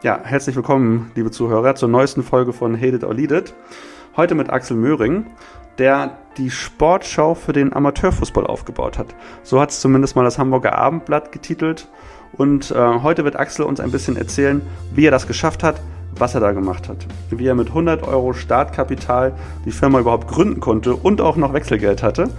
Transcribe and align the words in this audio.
Ja, 0.00 0.20
herzlich 0.22 0.54
willkommen, 0.54 1.10
liebe 1.16 1.32
Zuhörer, 1.32 1.74
zur 1.74 1.88
neuesten 1.88 2.22
Folge 2.22 2.52
von 2.52 2.76
Hate 2.76 2.94
It 2.94 3.02
or 3.02 3.14
Lead 3.14 3.32
It. 3.32 3.54
Heute 4.16 4.36
mit 4.36 4.48
Axel 4.48 4.76
Möhring, 4.76 5.26
der 5.76 6.18
die 6.36 6.52
Sportschau 6.52 7.34
für 7.34 7.52
den 7.52 7.72
Amateurfußball 7.72 8.46
aufgebaut 8.46 8.96
hat. 8.96 9.08
So 9.42 9.60
hat 9.60 9.70
es 9.70 9.80
zumindest 9.80 10.14
mal 10.14 10.22
das 10.22 10.38
Hamburger 10.38 10.78
Abendblatt 10.78 11.32
getitelt. 11.32 11.88
Und 12.36 12.70
äh, 12.70 12.76
heute 12.76 13.24
wird 13.24 13.40
Axel 13.40 13.64
uns 13.64 13.80
ein 13.80 13.90
bisschen 13.90 14.16
erzählen, 14.16 14.62
wie 14.94 15.04
er 15.04 15.10
das 15.10 15.26
geschafft 15.26 15.64
hat, 15.64 15.80
was 16.14 16.32
er 16.32 16.42
da 16.42 16.52
gemacht 16.52 16.88
hat. 16.88 17.04
Wie 17.30 17.48
er 17.48 17.56
mit 17.56 17.66
100 17.66 18.06
Euro 18.06 18.34
Startkapital 18.34 19.32
die 19.64 19.72
Firma 19.72 19.98
überhaupt 19.98 20.28
gründen 20.28 20.60
konnte 20.60 20.94
und 20.94 21.20
auch 21.20 21.34
noch 21.34 21.54
Wechselgeld 21.54 22.04
hatte. 22.04 22.30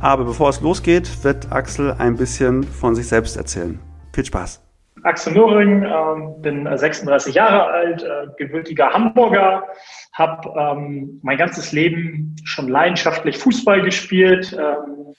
Aber 0.00 0.24
bevor 0.24 0.48
es 0.48 0.62
losgeht, 0.62 1.22
wird 1.22 1.52
Axel 1.52 1.94
ein 1.98 2.16
bisschen 2.16 2.64
von 2.64 2.94
sich 2.94 3.08
selbst 3.08 3.36
erzählen. 3.36 3.78
Viel 4.14 4.24
Spaß! 4.24 4.63
Axel 5.04 5.34
Möhring, 5.34 5.82
äh, 5.82 6.40
bin 6.40 6.68
36 6.76 7.34
Jahre 7.34 7.66
alt, 7.66 8.02
äh, 8.02 8.26
gebürtiger 8.36 8.90
Hamburger, 8.90 9.64
habe 10.12 10.48
ähm, 10.58 11.20
mein 11.22 11.38
ganzes 11.38 11.72
Leben 11.72 12.34
schon 12.44 12.68
leidenschaftlich 12.68 13.38
Fußball 13.38 13.82
gespielt, 13.82 14.52
ähm, 14.58 15.14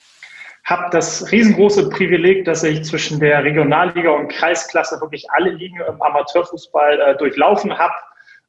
habe 0.64 0.88
das 0.90 1.30
riesengroße 1.30 1.88
Privileg, 1.90 2.44
dass 2.44 2.64
ich 2.64 2.82
zwischen 2.84 3.20
der 3.20 3.44
Regionalliga 3.44 4.10
und 4.10 4.28
Kreisklasse 4.28 5.00
wirklich 5.00 5.24
alle 5.30 5.50
Ligen 5.50 5.80
im 5.80 6.02
Amateurfußball 6.02 7.00
äh, 7.00 7.16
durchlaufen 7.16 7.78
habe 7.78 7.94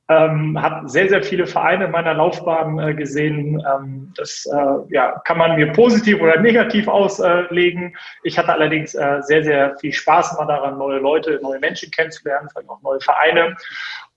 ähm, 0.10 0.62
habe 0.62 0.88
sehr, 0.88 1.10
sehr 1.10 1.22
viele 1.22 1.46
Vereine 1.48 1.86
in 1.86 1.92
meiner 1.92 2.14
Laufbahn 2.14 2.80
äh, 2.80 2.94
gesehen. 2.94 3.62
Ähm, 3.70 4.14
das 4.16 4.46
äh, 4.52 4.94
ja, 4.94 5.20
kann 5.26 5.38
man 5.38 5.56
mir 5.58 5.74
positiv 5.74 6.22
oder 6.22 6.40
negativ 6.40 6.88
auslegen. 6.88 7.96
Ich 8.24 8.38
hatte 8.38 8.54
allerdings 8.54 8.96
äh, 8.96 9.22
sehr, 9.22 9.44
sehr 9.44 9.78
viel 9.78 9.92
Spaß 9.92 10.38
mal 10.38 10.46
daran, 10.46 10.78
neue 10.78 11.00
Leute, 11.00 11.40
neue 11.42 11.60
Menschen 11.60 11.92
kennenzulernen, 11.92 12.48
vielleicht 12.52 12.70
auch 12.70 12.82
neue 12.82 13.02
Vereine 13.02 13.56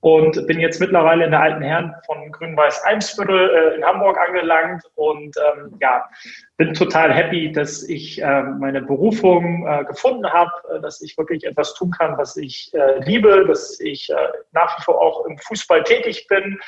und 0.01 0.47
bin 0.47 0.61
jetzt 0.61 0.81
mittlerweile 0.81 1.27
in 1.27 1.31
der 1.31 1.41
alten 1.41 1.63
Herren 1.63 1.95
von 2.07 2.33
Grün-Weiß 2.33 2.85
Eimsviertel 2.85 3.51
äh, 3.51 3.77
in 3.77 3.85
Hamburg 3.85 4.19
angelangt. 4.19 4.83
Und 4.95 5.37
ähm, 5.37 5.77
ja, 5.81 6.09
bin 6.57 6.73
total 6.73 7.13
happy, 7.13 7.53
dass 7.53 7.83
ich 7.87 8.23
äh, 8.23 8.43
meine 8.43 8.81
Berufung 8.81 9.67
äh, 9.67 9.85
gefunden 9.85 10.27
habe, 10.33 10.51
äh, 10.75 10.81
dass 10.81 11.03
ich 11.03 11.19
wirklich 11.19 11.45
etwas 11.45 11.75
tun 11.75 11.91
kann, 11.91 12.17
was 12.17 12.39
ich 12.39 12.73
äh, 12.73 13.05
liebe, 13.05 13.45
dass 13.47 13.79
ich 13.79 14.09
äh, 14.09 14.15
nach 14.53 14.79
wie 14.79 14.83
vor 14.85 15.01
auch 15.01 15.27
im 15.27 15.37
Fußball 15.37 15.83
tätig 15.85 16.27
bin, 16.29 16.59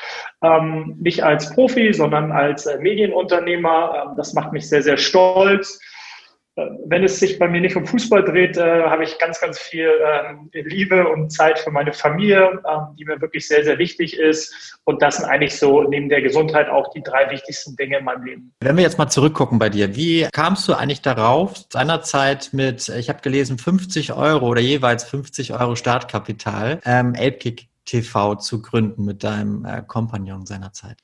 ähm, 0.43 0.97
nicht 1.01 1.25
als 1.25 1.55
Profi, 1.55 1.95
sondern 1.95 2.33
als 2.33 2.67
Medienunternehmer. 2.81 4.09
Ähm, 4.09 4.17
das 4.17 4.35
macht 4.35 4.53
mich 4.53 4.69
sehr, 4.69 4.83
sehr 4.83 4.99
stolz 4.99 5.81
wenn 6.57 7.03
es 7.03 7.19
sich 7.19 7.39
bei 7.39 7.49
mir 7.49 7.61
nicht 7.61 7.77
um 7.77 7.87
Fußball 7.87 8.25
dreht, 8.25 8.59
äh, 8.59 8.83
habe 8.83 9.05
ich 9.05 9.19
ganz, 9.19 9.41
ganz 9.41 9.59
viel 9.59 9.89
äh, 9.89 10.61
Liebe 10.61 11.09
und 11.09 11.31
Zeit 11.31 11.59
für 11.59 11.71
meine 11.71 11.93
Familie, 11.93 12.61
äh, 12.65 12.77
die 12.99 13.07
mir 13.07 13.21
wirklich 13.21 13.49
sehr, 13.49 13.65
sehr 13.65 13.79
wichtig 13.79 14.19
ist. 14.19 14.79
Und 14.85 15.01
das 15.01 15.17
sind 15.17 15.27
eigentlich 15.27 15.59
so 15.59 15.83
neben 15.85 16.11
der 16.11 16.21
Gesundheit 16.21 16.69
auch 16.69 16.91
die 16.93 17.03
drei 17.03 17.31
wichtigsten 17.31 17.75
Dinge 17.77 17.99
in 17.99 18.05
meinem 18.05 18.25
Leben. 18.25 18.53
Wenn 18.61 18.77
wir 18.77 18.83
jetzt 18.83 18.99
mal 18.99 19.09
zurückgucken 19.09 19.59
bei 19.59 19.71
dir, 19.71 19.97
wie 19.97 20.29
kamst 20.33 20.69
du 20.69 20.75
eigentlich 20.75 21.01
darauf, 21.01 21.55
seinerzeit 21.71 22.51
mit, 22.53 22.89
ich 22.89 23.09
habe 23.09 23.21
gelesen, 23.23 23.57
50 23.59 24.13
Euro 24.13 24.49
oder 24.49 24.61
jeweils 24.61 25.05
50 25.05 25.55
Euro 25.59 25.75
Startkapital, 25.75 26.81
ähm, 26.85 27.15
Elbkick 27.15 27.69
TV 27.87 28.37
zu 28.37 28.63
gründen 28.63 29.05
mit 29.05 29.25
deinem 29.25 29.65
äh, 29.65 29.83
Kompagnon 29.87 30.47
seinerzeit? 30.47 30.99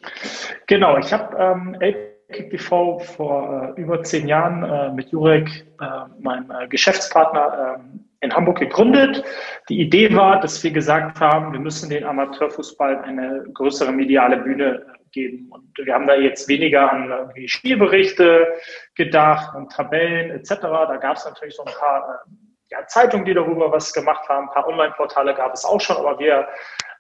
Genau, 0.67 0.99
ich 0.99 1.13
habe 1.13 1.37
ähm, 1.37 1.77
Elbkick 1.81 2.08
KickTV 2.33 3.01
vor 3.01 3.75
äh, 3.77 3.81
über 3.81 4.03
zehn 4.03 4.29
Jahren 4.29 4.63
äh, 4.63 4.93
mit 4.93 5.11
Jurek, 5.11 5.67
äh, 5.81 5.85
meinem 6.21 6.51
äh, 6.51 6.69
Geschäftspartner, 6.69 7.79
ähm, 7.81 8.05
in 8.21 8.35
Hamburg 8.35 8.59
gegründet. 8.59 9.23
Die 9.69 9.81
Idee 9.81 10.15
war, 10.15 10.41
dass 10.41 10.63
wir 10.65 10.73
gesagt 10.73 11.21
haben, 11.21 11.53
wir 11.53 11.61
müssen 11.61 11.89
den 11.89 12.05
Amateurfußball 12.05 13.03
eine 13.03 13.45
größere 13.55 13.93
mediale 13.93 14.39
Bühne 14.39 14.85
äh, 14.87 14.99
geben. 15.13 15.49
Und 15.51 15.71
wir 15.83 15.95
haben 15.95 16.07
da 16.07 16.17
jetzt 16.17 16.49
weniger 16.49 16.93
an 16.93 17.31
Spielberichte 17.47 18.47
gedacht 18.95 19.55
und 19.55 19.73
Tabellen 19.73 20.31
etc. 20.31 20.61
Da 20.61 20.97
gab 20.97 21.17
es 21.17 21.25
natürlich 21.25 21.55
so 21.55 21.65
ein 21.65 21.73
paar 21.79 22.25
äh, 22.27 22.31
ja, 22.71 22.87
Zeitungen, 22.87 23.25
die 23.25 23.35
darüber 23.35 23.73
was 23.73 23.93
gemacht 23.93 24.29
haben. 24.29 24.49
Ein 24.49 24.55
paar 24.55 24.69
Online-Portale 24.69 25.35
gab 25.35 25.55
es 25.55 25.65
auch 25.65 25.81
schon, 25.81 25.97
aber 25.97 26.19
wir 26.19 26.47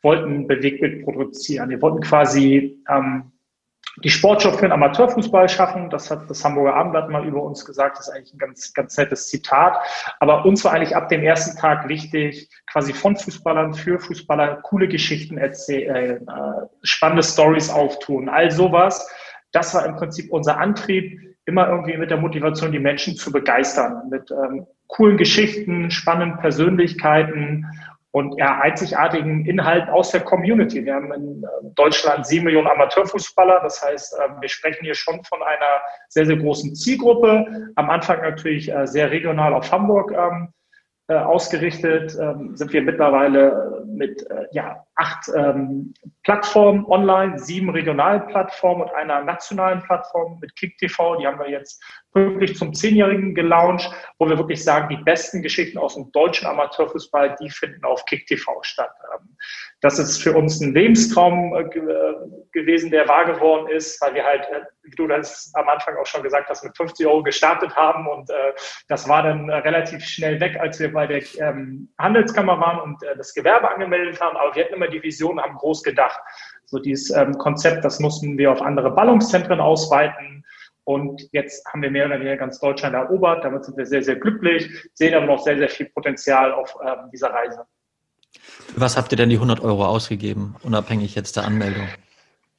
wollten 0.02 0.46
Bewegtbild 0.46 1.04
produzieren. 1.04 1.68
Wir 1.68 1.82
wollten 1.82 2.00
quasi 2.00 2.82
ähm, 2.88 3.32
die 4.04 4.10
Sportschau 4.10 4.52
für 4.52 4.62
den 4.62 4.72
Amateurfußball 4.72 5.48
schaffen. 5.48 5.90
Das 5.90 6.10
hat 6.10 6.28
das 6.28 6.44
Hamburger 6.44 6.74
Abendblatt 6.74 7.10
mal 7.10 7.26
über 7.26 7.42
uns 7.42 7.64
gesagt. 7.64 7.98
Das 7.98 8.08
ist 8.08 8.14
eigentlich 8.14 8.34
ein 8.34 8.38
ganz, 8.38 8.72
ganz 8.72 8.96
nettes 8.96 9.28
Zitat. 9.28 9.78
Aber 10.20 10.44
uns 10.44 10.64
war 10.64 10.72
eigentlich 10.72 10.96
ab 10.96 11.08
dem 11.08 11.22
ersten 11.22 11.58
Tag 11.58 11.88
wichtig, 11.88 12.48
quasi 12.70 12.92
von 12.92 13.16
Fußballern 13.16 13.74
für 13.74 13.98
Fußballer 13.98 14.56
coole 14.62 14.88
Geschichten 14.88 15.38
erzählen, 15.38 16.26
äh, 16.26 16.66
spannende 16.82 17.22
Stories 17.22 17.70
auftun, 17.70 18.28
all 18.28 18.50
sowas. 18.50 19.08
Das 19.52 19.74
war 19.74 19.86
im 19.86 19.96
Prinzip 19.96 20.30
unser 20.30 20.58
Antrieb, 20.58 21.20
immer 21.46 21.68
irgendwie 21.68 21.96
mit 21.96 22.10
der 22.10 22.18
Motivation, 22.18 22.72
die 22.72 22.78
Menschen 22.78 23.16
zu 23.16 23.32
begeistern, 23.32 24.08
mit 24.10 24.30
ähm, 24.30 24.66
coolen 24.86 25.16
Geschichten, 25.16 25.90
spannenden 25.90 26.38
Persönlichkeiten 26.38 27.66
und 28.10 28.38
ja, 28.38 28.58
einzigartigen 28.60 29.44
Inhalten 29.44 29.90
aus 29.90 30.10
der 30.10 30.20
Community. 30.20 30.84
Wir 30.84 30.94
haben 30.94 31.12
in 31.12 31.42
äh, 31.42 31.46
Deutschland 31.74 32.26
sieben 32.26 32.46
Millionen 32.46 32.68
Amateurfußballer. 32.68 33.60
Das 33.62 33.82
heißt, 33.82 34.14
äh, 34.14 34.40
wir 34.40 34.48
sprechen 34.48 34.84
hier 34.84 34.94
schon 34.94 35.22
von 35.24 35.42
einer 35.42 35.80
sehr, 36.08 36.26
sehr 36.26 36.36
großen 36.36 36.74
Zielgruppe. 36.74 37.70
Am 37.76 37.90
Anfang 37.90 38.22
natürlich 38.22 38.72
äh, 38.72 38.86
sehr 38.86 39.10
regional 39.10 39.52
auf 39.52 39.70
Hamburg 39.70 40.12
ähm, 40.12 40.48
äh, 41.08 41.14
ausgerichtet, 41.14 42.16
ähm, 42.20 42.56
sind 42.56 42.72
wir 42.72 42.82
mittlerweile 42.82 43.82
mit 43.86 44.28
äh, 44.30 44.46
ja, 44.52 44.84
acht 44.98 45.28
ähm, 45.34 45.94
Plattformen 46.24 46.84
online, 46.86 47.38
sieben 47.38 47.70
regionalen 47.70 48.26
Plattformen 48.26 48.82
und 48.82 48.90
einer 48.94 49.22
nationalen 49.22 49.80
Plattform 49.82 50.38
mit 50.40 50.54
KickTV. 50.56 51.16
Die 51.20 51.26
haben 51.26 51.38
wir 51.38 51.48
jetzt 51.48 51.82
pünktlich 52.12 52.56
zum 52.56 52.74
Zehnjährigen 52.74 53.34
gelauncht, 53.34 53.90
wo 54.18 54.28
wir 54.28 54.36
wirklich 54.38 54.62
sagen, 54.62 54.88
die 54.88 55.02
besten 55.02 55.40
Geschichten 55.40 55.78
aus 55.78 55.94
dem 55.94 56.10
deutschen 56.10 56.48
Amateurfußball, 56.48 57.36
die 57.40 57.48
finden 57.48 57.84
auf 57.84 58.04
KickTV 58.06 58.62
statt. 58.62 58.90
Ähm, 59.14 59.36
das 59.80 60.00
ist 60.00 60.20
für 60.20 60.36
uns 60.36 60.60
ein 60.60 60.74
Lebenstraum 60.74 61.54
äh, 61.54 61.60
äh, 61.60 62.14
gewesen, 62.52 62.90
der 62.90 63.06
wahr 63.06 63.26
geworden 63.26 63.68
ist, 63.68 64.00
weil 64.00 64.14
wir 64.14 64.24
halt, 64.24 64.42
äh, 64.50 64.62
wie 64.82 64.90
du 64.96 65.06
das 65.06 65.52
am 65.54 65.68
Anfang 65.68 65.96
auch 65.96 66.06
schon 66.06 66.24
gesagt 66.24 66.48
hast, 66.48 66.64
mit 66.64 66.76
50 66.76 67.06
Euro 67.06 67.22
gestartet 67.22 67.76
haben 67.76 68.08
und 68.08 68.28
äh, 68.30 68.52
das 68.88 69.08
war 69.08 69.22
dann 69.22 69.48
relativ 69.48 70.04
schnell 70.04 70.40
weg, 70.40 70.58
als 70.58 70.80
wir 70.80 70.92
bei 70.92 71.06
der 71.06 71.22
ähm, 71.38 71.92
Handelskammer 71.98 72.58
waren 72.58 72.80
und 72.80 73.02
äh, 73.04 73.16
das 73.16 73.32
Gewerbe 73.34 73.70
angemeldet 73.70 74.20
haben. 74.20 74.36
Aber 74.36 74.54
wir 74.54 74.64
hatten 74.64 74.74
immer 74.74 74.87
die 74.88 75.02
Vision, 75.02 75.40
haben 75.40 75.56
groß 75.56 75.82
gedacht. 75.82 76.18
So 76.66 76.78
dieses 76.78 77.10
ähm, 77.10 77.38
Konzept, 77.38 77.84
das 77.84 78.00
mussten 78.00 78.36
wir 78.36 78.52
auf 78.52 78.60
andere 78.60 78.90
Ballungszentren 78.90 79.60
ausweiten. 79.60 80.44
Und 80.84 81.28
jetzt 81.32 81.66
haben 81.66 81.82
wir 81.82 81.90
mehr 81.90 82.06
oder 82.06 82.16
weniger 82.16 82.36
ganz 82.36 82.60
Deutschland 82.60 82.94
erobert. 82.94 83.44
Damit 83.44 83.64
sind 83.64 83.76
wir 83.76 83.86
sehr, 83.86 84.02
sehr 84.02 84.16
glücklich, 84.16 84.70
sehen 84.94 85.14
aber 85.14 85.26
noch 85.26 85.40
sehr, 85.40 85.58
sehr 85.58 85.68
viel 85.68 85.86
Potenzial 85.90 86.52
auf 86.52 86.74
ähm, 86.82 87.10
dieser 87.12 87.28
Reise. 87.30 87.66
Was 88.76 88.96
habt 88.96 89.12
ihr 89.12 89.16
denn 89.16 89.28
die 89.28 89.36
100 89.36 89.60
Euro 89.60 89.86
ausgegeben, 89.86 90.56
unabhängig 90.62 91.14
jetzt 91.14 91.36
der 91.36 91.44
Anmeldung? 91.44 91.88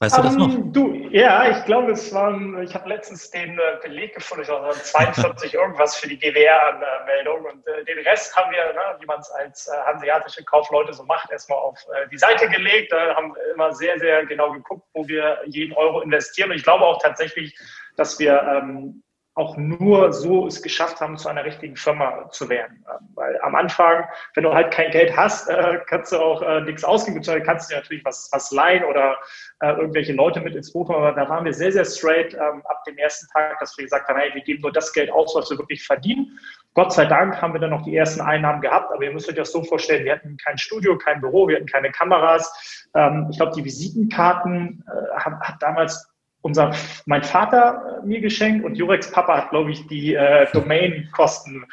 Weißt 0.01 0.17
du 0.17 0.21
das 0.21 0.35
noch? 0.35 0.47
Um, 0.47 0.71
du, 0.71 0.93
ja, 1.11 1.49
ich 1.49 1.65
glaube, 1.65 1.91
es 1.91 2.13
waren, 2.13 2.61
ich 2.63 2.73
habe 2.73 2.87
letztens 2.87 3.31
den 3.31 3.59
äh, 3.59 3.61
Beleg 3.83 4.15
gefunden, 4.15 4.43
ich 4.43 4.49
war 4.49 4.71
42 4.71 5.53
irgendwas 5.53 5.97
für 5.97 6.07
die 6.07 6.17
GWR-Anmeldung 6.17 7.43
und 7.43 7.67
äh, 7.67 7.83
den 7.83 7.99
Rest 8.07 8.33
haben 8.33 8.49
wir, 8.53 8.63
ne, 8.73 8.97
wie 9.01 9.05
man 9.05 9.19
es 9.19 9.29
als 9.31 9.67
äh, 9.67 9.71
hanseatische 9.85 10.45
Kaufleute 10.45 10.93
so 10.93 11.03
macht, 11.03 11.29
erstmal 11.31 11.59
auf 11.59 11.77
äh, 11.93 12.07
die 12.07 12.17
Seite 12.17 12.47
gelegt, 12.47 12.93
da 12.93 13.13
haben 13.13 13.35
wir 13.35 13.53
immer 13.53 13.73
sehr, 13.73 13.99
sehr 13.99 14.25
genau 14.25 14.53
geguckt, 14.53 14.87
wo 14.93 15.05
wir 15.05 15.39
jeden 15.47 15.75
Euro 15.75 15.99
investieren 15.99 16.51
und 16.51 16.55
ich 16.55 16.63
glaube 16.63 16.85
auch 16.85 17.01
tatsächlich, 17.01 17.59
dass 17.97 18.17
wir 18.19 18.41
ähm, 18.41 19.03
auch 19.39 19.55
nur 19.55 20.11
so 20.11 20.47
es 20.47 20.61
geschafft 20.61 20.99
haben, 20.99 21.17
zu 21.17 21.29
einer 21.29 21.45
richtigen 21.45 21.77
Firma 21.77 22.29
zu 22.29 22.49
werden. 22.49 22.85
Ähm, 22.91 23.07
weil 23.15 23.39
am 23.41 23.55
Anfang, 23.55 24.03
wenn 24.35 24.43
du 24.43 24.53
halt 24.53 24.71
kein 24.71 24.91
Geld 24.91 25.15
hast, 25.15 25.49
äh, 25.49 25.79
kannst 25.87 26.11
du 26.11 26.17
auch 26.17 26.41
äh, 26.41 26.61
nichts 26.61 26.83
ausgeben, 26.83 27.21
kannst 27.45 27.71
du 27.71 27.75
natürlich 27.75 28.03
was, 28.03 28.29
was 28.33 28.51
leihen 28.51 28.83
oder 28.83 29.15
äh, 29.61 29.71
irgendwelche 29.71 30.11
Leute 30.11 30.41
mit 30.41 30.55
ins 30.55 30.73
Boot 30.73 30.89
Aber 30.89 31.13
da 31.13 31.29
waren 31.29 31.45
wir 31.45 31.53
sehr, 31.53 31.71
sehr 31.71 31.85
straight 31.85 32.33
ähm, 32.33 32.61
ab 32.65 32.83
dem 32.83 32.97
ersten 32.97 33.27
Tag, 33.31 33.57
dass 33.59 33.77
wir 33.77 33.85
gesagt 33.85 34.09
haben, 34.09 34.19
hey, 34.19 34.29
wir 34.33 34.41
geben 34.41 34.61
nur 34.61 34.73
das 34.73 34.91
Geld 34.91 35.09
aus, 35.09 35.33
was 35.35 35.49
wir 35.49 35.57
wirklich 35.57 35.85
verdienen. 35.85 36.37
Gott 36.73 36.91
sei 36.91 37.05
Dank 37.05 37.41
haben 37.41 37.53
wir 37.53 37.61
dann 37.61 37.71
noch 37.71 37.83
die 37.83 37.95
ersten 37.95 38.21
Einnahmen 38.21 38.61
gehabt, 38.61 38.91
aber 38.93 39.03
ihr 39.03 39.11
müsst 39.11 39.29
euch 39.29 39.35
das 39.35 39.53
so 39.53 39.63
vorstellen, 39.63 40.03
wir 40.03 40.13
hatten 40.13 40.37
kein 40.37 40.57
Studio, 40.57 40.97
kein 40.97 41.21
Büro, 41.21 41.47
wir 41.47 41.55
hatten 41.55 41.65
keine 41.65 41.91
Kameras. 41.91 42.87
Ähm, 42.93 43.27
ich 43.31 43.37
glaube, 43.37 43.53
die 43.55 43.63
Visitenkarten 43.63 44.83
hat 45.15 45.61
damals 45.61 46.09
unser, 46.41 46.71
mein 47.05 47.23
Vater 47.23 48.01
äh, 48.01 48.05
mir 48.05 48.21
geschenkt 48.21 48.65
und 48.65 48.75
Jurex 48.75 49.11
Papa 49.11 49.37
hat, 49.37 49.49
glaube 49.49 49.71
ich, 49.71 49.87
die 49.87 50.15
äh, 50.15 50.47
Domain-Kosten, 50.53 51.65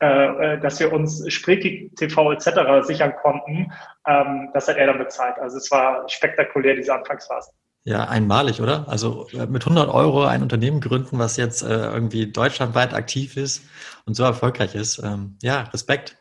äh, 0.00 0.54
äh, 0.54 0.60
dass 0.60 0.80
wir 0.80 0.92
uns 0.92 1.24
Spreekig 1.32 1.94
TV 1.96 2.32
etc. 2.32 2.86
sichern 2.86 3.14
konnten, 3.20 3.72
ähm, 4.06 4.50
das 4.54 4.68
hat 4.68 4.76
er 4.76 4.86
dann 4.86 4.98
bezahlt. 4.98 5.38
Also 5.38 5.58
es 5.58 5.70
war 5.70 6.08
spektakulär, 6.08 6.74
diese 6.74 6.94
Anfangsphase. 6.94 7.50
Ja, 7.86 8.04
einmalig, 8.04 8.62
oder? 8.62 8.88
Also 8.88 9.28
äh, 9.34 9.46
mit 9.46 9.62
100 9.62 9.92
Euro 9.92 10.24
ein 10.24 10.42
Unternehmen 10.42 10.80
gründen, 10.80 11.18
was 11.18 11.36
jetzt 11.36 11.62
äh, 11.62 11.66
irgendwie 11.66 12.32
deutschlandweit 12.32 12.94
aktiv 12.94 13.36
ist 13.36 13.62
und 14.06 14.14
so 14.14 14.24
erfolgreich 14.24 14.74
ist. 14.74 15.02
Ähm, 15.04 15.36
ja, 15.42 15.62
Respekt. 15.64 16.16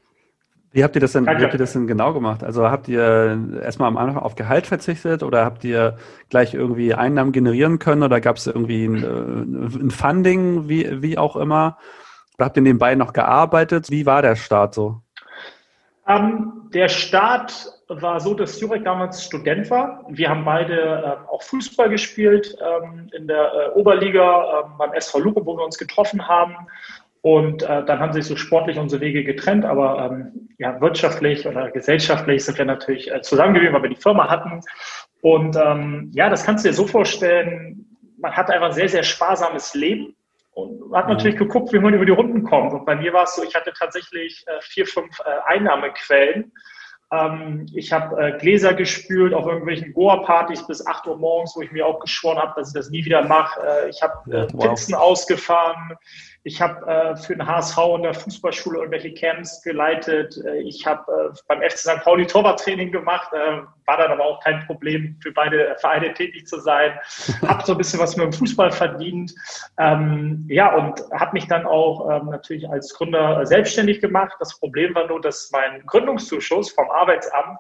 Wie 0.74 0.84
habt 0.84 0.96
ihr 0.96 1.02
das 1.02 1.12
denn, 1.12 1.28
wie 1.28 1.44
habt 1.44 1.54
ihr 1.54 1.60
das 1.60 1.74
denn 1.74 1.86
genau 1.86 2.14
gemacht? 2.14 2.44
Also 2.44 2.68
habt 2.68 2.88
ihr 2.88 3.62
erstmal 3.62 3.88
am 3.88 3.96
Anfang 3.96 4.24
auf 4.24 4.34
Gehalt 4.34 4.66
verzichtet 4.66 5.22
oder 5.22 5.46
habt 5.46 5.64
ihr 5.64 5.98
gleich 6.30 6.56
irgendwie 6.56 6.96
Einnahmen 6.96 7.32
generieren 7.32 7.78
können 7.78 8.02
oder 8.02 8.20
gab 8.20 8.38
es 8.38 8.48
irgendwie 8.48 8.86
ein, 8.86 9.04
äh, 9.04 9.84
ein, 9.84 9.92
Funding, 9.92 10.68
wie, 10.68 11.04
wie 11.04 11.20
auch 11.20 11.36
immer? 11.36 11.78
Oder 12.38 12.46
habt 12.46 12.58
ihr 12.58 12.64
nebenbei 12.64 12.96
noch 12.96 13.14
gearbeitet? 13.14 13.92
Wie 13.92 14.08
war 14.08 14.24
der 14.24 14.36
Start 14.36 14.74
so? 14.74 15.00
Ähm, 16.08 16.72
der 16.74 16.90
Start 16.90 17.72
war 17.88 18.20
so, 18.20 18.34
dass 18.34 18.60
Jurek 18.60 18.84
damals 18.84 19.24
Student 19.24 19.70
war. 19.70 20.04
Wir 20.10 20.28
haben 20.30 20.44
beide 20.44 21.04
ähm, 21.06 21.28
auch 21.30 21.44
Fußball 21.44 21.90
gespielt 21.90 22.58
ähm, 22.60 23.10
in 23.16 23.28
der 23.28 23.54
äh, 23.54 23.80
Oberliga 23.80 24.64
ähm, 24.66 24.72
beim 24.80 24.94
SV 24.94 25.20
Lupe, 25.20 25.46
wo 25.46 25.56
wir 25.56 25.64
uns 25.64 25.78
getroffen 25.78 26.28
haben. 26.28 26.56
Und 27.24 27.64
äh, 27.64 27.86
dann 27.86 28.00
haben 28.00 28.12
sich 28.12 28.26
so 28.26 28.36
sportlich 28.36 28.78
unsere 28.78 29.02
Wege 29.02 29.24
getrennt, 29.24 29.64
aber 29.64 30.12
ähm, 30.12 30.50
ja, 30.60 30.82
wirtschaftlich 30.82 31.48
oder 31.48 31.72
gesellschaftlich 31.72 32.44
sind 32.44 32.58
wir 32.58 32.66
natürlich 32.66 33.10
äh, 33.10 33.22
zusammengeblieben, 33.22 33.74
weil 33.74 33.84
wir 33.84 33.96
die 33.96 34.02
Firma 34.02 34.30
hatten. 34.30 34.60
Und 35.22 35.56
ähm, 35.56 36.12
ja, 36.14 36.30
das 36.30 36.44
kannst 36.44 36.66
du 36.66 36.70
dir 36.70 36.76
so 36.76 36.86
vorstellen, 36.86 37.98
man 38.20 38.34
hat 38.34 38.52
einfach 38.52 38.68
ein 38.68 38.74
sehr, 38.74 38.90
sehr 38.90 39.04
sparsames 39.04 39.74
Leben 39.74 40.18
und 40.52 40.94
hat 40.94 41.08
natürlich 41.08 41.38
geguckt, 41.38 41.72
wie 41.72 41.80
man 41.80 41.94
über 41.94 42.06
die 42.06 42.12
Runden 42.12 42.44
kommt. 42.44 42.74
Und 42.74 42.86
bei 42.86 42.98
mir 42.98 43.14
war 43.14 43.24
es 43.24 43.36
so, 43.36 43.44
ich 43.44 43.56
hatte 43.56 43.72
tatsächlich 43.72 44.44
äh, 44.48 44.60
vier, 44.60 44.86
fünf 44.86 45.18
äh, 45.22 45.54
Einnahmequellen 45.54 46.52
ähm, 47.14 47.68
ich 47.74 47.92
habe 47.92 48.20
äh, 48.20 48.38
Gläser 48.40 48.74
gespült 48.74 49.34
auf 49.34 49.46
irgendwelchen 49.46 49.94
Goa-Partys 49.94 50.66
bis 50.66 50.86
8 50.86 51.06
Uhr 51.08 51.18
morgens, 51.18 51.56
wo 51.56 51.62
ich 51.62 51.72
mir 51.72 51.86
auch 51.86 52.00
geschworen 52.00 52.40
habe, 52.40 52.54
dass 52.56 52.70
ich 52.70 52.74
das 52.74 52.90
nie 52.90 53.06
wieder 53.06 53.24
mache. 53.28 53.62
Äh, 53.62 53.90
ich 53.90 54.02
habe 54.02 54.14
äh, 54.32 54.48
wow. 54.54 54.70
Pizzen 54.70 54.96
ausgefahren. 54.96 55.96
Ich 56.46 56.62
habe 56.62 56.86
äh, 56.86 57.16
für 57.16 57.36
den 57.36 57.48
HSV 57.48 57.78
in 57.96 58.04
der 58.04 58.14
Fußballschule 58.14 58.80
irgendwelche 58.80 59.14
Camps 59.14 59.62
geleitet. 59.62 60.38
Äh, 60.46 60.60
ich 60.64 60.86
habe 60.86 61.32
äh, 61.34 61.38
beim 61.48 61.62
FC 61.62 61.78
St. 61.78 62.04
Pauli 62.04 62.28
Torwarttraining 62.28 62.92
gemacht, 62.92 63.32
äh, 63.32 63.62
war 63.86 63.98
dann 63.98 64.12
aber 64.12 64.26
auch 64.26 64.44
kein 64.44 64.66
Problem, 64.66 65.18
für 65.22 65.32
beide 65.32 65.76
Vereine 65.80 66.14
tätig 66.14 66.46
zu 66.46 66.60
sein. 66.60 67.00
habe 67.48 67.66
so 67.66 67.72
ein 67.72 67.78
bisschen 67.78 68.00
was 68.00 68.18
mit 68.18 68.26
dem 68.26 68.34
Fußball 68.34 68.72
verdient. 68.72 69.34
Ähm, 69.80 70.46
ja, 70.50 70.76
und 70.76 71.02
habe 71.14 71.32
mich 71.32 71.48
dann 71.48 71.66
auch 71.66 72.10
ähm, 72.10 72.30
natürlich 72.30 72.70
als 72.70 72.94
Gründer 72.94 73.46
selbstständig 73.46 74.02
gemacht. 74.02 74.34
Das 74.40 74.60
Problem 74.60 74.94
war 74.96 75.08
nur, 75.08 75.22
dass 75.22 75.50
mein 75.54 75.86
Gründungszuschuss 75.86 76.72
vom 76.72 76.90
Arbeitsamt 76.92 77.58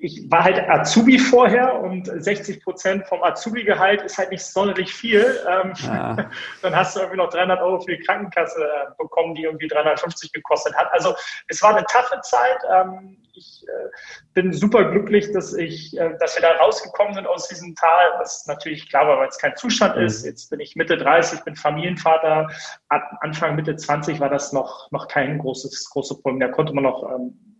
ich 0.00 0.30
war 0.30 0.44
halt 0.44 0.58
Azubi 0.68 1.18
vorher 1.18 1.80
und 1.80 2.06
60 2.06 2.62
Prozent 2.62 3.06
vom 3.06 3.22
Azubi-Gehalt 3.22 4.02
ist 4.02 4.18
halt 4.18 4.30
nicht 4.30 4.44
sonderlich 4.44 4.92
viel. 4.92 5.40
Ähm, 5.48 5.72
ja. 5.76 6.16
Dann 6.62 6.74
hast 6.74 6.96
du 6.96 7.00
irgendwie 7.00 7.18
noch 7.18 7.30
300 7.30 7.60
Euro 7.60 7.80
für 7.80 7.96
die 7.96 8.02
Krankenkasse 8.02 8.60
äh, 8.62 8.90
bekommen, 8.98 9.34
die 9.34 9.44
irgendwie 9.44 9.68
350 9.68 10.32
gekostet 10.32 10.74
hat. 10.76 10.92
Also 10.92 11.14
es 11.48 11.62
war 11.62 11.76
eine 11.76 11.84
taffe 11.86 12.20
Zeit. 12.22 12.58
Ähm, 12.70 13.16
ich 13.34 13.64
äh, 13.66 13.88
bin 14.34 14.52
super 14.52 14.90
glücklich, 14.90 15.32
dass 15.32 15.54
ich, 15.54 15.96
äh, 15.96 16.16
dass 16.18 16.36
wir 16.36 16.42
da 16.42 16.56
rausgekommen 16.56 17.14
sind 17.14 17.26
aus 17.26 17.48
diesem 17.48 17.74
Tal, 17.74 18.12
was 18.18 18.46
natürlich 18.46 18.88
klar 18.88 19.06
war, 19.06 19.18
weil 19.18 19.28
es 19.28 19.38
kein 19.38 19.56
Zustand 19.56 19.96
mhm. 19.96 20.04
ist. 20.04 20.24
Jetzt 20.24 20.50
bin 20.50 20.60
ich 20.60 20.76
Mitte 20.76 20.96
30, 20.96 21.42
bin 21.42 21.54
Familienvater. 21.54 22.48
Anfang 22.88 23.54
Mitte 23.56 23.76
20 23.76 24.20
war 24.20 24.28
das 24.28 24.52
noch, 24.52 24.90
noch 24.90 25.08
kein 25.08 25.38
großes, 25.38 25.90
großes 25.90 26.22
Problem. 26.22 26.40
Da 26.40 26.48
konnte 26.48 26.72
man 26.72 26.84
noch 26.84 27.04
ähm, 27.04 27.51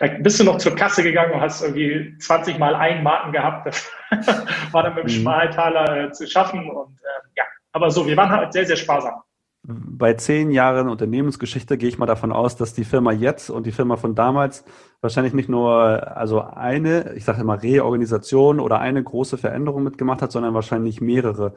da 0.00 0.06
bist 0.06 0.40
du 0.40 0.44
noch 0.44 0.56
zur 0.56 0.74
Kasse 0.74 1.02
gegangen 1.02 1.34
und 1.34 1.40
hast 1.42 1.62
irgendwie 1.62 2.16
20 2.18 2.58
Mal 2.58 2.74
einen 2.74 3.02
Marken 3.02 3.32
gehabt. 3.32 3.66
Das 3.66 3.86
war 4.72 4.82
dann 4.82 4.94
mit 4.94 5.04
dem 5.04 5.14
mhm. 5.14 5.20
Schmaltaler 5.20 6.04
äh, 6.04 6.12
zu 6.12 6.26
schaffen. 6.26 6.70
Und 6.70 6.96
äh, 6.96 7.28
ja, 7.36 7.44
aber 7.72 7.90
so, 7.90 8.06
wir 8.06 8.16
waren 8.16 8.30
halt 8.30 8.52
sehr, 8.54 8.64
sehr 8.64 8.76
sparsam. 8.76 9.20
Bei 9.62 10.14
zehn 10.14 10.52
Jahren 10.52 10.88
Unternehmensgeschichte 10.88 11.76
gehe 11.76 11.90
ich 11.90 11.98
mal 11.98 12.06
davon 12.06 12.32
aus, 12.32 12.56
dass 12.56 12.72
die 12.72 12.84
Firma 12.84 13.12
jetzt 13.12 13.50
und 13.50 13.66
die 13.66 13.72
Firma 13.72 13.96
von 13.96 14.14
damals 14.14 14.64
wahrscheinlich 15.02 15.34
nicht 15.34 15.50
nur 15.50 16.16
also 16.16 16.40
eine, 16.40 17.12
ich 17.14 17.26
sage 17.26 17.42
immer 17.42 17.62
Reorganisation 17.62 18.58
oder 18.58 18.80
eine 18.80 19.04
große 19.04 19.36
Veränderung 19.36 19.82
mitgemacht 19.82 20.22
hat, 20.22 20.32
sondern 20.32 20.54
wahrscheinlich 20.54 21.02
mehrere. 21.02 21.52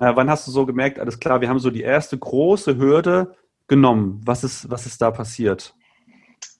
Äh, 0.00 0.12
wann 0.14 0.30
hast 0.30 0.46
du 0.46 0.50
so 0.50 0.64
gemerkt, 0.64 0.98
alles 0.98 1.20
klar, 1.20 1.42
wir 1.42 1.50
haben 1.50 1.58
so 1.58 1.70
die 1.70 1.82
erste 1.82 2.16
große 2.16 2.78
Hürde 2.78 3.34
genommen. 3.68 4.22
Was 4.24 4.44
ist, 4.44 4.70
was 4.70 4.86
ist 4.86 5.02
da 5.02 5.10
passiert? 5.10 5.74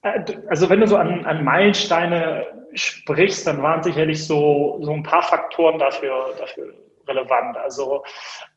Also 0.02 0.68
wenn 0.68 0.80
du 0.80 0.86
so 0.88 0.96
an, 0.96 1.24
an 1.26 1.44
Meilensteine 1.44 2.46
sprichst, 2.74 3.46
dann 3.46 3.62
waren 3.62 3.82
sicherlich 3.82 4.26
so, 4.26 4.78
so 4.82 4.92
ein 4.92 5.02
paar 5.02 5.22
Faktoren 5.22 5.78
dafür, 5.78 6.34
dafür 6.38 6.74
relevant. 7.06 7.56
Also 7.56 8.04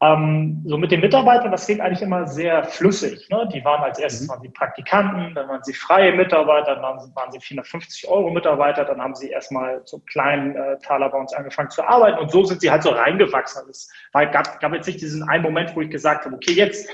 ähm, 0.01 0.63
so 0.65 0.77
mit 0.77 0.92
den 0.92 1.01
Mitarbeitern, 1.01 1.51
das 1.51 1.68
ging 1.68 1.81
eigentlich 1.81 2.01
immer 2.01 2.27
sehr 2.27 2.63
flüssig. 2.63 3.30
Ne? 3.30 3.47
Die 3.53 3.63
waren 3.63 3.83
als 3.83 4.00
erstes 4.00 4.27
mhm. 4.27 4.31
waren 4.31 4.42
sie 4.42 4.50
Praktikanten, 4.50 5.36
dann 5.36 5.47
waren 5.47 5.63
sie 5.63 5.74
freie 5.74 6.13
Mitarbeiter, 6.13 6.75
dann 6.75 6.83
waren 7.15 7.31
sie 7.31 7.39
450 7.39 8.07
Euro 8.07 8.31
Mitarbeiter, 8.31 8.86
dann 8.86 9.01
haben 9.01 9.15
sie 9.15 9.30
erstmal 9.30 9.81
so 9.86 10.00
kleinen 10.00 10.56
äh, 10.56 10.77
Taler 10.80 11.09
bei 11.09 11.18
uns 11.18 11.33
angefangen 11.33 11.69
zu 11.69 11.83
arbeiten 11.83 12.19
und 12.19 12.31
so 12.31 12.44
sind 12.44 12.62
sie 12.62 12.71
halt 12.71 12.83
so 12.83 12.89
reingewachsen. 12.89 13.69
Es 13.69 13.91
war, 14.12 14.25
gab, 14.27 14.59
gab 14.59 14.74
jetzt 14.74 14.88
nicht 14.88 15.01
diesen 15.01 15.27
einen 15.27 15.44
Moment, 15.44 15.75
wo 15.75 15.81
ich 15.81 15.89
gesagt 15.89 16.25
habe, 16.25 16.36
okay, 16.36 16.53
jetzt 16.53 16.89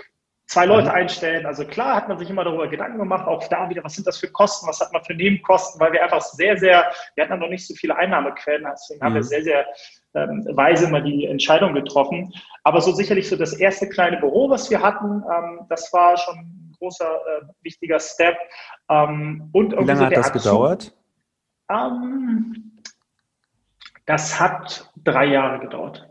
zwei 0.52 0.66
Leute 0.66 0.94
einstellen. 0.94 1.46
Also 1.46 1.66
klar 1.66 1.96
hat 1.96 2.10
man 2.10 2.18
sich 2.20 2.30
immer 2.30 2.44
darüber 2.44 2.68
Gedanken 2.68 2.98
gemacht, 3.00 3.26
auch 3.26 3.48
da 3.48 3.70
wieder, 3.70 3.86
was 3.86 3.94
sind 3.94 4.06
das 4.06 4.18
für 4.18 4.28
Kosten, 4.28 4.68
was 4.68 4.82
hat 4.82 4.92
man 4.92 5.02
für 5.06 5.14
Nebenkosten, 5.14 5.80
weil 5.80 5.94
wir 5.94 6.04
einfach 6.04 6.20
sehr, 6.20 6.58
sehr, 6.58 6.92
wir 7.16 7.24
hatten 7.24 7.40
noch 7.40 7.48
nicht 7.48 7.66
so 7.66 7.74
viele 7.74 7.96
Einnahmequellen, 7.96 8.68
deswegen 8.70 9.00
mhm. 9.00 9.06
haben 9.06 9.14
wir 9.14 9.22
mhm. 9.22 9.28
sehr, 9.28 9.44
sehr 9.44 9.66
ähm, 10.14 10.46
weise 10.52 10.88
immer 10.88 11.00
die 11.00 11.26
Entscheidung 11.26 11.74
getroffen. 11.74 12.34
Aber 12.66 12.82
so 12.82 12.92
sicherlich 12.92 13.30
so 13.30 13.38
das 13.38 13.54
erste 13.54 13.88
kleine 13.88 14.18
Büro, 14.18 14.50
was 14.50 14.70
wir 14.70 14.82
hatten, 14.82 15.24
ähm, 15.34 15.62
das 15.70 15.92
war 15.94 16.18
schon 16.18 16.36
ein 16.36 16.76
großer, 16.78 17.06
äh, 17.06 17.46
wichtiger 17.62 18.02
Step. 18.02 18.36
Ähm, 18.90 19.50
und 19.54 19.72
Wie 19.72 19.86
lange 19.86 20.00
so 20.00 20.06
hat 20.06 20.18
das 20.18 20.32
Azub, 20.32 20.44
gedauert? 20.44 20.94
Ähm, 21.72 22.74
das 24.06 24.38
hat 24.38 24.92
drei 24.98 25.28
Jahre 25.28 25.60
gedauert. 25.60 26.11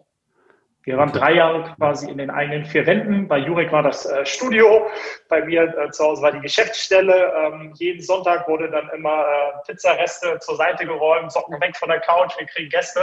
Wir 0.84 0.96
waren 0.96 1.12
drei 1.12 1.34
Jahre 1.34 1.74
quasi 1.76 2.10
in 2.10 2.16
den 2.16 2.30
eigenen 2.30 2.64
vier 2.64 2.86
Wänden. 2.86 3.28
Bei 3.28 3.36
Jurek 3.36 3.70
war 3.70 3.82
das 3.82 4.06
äh, 4.06 4.24
Studio, 4.24 4.86
bei 5.28 5.44
mir 5.44 5.62
äh, 5.76 5.90
zu 5.90 6.04
Hause 6.04 6.22
war 6.22 6.32
die 6.32 6.40
Geschäftsstelle. 6.40 7.32
Ähm, 7.36 7.72
jeden 7.74 8.00
Sonntag 8.00 8.48
wurde 8.48 8.70
dann 8.70 8.88
immer 8.96 9.20
äh, 9.20 9.66
Pizzareste 9.66 10.38
zur 10.40 10.56
Seite 10.56 10.86
geräumt, 10.86 11.30
Socken 11.32 11.60
weg 11.60 11.76
von 11.76 11.90
der 11.90 12.00
Couch, 12.00 12.32
wir 12.38 12.46
kriegen 12.46 12.70
Gäste. 12.70 13.00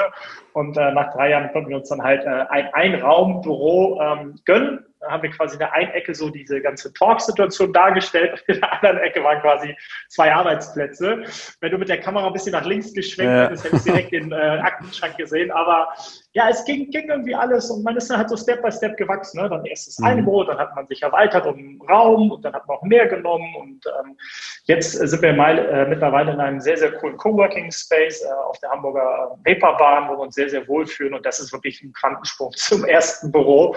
Und 0.53 0.75
äh, 0.75 0.91
nach 0.91 1.13
drei 1.13 1.29
Jahren 1.29 1.51
konnten 1.51 1.69
wir 1.69 1.77
uns 1.77 1.89
dann 1.89 2.01
halt 2.01 2.23
äh, 2.25 2.45
ein 2.49 2.73
Einraumbüro 2.73 4.01
ähm, 4.01 4.39
gönnen 4.45 4.83
haben 5.09 5.23
wir 5.23 5.29
quasi 5.31 5.55
in 5.55 5.59
der 5.59 5.73
einen 5.73 5.91
Ecke 5.91 6.13
so 6.13 6.29
diese 6.29 6.61
ganze 6.61 6.93
Talk-Situation 6.93 7.73
dargestellt 7.73 8.31
und 8.33 8.55
in 8.55 8.61
der 8.61 8.73
anderen 8.73 8.97
Ecke 8.99 9.23
waren 9.23 9.41
quasi 9.41 9.75
zwei 10.09 10.33
Arbeitsplätze. 10.33 11.23
Wenn 11.61 11.71
du 11.71 11.77
mit 11.77 11.89
der 11.89 11.99
Kamera 11.99 12.27
ein 12.27 12.33
bisschen 12.33 12.51
nach 12.51 12.65
links 12.65 12.93
geschwenkt 12.93 13.31
ja. 13.31 13.45
hättest, 13.45 13.63
hättest 13.63 13.87
du 13.87 13.91
direkt 13.91 14.11
den 14.11 14.31
äh, 14.31 14.35
Aktenschrank 14.35 15.17
gesehen. 15.17 15.51
Aber 15.51 15.89
ja, 16.33 16.49
es 16.49 16.63
ging, 16.65 16.89
ging 16.91 17.09
irgendwie 17.09 17.35
alles 17.35 17.69
und 17.71 17.83
man 17.83 17.97
ist 17.97 18.09
dann 18.09 18.17
halt 18.19 18.29
so 18.29 18.37
Step 18.37 18.61
by 18.61 18.71
Step 18.71 18.95
gewachsen. 18.97 19.41
Ne? 19.41 19.49
Dann 19.49 19.65
erst 19.65 19.87
das 19.87 20.03
eine 20.03 20.21
mhm. 20.21 20.25
Büro, 20.25 20.43
dann 20.43 20.57
hat 20.57 20.75
man 20.75 20.85
sich 20.85 21.01
erweitert 21.01 21.45
um 21.45 21.81
Raum 21.89 22.31
und 22.31 22.45
dann 22.45 22.53
hat 22.53 22.67
man 22.67 22.77
auch 22.77 22.83
mehr 22.83 23.07
genommen 23.07 23.55
und 23.55 23.85
ähm, 23.99 24.17
jetzt 24.65 24.91
sind 24.91 25.21
wir 25.21 25.33
mal, 25.33 25.57
äh, 25.57 25.87
mittlerweile 25.87 26.33
in 26.33 26.39
einem 26.39 26.59
sehr, 26.59 26.77
sehr 26.77 26.91
coolen 26.93 27.17
Coworking 27.17 27.71
Space 27.71 28.23
äh, 28.23 28.31
auf 28.47 28.59
der 28.59 28.69
Hamburger 28.69 29.37
Paperbahn, 29.43 30.09
wo 30.09 30.13
wir 30.13 30.19
uns 30.19 30.35
sehr, 30.35 30.49
sehr 30.49 30.67
wohlfühlen 30.67 31.13
und 31.13 31.25
das 31.25 31.39
ist 31.39 31.51
wirklich 31.53 31.81
ein 31.81 31.93
Quantensprung 31.93 32.51
zum 32.55 32.85
ersten 32.85 33.31
Büro. 33.31 33.75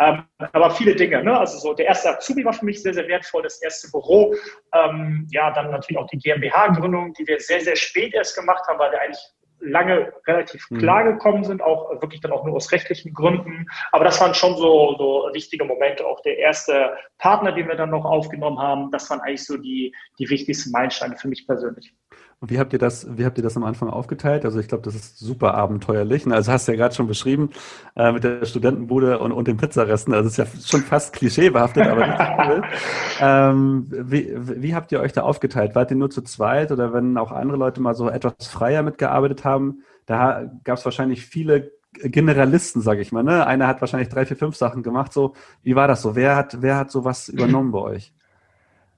Ähm, 0.00 0.24
aber 0.52 0.70
viele 0.70 0.94
Dinge. 0.94 1.22
Ne? 1.22 1.38
Also 1.38 1.58
so 1.58 1.74
der 1.74 1.86
erste 1.86 2.10
Azubi 2.10 2.44
war 2.44 2.52
für 2.52 2.64
mich 2.64 2.82
sehr, 2.82 2.94
sehr 2.94 3.08
wertvoll, 3.08 3.42
das 3.42 3.62
erste 3.62 3.90
Büro. 3.90 4.34
Ähm, 4.74 5.26
ja, 5.30 5.50
dann 5.52 5.70
natürlich 5.70 5.98
auch 5.98 6.08
die 6.08 6.18
GmbH-Gründung, 6.18 7.14
die 7.14 7.26
wir 7.26 7.40
sehr, 7.40 7.60
sehr 7.60 7.76
spät 7.76 8.14
erst 8.14 8.36
gemacht 8.36 8.66
haben, 8.68 8.78
weil 8.78 8.92
wir 8.92 9.00
eigentlich 9.00 9.22
lange 9.62 10.12
relativ 10.26 10.68
mhm. 10.70 10.78
klar 10.78 11.04
gekommen 11.04 11.44
sind, 11.44 11.62
auch 11.62 11.90
wirklich 12.02 12.20
dann 12.20 12.32
auch 12.32 12.44
nur 12.44 12.56
aus 12.56 12.72
rechtlichen 12.72 13.14
Gründen. 13.14 13.66
Aber 13.92 14.04
das 14.04 14.20
waren 14.20 14.34
schon 14.34 14.56
so, 14.56 14.96
so 14.98 15.30
wichtige 15.32 15.64
Momente. 15.64 16.06
Auch 16.06 16.20
der 16.22 16.38
erste 16.38 16.96
Partner, 17.18 17.52
den 17.52 17.68
wir 17.68 17.76
dann 17.76 17.90
noch 17.90 18.04
aufgenommen 18.04 18.58
haben, 18.58 18.90
das 18.90 19.08
waren 19.10 19.20
eigentlich 19.20 19.44
so 19.44 19.56
die, 19.56 19.94
die 20.18 20.28
wichtigsten 20.28 20.72
Meilensteine 20.72 21.16
für 21.16 21.28
mich 21.28 21.46
persönlich. 21.46 21.94
Und 22.42 22.50
wie 22.50 22.58
habt 22.58 22.72
ihr 22.72 22.80
das, 22.80 23.06
wie 23.16 23.24
habt 23.24 23.38
ihr 23.38 23.44
das 23.44 23.56
am 23.56 23.62
Anfang 23.62 23.88
aufgeteilt? 23.88 24.44
Also 24.44 24.58
ich 24.58 24.66
glaube, 24.66 24.82
das 24.82 24.96
ist 24.96 25.16
super 25.16 25.54
abenteuerlich. 25.54 26.26
Also 26.26 26.50
hast 26.50 26.66
du 26.66 26.72
ja 26.72 26.78
gerade 26.78 26.92
schon 26.92 27.06
beschrieben 27.06 27.50
äh, 27.94 28.10
mit 28.10 28.24
der 28.24 28.44
Studentenbude 28.44 29.20
und, 29.20 29.30
und 29.30 29.46
den 29.46 29.58
Pizzaresten. 29.58 30.12
Also 30.12 30.26
es 30.26 30.38
ist 30.38 30.38
ja 30.38 30.60
schon 30.60 30.80
fast 30.80 31.12
klischeebehaftet, 31.12 31.86
aber 31.86 32.00
richtig 32.00 32.28
cool. 32.48 32.62
Ähm, 33.20 33.86
wie, 33.88 34.34
wie 34.34 34.74
habt 34.74 34.90
ihr 34.90 34.98
euch 34.98 35.12
da 35.12 35.22
aufgeteilt? 35.22 35.76
Wart 35.76 35.92
ihr 35.92 35.96
nur 35.96 36.10
zu 36.10 36.22
zweit 36.22 36.72
oder 36.72 36.92
wenn 36.92 37.16
auch 37.16 37.30
andere 37.30 37.56
Leute 37.56 37.80
mal 37.80 37.94
so 37.94 38.08
etwas 38.08 38.34
freier 38.48 38.82
mitgearbeitet 38.82 39.44
haben? 39.44 39.84
Da 40.06 40.50
gab 40.64 40.78
es 40.78 40.84
wahrscheinlich 40.84 41.24
viele 41.24 41.70
Generalisten, 41.92 42.82
sage 42.82 43.02
ich 43.02 43.12
mal. 43.12 43.22
Ne? 43.22 43.46
Einer 43.46 43.68
hat 43.68 43.80
wahrscheinlich 43.80 44.08
drei, 44.08 44.26
vier, 44.26 44.36
fünf 44.36 44.56
Sachen 44.56 44.82
gemacht. 44.82 45.12
So, 45.12 45.34
wie 45.62 45.76
war 45.76 45.86
das 45.86 46.02
so? 46.02 46.16
Wer 46.16 46.34
hat, 46.34 46.60
wer 46.60 46.76
hat 46.76 46.90
sowas 46.90 47.28
übernommen 47.28 47.70
bei 47.70 47.78
euch? 47.78 48.12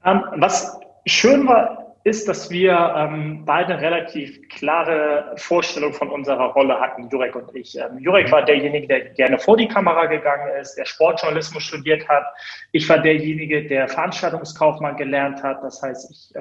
Um, 0.02 0.12
ähm, 0.12 0.22
was 0.40 0.80
schön 1.04 1.46
war, 1.46 1.83
ist, 2.04 2.28
dass 2.28 2.50
wir 2.50 2.94
ähm, 2.96 3.44
beide 3.46 3.80
relativ 3.80 4.46
klare 4.50 5.32
Vorstellung 5.36 5.94
von 5.94 6.10
unserer 6.10 6.52
Rolle 6.52 6.78
hatten, 6.78 7.08
Jurek 7.08 7.34
und 7.34 7.54
ich. 7.56 7.78
Ähm, 7.78 7.98
Jurek 7.98 8.30
war 8.30 8.44
derjenige, 8.44 8.86
der 8.86 9.00
gerne 9.10 9.38
vor 9.38 9.56
die 9.56 9.66
Kamera 9.66 10.04
gegangen 10.04 10.54
ist, 10.60 10.74
der 10.74 10.84
Sportjournalismus 10.84 11.62
studiert 11.62 12.06
hat. 12.06 12.24
Ich 12.72 12.86
war 12.90 12.98
derjenige, 12.98 13.66
der 13.66 13.88
Veranstaltungskaufmann 13.88 14.98
gelernt 14.98 15.42
hat. 15.42 15.62
Das 15.62 15.80
heißt, 15.80 16.10
ich 16.10 16.36
äh, 16.36 16.40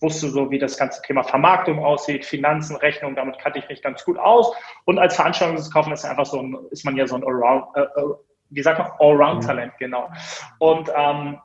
wusste 0.00 0.28
so, 0.30 0.50
wie 0.50 0.58
das 0.58 0.76
ganze 0.76 1.00
Thema 1.02 1.22
Vermarktung 1.22 1.78
aussieht, 1.78 2.24
Finanzen, 2.24 2.74
Rechnung, 2.74 3.14
damit 3.14 3.38
kannte 3.38 3.60
ich 3.60 3.68
mich 3.68 3.80
ganz 3.80 4.04
gut 4.04 4.18
aus. 4.18 4.52
Und 4.84 4.98
als 4.98 5.14
Veranstaltungskaufmann 5.14 5.94
ist 5.94 6.04
einfach 6.04 6.26
so 6.26 6.40
ein, 6.40 6.58
ist 6.72 6.84
man 6.84 6.96
ja 6.96 7.06
so 7.06 7.14
ein 7.14 7.22
Allround, 7.22 7.66
äh, 7.76 7.82
äh 7.82 8.14
wie 8.50 8.62
sagt 8.62 8.78
man, 8.78 8.90
Allround-Talent, 8.98 9.74
mhm. 9.74 9.78
genau. 9.78 10.10
Und 10.58 10.90
ähm, 10.96 11.38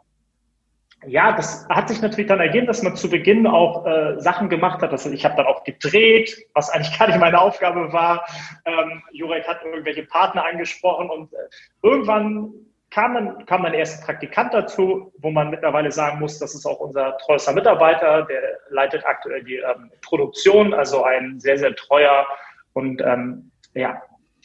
ja, 1.07 1.31
das 1.33 1.67
hat 1.69 1.89
sich 1.89 2.01
natürlich 2.01 2.27
dann 2.27 2.39
ergeben, 2.39 2.67
dass 2.67 2.83
man 2.83 2.95
zu 2.95 3.09
Beginn 3.09 3.47
auch 3.47 3.85
äh, 3.85 4.19
Sachen 4.19 4.49
gemacht 4.49 4.81
hat. 4.81 4.91
Also 4.91 5.09
ich 5.11 5.25
habe 5.25 5.35
dann 5.35 5.45
auch 5.45 5.63
gedreht, 5.63 6.35
was 6.53 6.69
eigentlich 6.69 6.97
gar 6.97 7.07
nicht 7.07 7.19
meine 7.19 7.39
Aufgabe 7.39 7.91
war. 7.93 8.25
Ähm, 8.65 9.01
Jurek 9.11 9.47
hat 9.47 9.63
irgendwelche 9.63 10.03
Partner 10.03 10.45
angesprochen 10.45 11.09
und 11.09 11.33
äh, 11.33 11.37
irgendwann 11.81 12.53
kam 12.89 13.15
dann 13.15 13.45
kam 13.47 13.63
mein 13.63 13.73
erster 13.73 14.05
Praktikant 14.05 14.53
dazu, 14.53 15.11
wo 15.17 15.31
man 15.31 15.49
mittlerweile 15.49 15.91
sagen 15.91 16.19
muss, 16.19 16.37
das 16.37 16.53
ist 16.53 16.65
auch 16.65 16.79
unser 16.79 17.17
treuester 17.17 17.53
Mitarbeiter, 17.53 18.23
der 18.23 18.59
leitet 18.69 19.03
aktuell 19.05 19.43
die 19.43 19.55
ähm, 19.55 19.91
Produktion, 20.01 20.73
also 20.73 21.03
ein 21.03 21.39
sehr, 21.39 21.57
sehr 21.57 21.75
treuer 21.75 22.27
und 22.73 23.01
ähm, 23.01 23.51
ja, 23.73 24.01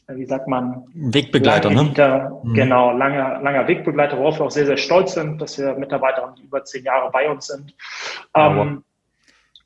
wie 0.08 0.24
sagt 0.24 0.48
man? 0.48 0.84
Wegbegleiter, 0.94 1.70
ne? 1.70 1.82
Mhm. 2.42 2.54
Genau, 2.54 2.92
langer, 2.92 3.40
langer 3.42 3.68
Wegbegleiter, 3.68 4.18
worauf 4.18 4.38
wir 4.38 4.46
auch 4.46 4.50
sehr, 4.50 4.66
sehr 4.66 4.78
stolz 4.78 5.14
sind, 5.14 5.40
dass 5.40 5.58
wir 5.58 5.74
Mitarbeiter 5.74 6.22
haben, 6.22 6.34
die 6.36 6.44
über 6.44 6.64
zehn 6.64 6.84
Jahre 6.84 7.10
bei 7.10 7.28
uns 7.28 7.46
sind. 7.46 7.74
Ähm, 8.34 8.84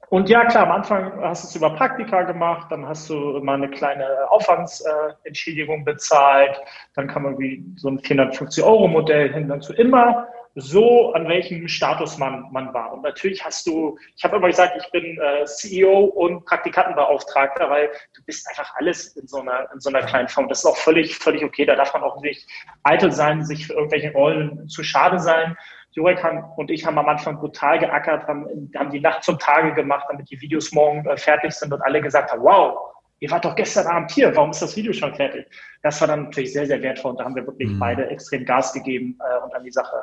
und 0.08 0.28
ja, 0.28 0.44
klar, 0.44 0.64
am 0.64 0.72
Anfang 0.72 1.22
hast 1.22 1.44
du 1.44 1.48
es 1.48 1.56
über 1.56 1.70
Praktika 1.70 2.24
gemacht, 2.24 2.66
dann 2.70 2.86
hast 2.86 3.08
du 3.08 3.40
mal 3.42 3.54
eine 3.54 3.70
kleine 3.70 4.04
Aufwandsentschädigung 4.28 5.84
bezahlt, 5.84 6.60
dann 6.94 7.06
kam 7.06 7.24
irgendwie 7.24 7.64
so 7.76 7.88
ein 7.88 7.98
450-Euro-Modell 8.00 9.32
hin, 9.32 9.48
dann 9.48 9.62
zu 9.62 9.72
immer 9.72 10.26
so, 10.54 11.12
an 11.14 11.28
welchem 11.28 11.66
Status 11.66 12.18
man, 12.18 12.46
man 12.52 12.74
war. 12.74 12.92
Und 12.92 13.02
natürlich 13.02 13.44
hast 13.44 13.66
du, 13.66 13.98
ich 14.16 14.24
habe 14.24 14.36
immer 14.36 14.48
gesagt, 14.48 14.74
ich 14.78 14.90
bin 14.90 15.18
äh, 15.18 15.44
CEO 15.46 16.04
und 16.04 16.44
Praktikantenbeauftragter, 16.44 17.70
weil 17.70 17.90
du 18.14 18.22
bist 18.24 18.46
einfach 18.48 18.74
alles 18.76 19.16
in 19.16 19.26
so 19.26 19.40
einer, 19.40 19.68
in 19.72 19.80
so 19.80 19.88
einer 19.88 20.02
kleinen 20.02 20.28
Form. 20.28 20.48
Das 20.48 20.58
ist 20.58 20.66
auch 20.66 20.76
völlig, 20.76 21.16
völlig 21.16 21.42
okay. 21.42 21.64
Da 21.64 21.74
darf 21.74 21.94
man 21.94 22.02
auch 22.02 22.20
nicht 22.20 22.46
eitel 22.82 23.12
sein, 23.12 23.44
sich 23.44 23.66
für 23.66 23.74
irgendwelche 23.74 24.12
Rollen 24.12 24.68
zu 24.68 24.82
schade 24.82 25.18
sein. 25.18 25.56
Jurek 25.92 26.24
und 26.56 26.70
ich 26.70 26.86
haben 26.86 26.98
am 26.98 27.08
Anfang 27.08 27.38
brutal 27.38 27.78
geackert, 27.78 28.26
haben, 28.26 28.70
haben 28.76 28.90
die 28.90 29.00
Nacht 29.00 29.24
zum 29.24 29.38
Tage 29.38 29.74
gemacht, 29.74 30.06
damit 30.08 30.30
die 30.30 30.40
Videos 30.40 30.72
morgen 30.72 31.06
äh, 31.06 31.16
fertig 31.16 31.52
sind 31.52 31.72
und 31.72 31.82
alle 31.82 32.00
gesagt 32.00 32.32
haben, 32.32 32.42
wow, 32.42 32.92
ihr 33.22 33.30
wart 33.30 33.44
doch 33.44 33.54
gestern 33.54 33.86
Abend 33.86 34.10
hier, 34.10 34.34
warum 34.34 34.50
ist 34.50 34.62
das 34.62 34.74
Video 34.74 34.92
schon 34.92 35.14
fertig? 35.14 35.46
Das 35.82 36.00
war 36.00 36.08
dann 36.08 36.24
natürlich 36.24 36.52
sehr, 36.52 36.66
sehr 36.66 36.82
wertvoll 36.82 37.12
und 37.12 37.20
da 37.20 37.24
haben 37.24 37.36
wir 37.36 37.46
wirklich 37.46 37.70
mhm. 37.70 37.78
beide 37.78 38.06
extrem 38.08 38.44
Gas 38.44 38.72
gegeben 38.72 39.16
äh, 39.20 39.44
und 39.44 39.54
an 39.54 39.62
die 39.62 39.70
Sache 39.70 39.94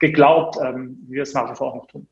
geglaubt, 0.00 0.56
ähm, 0.60 0.98
wie 1.06 1.14
wir 1.14 1.22
es 1.22 1.32
nach 1.34 1.48
wie 1.48 1.54
vor 1.54 1.68
auch 1.68 1.76
noch 1.76 1.86
tun. 1.86 2.08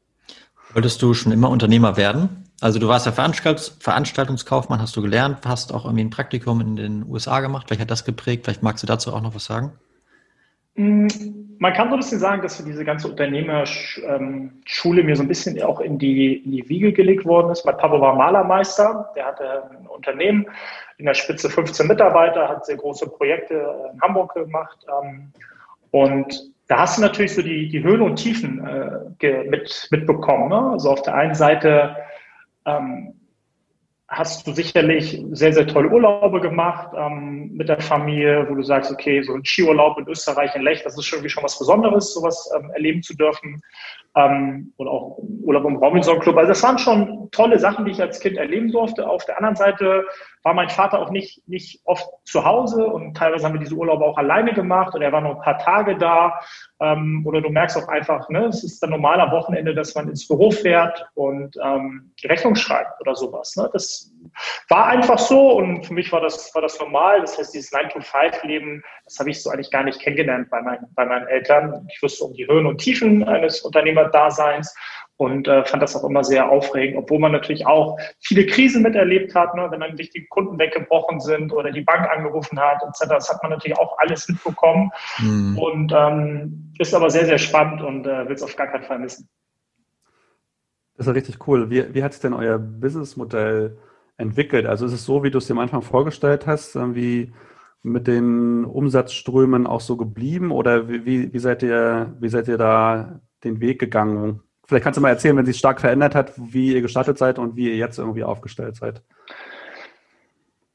Wolltest 0.72 1.02
du 1.02 1.14
schon 1.14 1.32
immer 1.32 1.50
Unternehmer 1.50 1.96
werden? 1.96 2.44
Also 2.60 2.78
du 2.78 2.86
warst 2.86 3.06
ja 3.06 3.12
Veranstalt 3.12 3.76
Veranstaltungskaufmann, 3.80 4.80
hast 4.80 4.94
du 4.94 5.02
gelernt, 5.02 5.44
hast 5.44 5.74
auch 5.74 5.84
irgendwie 5.84 6.04
ein 6.04 6.10
Praktikum 6.10 6.60
in 6.60 6.76
den 6.76 7.04
USA 7.08 7.40
gemacht. 7.40 7.66
Vielleicht 7.66 7.82
hat 7.82 7.90
das 7.90 8.04
geprägt, 8.04 8.44
vielleicht 8.44 8.62
magst 8.62 8.84
du 8.84 8.86
dazu 8.86 9.12
auch 9.12 9.20
noch 9.20 9.34
was 9.34 9.46
sagen? 9.46 9.72
Mm, 10.76 11.08
man 11.58 11.72
kann 11.72 11.88
so 11.88 11.94
ein 11.94 12.00
bisschen 12.00 12.18
sagen, 12.18 12.42
dass 12.42 12.62
diese 12.62 12.84
ganze 12.84 13.08
Unternehmerschule 13.08 15.02
mir 15.02 15.16
so 15.16 15.22
ein 15.22 15.28
bisschen 15.28 15.60
auch 15.62 15.80
in 15.80 15.98
die, 15.98 16.36
in 16.36 16.52
die 16.52 16.68
Wiege 16.68 16.92
gelegt 16.92 17.24
worden 17.24 17.50
ist. 17.50 17.64
Mein 17.64 17.78
Papa 17.78 18.00
war 18.00 18.14
Malermeister, 18.14 19.10
der 19.16 19.26
hatte 19.26 19.70
ein 19.70 19.86
Unternehmen, 19.86 20.46
in 20.98 21.06
der 21.06 21.14
Spitze 21.14 21.48
15 21.48 21.86
Mitarbeiter, 21.86 22.48
hat 22.48 22.66
sehr 22.66 22.76
große 22.76 23.08
Projekte 23.08 23.54
in 23.92 24.00
Hamburg 24.02 24.34
gemacht. 24.34 24.78
Ähm, 25.02 25.32
und 25.92 26.52
da 26.68 26.80
hast 26.80 26.98
du 26.98 27.02
natürlich 27.02 27.34
so 27.34 27.42
die, 27.42 27.68
die 27.68 27.82
Höhen 27.82 28.02
und 28.02 28.16
Tiefen 28.16 28.66
äh, 28.66 29.44
mit, 29.44 29.88
mitbekommen. 29.90 30.48
Ne? 30.48 30.72
Also 30.72 30.90
auf 30.90 31.02
der 31.02 31.14
einen 31.14 31.34
Seite 31.34 31.96
ähm, 32.66 33.14
hast 34.08 34.46
du 34.46 34.52
sicherlich 34.52 35.20
sehr, 35.32 35.52
sehr 35.52 35.66
tolle 35.66 35.90
Urlaube 35.90 36.40
gemacht 36.40 36.92
ähm, 36.96 37.50
mit 37.54 37.68
der 37.68 37.80
Familie, 37.80 38.46
wo 38.48 38.54
du 38.54 38.62
sagst, 38.62 38.90
okay, 38.90 39.20
so 39.22 39.34
ein 39.34 39.44
Skiurlaub 39.44 39.98
in 39.98 40.06
Österreich, 40.06 40.54
in 40.54 40.62
Lech, 40.62 40.82
das 40.84 40.96
ist 40.96 41.06
schon, 41.06 41.28
schon 41.28 41.42
was 41.42 41.58
Besonderes, 41.58 42.14
sowas 42.14 42.48
ähm, 42.56 42.70
erleben 42.70 43.02
zu 43.02 43.16
dürfen. 43.16 43.60
Ähm, 44.16 44.72
oder 44.78 44.90
auch 44.90 45.18
Urlaub 45.42 45.64
im 45.66 45.76
Robinson 45.76 46.18
Club. 46.20 46.36
Also 46.36 46.48
das 46.48 46.62
waren 46.62 46.78
schon 46.78 47.30
tolle 47.30 47.58
Sachen, 47.58 47.84
die 47.84 47.92
ich 47.92 48.00
als 48.00 48.18
Kind 48.18 48.36
erleben 48.36 48.72
durfte. 48.72 49.08
Auf 49.08 49.24
der 49.26 49.36
anderen 49.36 49.56
Seite 49.56 50.06
war 50.42 50.54
mein 50.54 50.68
Vater 50.68 51.00
auch 51.00 51.10
nicht, 51.10 51.46
nicht 51.48 51.80
oft 51.84 52.08
zu 52.24 52.44
Hause 52.44 52.86
und 52.86 53.16
teilweise 53.16 53.44
haben 53.44 53.54
wir 53.54 53.60
diese 53.60 53.74
Urlaube 53.74 54.04
auch 54.04 54.16
alleine 54.16 54.54
gemacht 54.54 54.94
und 54.94 55.02
er 55.02 55.10
war 55.10 55.20
nur 55.20 55.34
ein 55.34 55.42
paar 55.42 55.58
Tage 55.58 55.98
da. 55.98 56.40
Ähm, 56.80 57.24
oder 57.26 57.40
du 57.40 57.48
merkst 57.48 57.76
auch 57.76 57.88
einfach, 57.88 58.28
ne, 58.28 58.44
es 58.46 58.62
ist 58.62 58.80
dann 58.80 58.90
normaler 58.90 59.32
Wochenende, 59.32 59.74
dass 59.74 59.94
man 59.96 60.08
ins 60.08 60.28
Büro 60.28 60.52
fährt 60.52 61.04
und 61.14 61.56
ähm, 61.64 62.12
die 62.22 62.28
Rechnung 62.28 62.54
schreibt 62.54 63.00
oder 63.00 63.16
sowas. 63.16 63.56
Ne? 63.56 63.68
Das 63.72 64.12
war 64.68 64.86
einfach 64.86 65.18
so 65.18 65.56
und 65.56 65.84
für 65.84 65.94
mich 65.94 66.12
war 66.12 66.20
das, 66.20 66.54
war 66.54 66.62
das 66.62 66.78
normal. 66.78 67.22
Das 67.22 67.38
heißt, 67.38 67.52
dieses 67.52 67.72
9-to-5-Leben, 67.72 68.84
das 69.04 69.18
habe 69.18 69.30
ich 69.30 69.42
so 69.42 69.50
eigentlich 69.50 69.72
gar 69.72 69.82
nicht 69.82 70.00
kennengelernt 70.00 70.48
bei 70.50 70.62
meinen, 70.62 70.86
bei 70.94 71.06
meinen 71.06 71.26
Eltern. 71.26 71.88
Ich 71.92 72.00
wusste 72.02 72.24
um 72.24 72.34
die 72.34 72.46
Höhen 72.46 72.66
und 72.66 72.78
Tiefen 72.78 73.24
eines 73.24 73.64
Unternehmerdaseins 74.06 74.74
und 75.18 75.48
äh, 75.48 75.64
fand 75.64 75.82
das 75.82 75.96
auch 75.96 76.04
immer 76.04 76.22
sehr 76.24 76.50
aufregend, 76.50 76.98
obwohl 76.98 77.18
man 77.18 77.32
natürlich 77.32 77.66
auch 77.66 77.98
viele 78.20 78.44
Krisen 78.46 78.82
miterlebt 78.82 79.34
hat, 79.34 79.54
ne? 79.54 79.66
wenn 79.70 79.80
dann 79.80 79.96
wichtige 79.96 80.26
Kunden 80.28 80.58
weggebrochen 80.58 81.20
sind 81.20 81.52
oder 81.52 81.72
die 81.72 81.80
Bank 81.80 82.06
angerufen 82.10 82.60
hat 82.60 82.82
etc. 82.82 83.08
Das 83.08 83.30
hat 83.30 83.42
man 83.42 83.52
natürlich 83.52 83.78
auch 83.78 83.96
alles 83.98 84.28
mitbekommen 84.28 84.90
mhm. 85.18 85.58
und 85.58 85.92
ähm, 85.96 86.72
ist 86.78 86.94
aber 86.94 87.08
sehr, 87.08 87.24
sehr 87.24 87.38
spannend 87.38 87.80
und 87.80 88.06
äh, 88.06 88.28
will 88.28 88.34
es 88.34 88.42
auf 88.42 88.56
gar 88.56 88.66
keinen 88.66 88.84
Fall 88.84 88.98
missen. 88.98 89.28
Das 90.98 91.06
ist 91.06 91.14
richtig 91.14 91.46
cool. 91.46 91.70
Wie, 91.70 91.94
wie 91.94 92.02
hat 92.02 92.12
sich 92.12 92.22
denn 92.22 92.34
euer 92.34 92.58
Businessmodell 92.58 93.78
entwickelt? 94.18 94.66
Also 94.66 94.84
ist 94.86 94.92
es 94.92 95.04
so, 95.04 95.24
wie 95.24 95.30
du 95.30 95.38
es 95.38 95.46
dir 95.46 95.54
am 95.54 95.60
Anfang 95.60 95.82
vorgestellt 95.82 96.46
hast, 96.46 96.76
äh, 96.76 96.94
wie 96.94 97.32
mit 97.82 98.06
den 98.06 98.64
Umsatzströmen 98.64 99.66
auch 99.66 99.80
so 99.80 99.96
geblieben 99.96 100.50
oder 100.50 100.88
wie, 100.88 101.32
wie, 101.32 101.38
seid 101.38 101.62
ihr, 101.62 102.16
wie 102.20 102.28
seid 102.28 102.48
ihr 102.48 102.58
da 102.58 103.20
den 103.44 103.60
Weg 103.60 103.78
gegangen? 103.78 104.42
Vielleicht 104.66 104.84
kannst 104.84 104.96
du 104.96 105.00
mal 105.00 105.10
erzählen, 105.10 105.36
wenn 105.36 105.46
sich 105.46 105.58
stark 105.58 105.80
verändert 105.80 106.14
hat, 106.14 106.32
wie 106.36 106.74
ihr 106.74 106.82
gestartet 106.82 107.18
seid 107.18 107.38
und 107.38 107.56
wie 107.56 107.68
ihr 107.68 107.76
jetzt 107.76 107.98
irgendwie 107.98 108.24
aufgestellt 108.24 108.76
seid. 108.76 109.02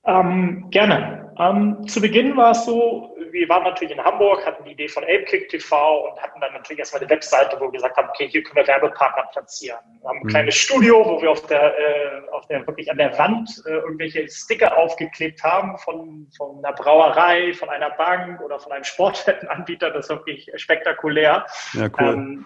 Ähm, 0.06 0.68
gerne. 0.72 1.34
Ähm, 1.38 1.88
zu 1.88 2.01
Beginn 2.01 2.36
war 2.38 2.51
es 2.51 2.65
so, 2.65 3.15
wir 3.32 3.50
waren 3.50 3.64
natürlich 3.64 3.96
in 3.96 4.04
Hamburg, 4.04 4.46
hatten 4.46 4.64
die 4.64 4.72
Idee 4.72 4.88
von 4.88 5.04
Apekick 5.04 5.50
TV 5.50 6.08
und 6.08 6.22
hatten 6.22 6.40
dann 6.40 6.54
natürlich 6.54 6.80
erstmal 6.80 7.02
eine 7.02 7.10
Webseite, 7.10 7.58
wo 7.60 7.66
wir 7.66 7.72
gesagt 7.72 7.98
haben, 7.98 8.10
okay, 8.10 8.28
hier 8.28 8.44
können 8.44 8.58
wir 8.58 8.68
Werbepartner 8.68 9.24
platzieren. 9.32 9.80
Wir 10.02 10.10
haben 10.10 10.18
ein 10.18 10.24
mhm. 10.24 10.30
kleines 10.30 10.56
Studio, 10.56 11.06
wo 11.06 11.22
wir 11.22 11.32
auf 11.32 11.46
der, 11.48 11.78
äh, 11.78 12.30
auf 12.32 12.46
der 12.48 12.66
wirklich 12.68 12.90
an 12.92 12.98
der 12.98 13.18
Wand 13.18 13.50
äh, 13.66 13.72
irgendwelche 13.72 14.28
Sticker 14.30 14.78
aufgeklebt 14.78 15.44
haben 15.44 15.78
von, 15.78 16.28
von 16.36 16.64
einer 16.64 16.74
Brauerei, 16.74 17.54
von 17.54 17.70
einer 17.70 17.92
Bank 17.92 18.42
oder 18.42 18.60
von 18.60 18.72
einem 18.72 18.84
Sportstättenanbieter. 18.84 19.92
Das 19.92 20.06
ist 20.06 20.10
wirklich 20.10 20.52
spektakulär. 20.56 21.46
Ja, 21.74 21.90
cool. 22.00 22.08
Ähm, 22.08 22.46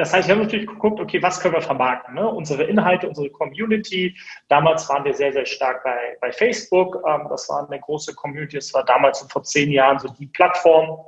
das 0.00 0.12
heißt, 0.12 0.28
wir 0.28 0.34
haben 0.34 0.42
natürlich 0.42 0.66
geguckt, 0.66 0.98
okay, 0.98 1.22
was 1.22 1.40
können 1.40 1.54
wir 1.54 1.60
vermarkten? 1.62 2.14
Ne? 2.14 2.26
Unsere 2.26 2.64
Inhalte, 2.64 3.08
unsere 3.08 3.30
Community. 3.30 4.16
Damals 4.48 4.88
waren 4.88 5.04
wir 5.04 5.14
sehr, 5.14 5.32
sehr 5.32 5.46
stark 5.46 5.84
bei, 5.84 6.16
bei 6.20 6.32
Facebook. 6.32 7.02
Ähm, 7.06 7.26
das 7.28 7.48
war 7.48 7.68
eine 7.68 7.80
große 7.80 8.14
Community. 8.14 8.56
Das 8.56 8.72
war 8.74 8.84
damals 8.84 9.20
vor 9.30 9.42
zehn 9.42 9.70
Jahren 9.70 9.98
so 9.98 10.08
die 10.08 10.26
Plattform. 10.26 10.98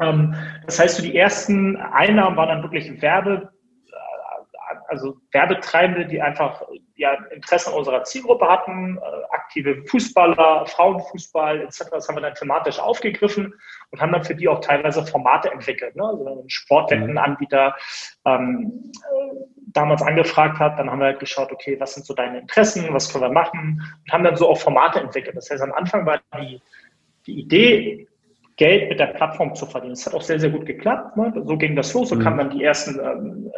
Ähm, 0.00 0.34
das 0.64 0.78
heißt, 0.78 0.96
so 0.96 1.02
die 1.02 1.16
ersten 1.16 1.76
Einnahmen 1.76 2.36
waren 2.36 2.48
dann 2.48 2.62
wirklich 2.62 3.00
Werbe, 3.02 3.52
also 4.88 5.16
Werbetreibende, 5.32 6.06
die 6.06 6.20
einfach 6.20 6.62
ja, 6.96 7.14
Interesse 7.30 7.70
an 7.70 7.76
unserer 7.76 8.04
Zielgruppe 8.04 8.48
hatten, 8.48 8.98
äh, 8.98 9.34
aktive 9.34 9.84
Fußballer, 9.86 10.66
Frauenfußball 10.66 11.60
etc. 11.62 11.84
Das 11.90 12.08
haben 12.08 12.16
wir 12.16 12.22
dann 12.22 12.34
thematisch 12.34 12.78
aufgegriffen 12.78 13.54
und 13.90 14.00
haben 14.00 14.12
dann 14.12 14.24
für 14.24 14.34
die 14.34 14.48
auch 14.48 14.60
teilweise 14.60 15.04
Formate 15.06 15.50
entwickelt. 15.50 15.94
Ne? 15.96 16.04
Also 16.04 16.24
wenn 16.24 16.38
ein 16.38 16.50
Sportwettenanbieter 16.50 17.74
ähm, 18.24 18.92
damals 19.66 20.02
angefragt 20.02 20.58
hat, 20.58 20.78
dann 20.78 20.90
haben 20.90 21.00
wir 21.00 21.06
halt 21.06 21.20
geschaut, 21.20 21.52
okay, 21.52 21.78
was 21.78 21.94
sind 21.94 22.06
so 22.06 22.14
deine 22.14 22.40
Interessen, 22.40 22.92
was 22.92 23.12
können 23.12 23.24
wir 23.24 23.32
machen 23.32 23.82
und 24.04 24.12
haben 24.12 24.24
dann 24.24 24.36
so 24.36 24.48
auch 24.48 24.58
Formate 24.58 25.00
entwickelt. 25.00 25.36
Das 25.36 25.50
heißt, 25.50 25.62
am 25.62 25.72
Anfang 25.72 26.06
war 26.06 26.20
die, 26.40 26.60
die 27.26 27.40
Idee, 27.40 28.08
Geld 28.56 28.88
mit 28.88 28.98
der 28.98 29.08
Plattform 29.08 29.54
zu 29.54 29.66
verdienen. 29.66 29.92
Das 29.92 30.06
hat 30.06 30.14
auch 30.14 30.22
sehr, 30.22 30.40
sehr 30.40 30.50
gut 30.50 30.64
geklappt. 30.64 31.16
Ne? 31.16 31.32
So 31.44 31.56
ging 31.56 31.76
das 31.76 31.92
los, 31.92 32.08
so 32.08 32.14
mhm. 32.14 32.20
kamen 32.20 32.38
dann 32.38 32.50
die 32.50 32.64
ersten 32.64 32.98
ähm, 32.98 33.52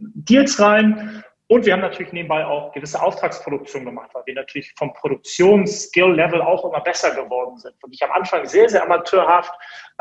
Deals 0.00 0.60
rein. 0.60 1.22
Und 1.48 1.66
wir 1.66 1.72
haben 1.72 1.80
natürlich 1.80 2.12
nebenbei 2.12 2.46
auch 2.46 2.72
gewisse 2.72 3.02
Auftragsproduktion 3.02 3.84
gemacht, 3.84 4.10
weil 4.12 4.22
wir 4.24 4.34
natürlich 4.34 4.72
vom 4.78 4.92
Produktions-Skill-Level 4.92 6.40
auch 6.40 6.64
immer 6.64 6.80
besser 6.80 7.12
geworden 7.12 7.58
sind. 7.58 7.74
Und 7.82 7.92
ich 7.92 8.02
am 8.04 8.12
Anfang 8.12 8.46
sehr, 8.46 8.68
sehr 8.68 8.84
amateurhaft, 8.84 9.52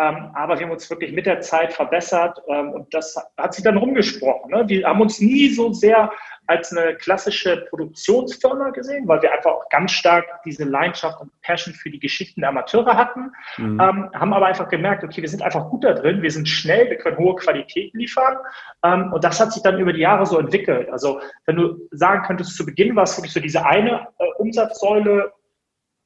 aber 0.02 0.58
wir 0.58 0.66
haben 0.66 0.72
uns 0.72 0.90
wirklich 0.90 1.12
mit 1.12 1.26
der 1.26 1.42
Zeit 1.42 1.74
verbessert 1.74 2.42
ähm, 2.48 2.72
und 2.72 2.94
das 2.94 3.16
hat 3.38 3.54
sich 3.54 3.64
dann 3.64 3.78
rumgesprochen. 3.78 4.52
Ne? 4.52 4.64
Wir 4.68 4.88
haben 4.88 5.02
uns 5.02 5.20
nie 5.20 5.50
so 5.50 5.74
sehr 5.74 6.12
als 6.48 6.76
eine 6.76 6.96
klassische 6.96 7.68
Produktionsfirma 7.70 8.72
gesehen, 8.72 9.08
weil 9.08 9.22
wir 9.22 9.32
einfach 9.32 9.52
auch 9.52 9.70
ganz 9.70 9.92
stark 9.92 10.26
diese 10.46 10.64
Leidenschaft 10.64 11.22
und 11.22 11.32
Passion 11.42 11.76
für 11.76 11.92
die 11.92 12.00
Geschichten 12.00 12.42
der 12.42 12.50
Amateure 12.50 12.98
hatten, 12.98 13.32
mhm. 13.58 13.80
ähm, 13.80 14.10
haben 14.14 14.34
aber 14.34 14.48
einfach 14.48 14.68
gemerkt, 14.68 15.04
okay, 15.04 15.22
wir 15.22 15.30
sind 15.30 15.44
einfach 15.44 15.70
gut 15.70 15.84
da 15.84 15.94
drin, 15.94 16.24
wir 16.24 16.32
sind 16.32 16.48
schnell, 16.48 16.90
wir 16.90 16.98
können 16.98 17.18
hohe 17.18 17.36
Qualität 17.36 17.94
liefern 17.94 18.38
ähm, 18.84 19.14
und 19.14 19.24
das 19.24 19.40
hat 19.40 19.54
sich 19.54 19.62
dann 19.62 19.80
über 19.80 19.94
die 19.94 20.00
Jahre 20.00 20.26
so 20.26 20.40
entwickelt. 20.40 20.90
Also 20.90 21.20
wenn 21.46 21.58
du 21.58 21.88
sagen 21.92 22.24
könntest, 22.24 22.56
zu 22.56 22.66
Beginn 22.66 22.96
war 22.96 23.04
es 23.04 23.16
wirklich 23.16 23.34
so 23.34 23.40
diese 23.40 23.66
eine 23.66 24.08
äh, 24.18 24.26
Umsatzsäule, 24.40 25.32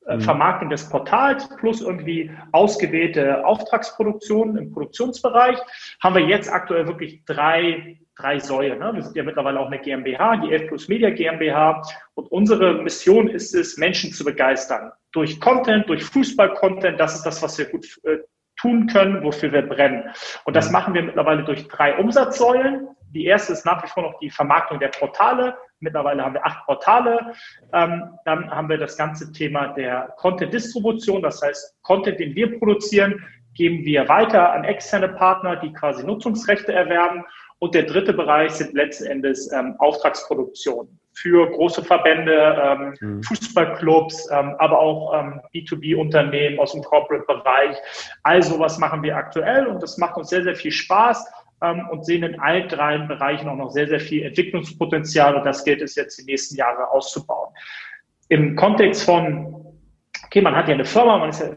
äh, 0.07 0.15
mhm. 0.15 0.21
Vermarktung 0.21 0.69
des 0.69 0.89
Portals 0.89 1.47
plus 1.57 1.81
irgendwie 1.81 2.31
ausgewählte 2.51 3.45
Auftragsproduktionen 3.45 4.57
im 4.57 4.71
Produktionsbereich, 4.71 5.57
haben 6.01 6.15
wir 6.15 6.25
jetzt 6.25 6.51
aktuell 6.51 6.87
wirklich 6.87 7.23
drei, 7.25 7.99
drei 8.17 8.39
Säulen. 8.39 8.79
Ne? 8.79 8.91
Wir 8.93 9.01
sind 9.01 9.15
ja 9.15 9.23
mittlerweile 9.23 9.59
auch 9.59 9.67
eine 9.67 9.79
GmbH, 9.79 10.37
die 10.37 10.51
11 10.51 10.67
Plus 10.67 10.87
Media 10.89 11.09
GmbH. 11.09 11.81
Und 12.15 12.31
unsere 12.31 12.81
Mission 12.83 13.29
ist 13.29 13.55
es, 13.55 13.77
Menschen 13.77 14.11
zu 14.11 14.23
begeistern. 14.23 14.91
Durch 15.13 15.39
Content, 15.39 15.87
durch 15.87 16.03
Fußball-Content. 16.03 16.99
Das 16.99 17.15
ist 17.15 17.23
das, 17.23 17.41
was 17.41 17.57
wir 17.57 17.65
gut 17.65 17.99
äh, 18.03 18.17
tun 18.57 18.87
können, 18.87 19.23
wofür 19.23 19.51
wir 19.51 19.63
brennen. 19.63 20.03
Und 20.45 20.55
das 20.55 20.67
mhm. 20.67 20.73
machen 20.73 20.93
wir 20.93 21.03
mittlerweile 21.03 21.43
durch 21.43 21.67
drei 21.67 21.97
Umsatzsäulen. 21.97 22.87
Die 23.11 23.25
erste 23.25 23.53
ist 23.53 23.65
nach 23.65 23.83
wie 23.83 23.87
vor 23.87 24.03
noch 24.03 24.19
die 24.19 24.29
Vermarktung 24.29 24.79
der 24.79 24.87
Portale. 24.87 25.55
Mittlerweile 25.79 26.23
haben 26.23 26.33
wir 26.33 26.45
acht 26.45 26.65
Portale. 26.65 27.33
Ähm, 27.71 28.17
dann 28.25 28.49
haben 28.49 28.69
wir 28.69 28.77
das 28.77 28.97
ganze 28.97 29.31
Thema 29.31 29.67
der 29.67 30.13
Content-Distribution. 30.17 31.21
Das 31.21 31.41
heißt, 31.41 31.75
Content, 31.83 32.19
den 32.19 32.33
wir 32.35 32.57
produzieren, 32.57 33.23
geben 33.53 33.85
wir 33.85 34.09
weiter 34.09 34.53
an 34.53 34.63
externe 34.63 35.09
Partner, 35.09 35.57
die 35.57 35.71
quasi 35.73 36.03
Nutzungsrechte 36.03 36.73
erwerben. 36.73 37.23
Und 37.59 37.75
der 37.75 37.83
dritte 37.83 38.13
Bereich 38.13 38.51
sind 38.51 38.73
letzten 38.73 39.05
Endes 39.05 39.51
ähm, 39.51 39.75
Auftragsproduktion 39.77 40.99
für 41.15 41.49
große 41.51 41.83
Verbände, 41.83 42.57
ähm, 42.61 42.93
mhm. 42.99 43.23
Fußballclubs, 43.23 44.29
ähm, 44.31 44.55
aber 44.57 44.79
auch 44.79 45.13
ähm, 45.19 45.41
B2B-Unternehmen 45.53 46.59
aus 46.59 46.73
dem 46.73 46.83
Corporate-Bereich. 46.83 47.77
All 48.23 48.41
sowas 48.41 48.77
machen 48.79 49.03
wir 49.03 49.15
aktuell 49.15 49.67
und 49.67 49.81
das 49.81 49.97
macht 49.97 50.17
uns 50.17 50.29
sehr, 50.29 50.43
sehr 50.43 50.55
viel 50.55 50.71
Spaß 50.71 51.25
ähm, 51.61 51.87
und 51.91 52.05
sehen 52.05 52.23
in 52.23 52.39
all 52.39 52.67
drei 52.67 52.97
Bereichen 52.97 53.47
auch 53.47 53.55
noch 53.55 53.69
sehr, 53.69 53.87
sehr 53.87 53.99
viel 53.99 54.23
Entwicklungspotenzial 54.23 55.35
und 55.35 55.45
das 55.45 55.63
gilt 55.63 55.81
es 55.81 55.95
jetzt 55.95 56.17
die 56.19 56.25
nächsten 56.25 56.55
Jahre 56.55 56.89
auszubauen. 56.89 57.53
Im 58.29 58.55
Kontext 58.55 59.03
von 59.03 59.62
okay, 60.33 60.41
man 60.41 60.55
hat 60.55 60.67
ja 60.67 60.73
eine 60.73 60.83
Firma, 60.83 61.19
man 61.19 61.29
ist 61.29 61.41
ja 61.41 61.49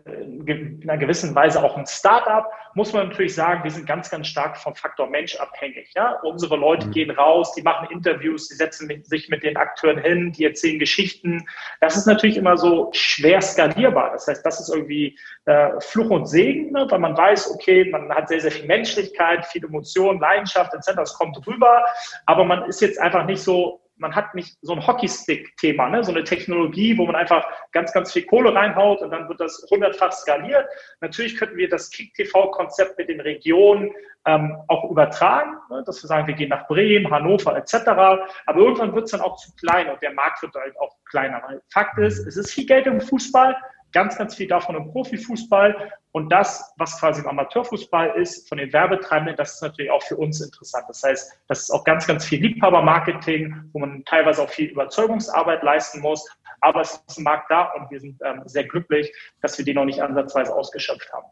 in 0.45 0.83
einer 0.83 0.99
gewissen 0.99 1.35
Weise 1.35 1.65
auch 1.65 1.79
ein 1.79 1.87
Startup, 1.87 2.45
muss 2.75 2.93
man 2.93 3.09
natürlich 3.09 3.35
sagen, 3.35 3.65
wir 3.65 3.71
sind 3.71 3.87
ganz, 3.87 4.11
ganz 4.11 4.27
stark 4.27 4.59
vom 4.59 4.75
Faktor 4.75 5.09
Mensch 5.09 5.35
abhängig. 5.37 5.91
Ja? 5.97 6.21
Unsere 6.23 6.57
Leute 6.57 6.89
mhm. 6.89 6.91
gehen 6.91 7.11
raus, 7.11 7.55
die 7.55 7.63
machen 7.63 7.89
Interviews, 7.91 8.49
die 8.49 8.55
setzen 8.55 9.03
sich 9.05 9.31
mit 9.31 9.43
den 9.43 9.57
Akteuren 9.57 9.97
hin, 9.97 10.31
die 10.33 10.45
erzählen 10.45 10.79
Geschichten. 10.79 11.49
Das 11.81 11.97
ist 11.97 12.05
natürlich 12.05 12.37
immer 12.37 12.59
so 12.59 12.91
schwer 12.93 13.41
skalierbar. 13.41 14.13
Das 14.13 14.27
heißt, 14.27 14.45
das 14.45 14.61
ist 14.61 14.69
irgendwie 14.69 15.19
äh, 15.47 15.71
Fluch 15.81 16.11
und 16.11 16.27
Segen, 16.27 16.73
ne? 16.73 16.87
weil 16.91 16.99
man 16.99 17.17
weiß, 17.17 17.53
okay, 17.55 17.89
man 17.91 18.11
hat 18.11 18.29
sehr, 18.29 18.43
sehr 18.43 18.53
viel 18.53 18.67
Menschlichkeit, 18.67 19.47
viel 19.47 19.65
Emotion, 19.65 20.21
Leidenschaft 20.21 20.75
etc. 20.75 20.97
Das 20.97 21.15
kommt 21.15 21.35
rüber, 21.47 21.83
aber 22.27 22.45
man 22.45 22.67
ist 22.67 22.83
jetzt 22.83 23.01
einfach 23.01 23.25
nicht 23.25 23.41
so 23.41 23.81
man 23.99 24.15
hat 24.15 24.35
nicht 24.35 24.57
so 24.63 24.73
ein 24.73 24.87
Hockeystick-Thema, 24.87 25.89
ne? 25.89 26.05
so 26.05 26.13
eine 26.13 26.25
Technologie, 26.25 26.97
wo 26.99 27.07
man 27.07 27.17
einfach 27.17 27.47
ganz, 27.73 27.93
ganz 27.93 28.13
viel 28.13 28.25
Kohle 28.25 28.55
reinhaut 28.55 29.01
und 29.01 29.11
dann 29.11 29.29
wird 29.29 29.41
das 29.41 29.67
hundertfach 29.71 30.13
skaliert. 30.13 30.67
Natürlich 31.01 31.37
könnten 31.37 31.57
wir 31.57 31.69
das 31.69 31.91
Kick-TV-Konzept 31.91 32.99
mit 32.99 33.09
den 33.09 33.21
Regionen 33.21 33.93
ähm, 34.27 34.59
auch 34.69 34.91
übertragen, 34.91 35.57
ne? 35.71 35.83
dass 35.87 36.03
wir 36.03 36.09
sagen, 36.09 36.27
wir 36.27 36.35
gehen 36.35 36.51
nach 36.51 36.67
Bremen, 36.67 37.11
Hannover 37.11 37.57
etc. 37.57 37.75
Aber 37.87 38.29
irgendwann 38.55 38.95
wird 38.95 39.05
es 39.05 39.13
dann 39.13 39.21
auch 39.21 39.37
zu 39.37 39.55
klein 39.55 39.89
und 39.89 40.03
der 40.03 40.13
Markt 40.13 40.43
wird 40.43 40.55
halt 40.55 40.79
auch 40.81 40.97
kleiner. 41.09 41.43
Weil 41.47 41.63
Fakt 41.73 41.99
ist, 41.99 42.27
es 42.27 42.37
ist 42.37 42.53
viel 42.53 42.67
Geld 42.67 42.87
im 42.87 43.01
Fußball, 43.01 43.57
ganz, 43.97 44.19
ganz 44.19 44.35
viel 44.35 44.47
davon 44.47 44.77
im 44.77 44.93
Profifußball. 44.93 45.91
Und 46.13 46.31
das, 46.31 46.75
was 46.77 47.01
quasi 47.01 47.23
im 47.23 47.29
Amateurfußball 47.29 48.21
ist, 48.21 48.47
von 48.47 48.59
den 48.59 48.71
Werbetreibenden, 48.71 49.37
das 49.37 49.55
ist 49.55 49.63
natürlich 49.63 49.91
auch 49.91 50.03
für 50.03 50.17
uns 50.19 50.39
interessant. 50.43 50.85
Das 50.89 51.03
heißt, 51.03 51.33
das 51.49 51.61
ist 51.61 51.71
auch 51.71 51.83
ganz, 51.83 52.07
ganz 52.07 52.27
viel 52.27 52.43
Liebhabermarketing, 52.43 53.71
wo 53.73 53.79
man 53.79 54.05
teilweise 54.05 54.43
auch 54.43 54.51
viel 54.51 54.67
Überzeugungsarbeit 54.67 55.63
leisten 55.63 56.01
muss. 56.01 56.29
Aber 56.61 56.83
es 56.83 57.03
ist 57.09 57.17
ein 57.17 57.25
Markt 57.25 57.51
da 57.51 57.73
und 57.73 57.91
wir 57.91 58.01
sind 58.01 58.21
ähm, 58.23 58.43
sehr 58.45 58.65
glücklich, 58.65 59.11
dass 59.41 59.57
wir 59.57 59.65
den 59.65 59.77
noch 59.77 59.87
nicht 59.87 60.03
ansatzweise 60.03 60.55
ausgeschöpft 60.55 61.11
haben. 61.15 61.29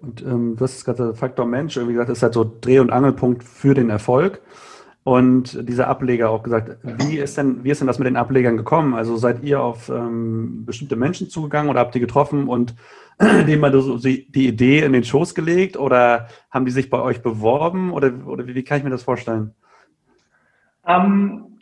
Und 0.00 0.22
ähm, 0.22 0.56
du 0.56 0.64
hast 0.64 0.84
gerade 0.84 1.14
Faktor 1.14 1.46
Mensch, 1.46 1.76
irgendwie 1.76 1.94
gesagt, 1.94 2.10
ist 2.10 2.22
halt 2.24 2.34
so 2.34 2.58
Dreh- 2.60 2.80
und 2.80 2.90
Angelpunkt 2.90 3.44
für 3.44 3.74
den 3.74 3.90
Erfolg. 3.90 4.42
Und 5.06 5.68
dieser 5.68 5.86
Ableger 5.86 6.30
auch 6.30 6.42
gesagt, 6.42 6.78
wie 6.82 7.18
ist 7.18 7.38
denn, 7.38 7.62
wie 7.62 7.70
ist 7.70 7.78
denn 7.78 7.86
das 7.86 8.00
mit 8.00 8.08
den 8.08 8.16
Ablegern 8.16 8.56
gekommen? 8.56 8.92
Also 8.92 9.16
seid 9.16 9.44
ihr 9.44 9.62
auf 9.62 9.88
ähm, 9.88 10.66
bestimmte 10.66 10.96
Menschen 10.96 11.30
zugegangen 11.30 11.70
oder 11.70 11.78
habt 11.78 11.94
ihr 11.94 12.00
getroffen 12.00 12.48
und 12.48 12.74
denen 13.20 13.60
mal 13.60 13.72
so 13.80 13.98
die 13.98 14.48
Idee 14.48 14.80
in 14.80 14.92
den 14.92 15.04
Schoß 15.04 15.36
gelegt 15.36 15.76
oder 15.76 16.26
haben 16.50 16.64
die 16.64 16.72
sich 16.72 16.90
bei 16.90 17.00
euch 17.00 17.22
beworben 17.22 17.92
oder, 17.92 18.10
oder 18.26 18.48
wie, 18.48 18.56
wie 18.56 18.64
kann 18.64 18.78
ich 18.78 18.82
mir 18.84 18.90
das 18.90 19.04
vorstellen? 19.04 19.54
Ähm, 20.84 21.60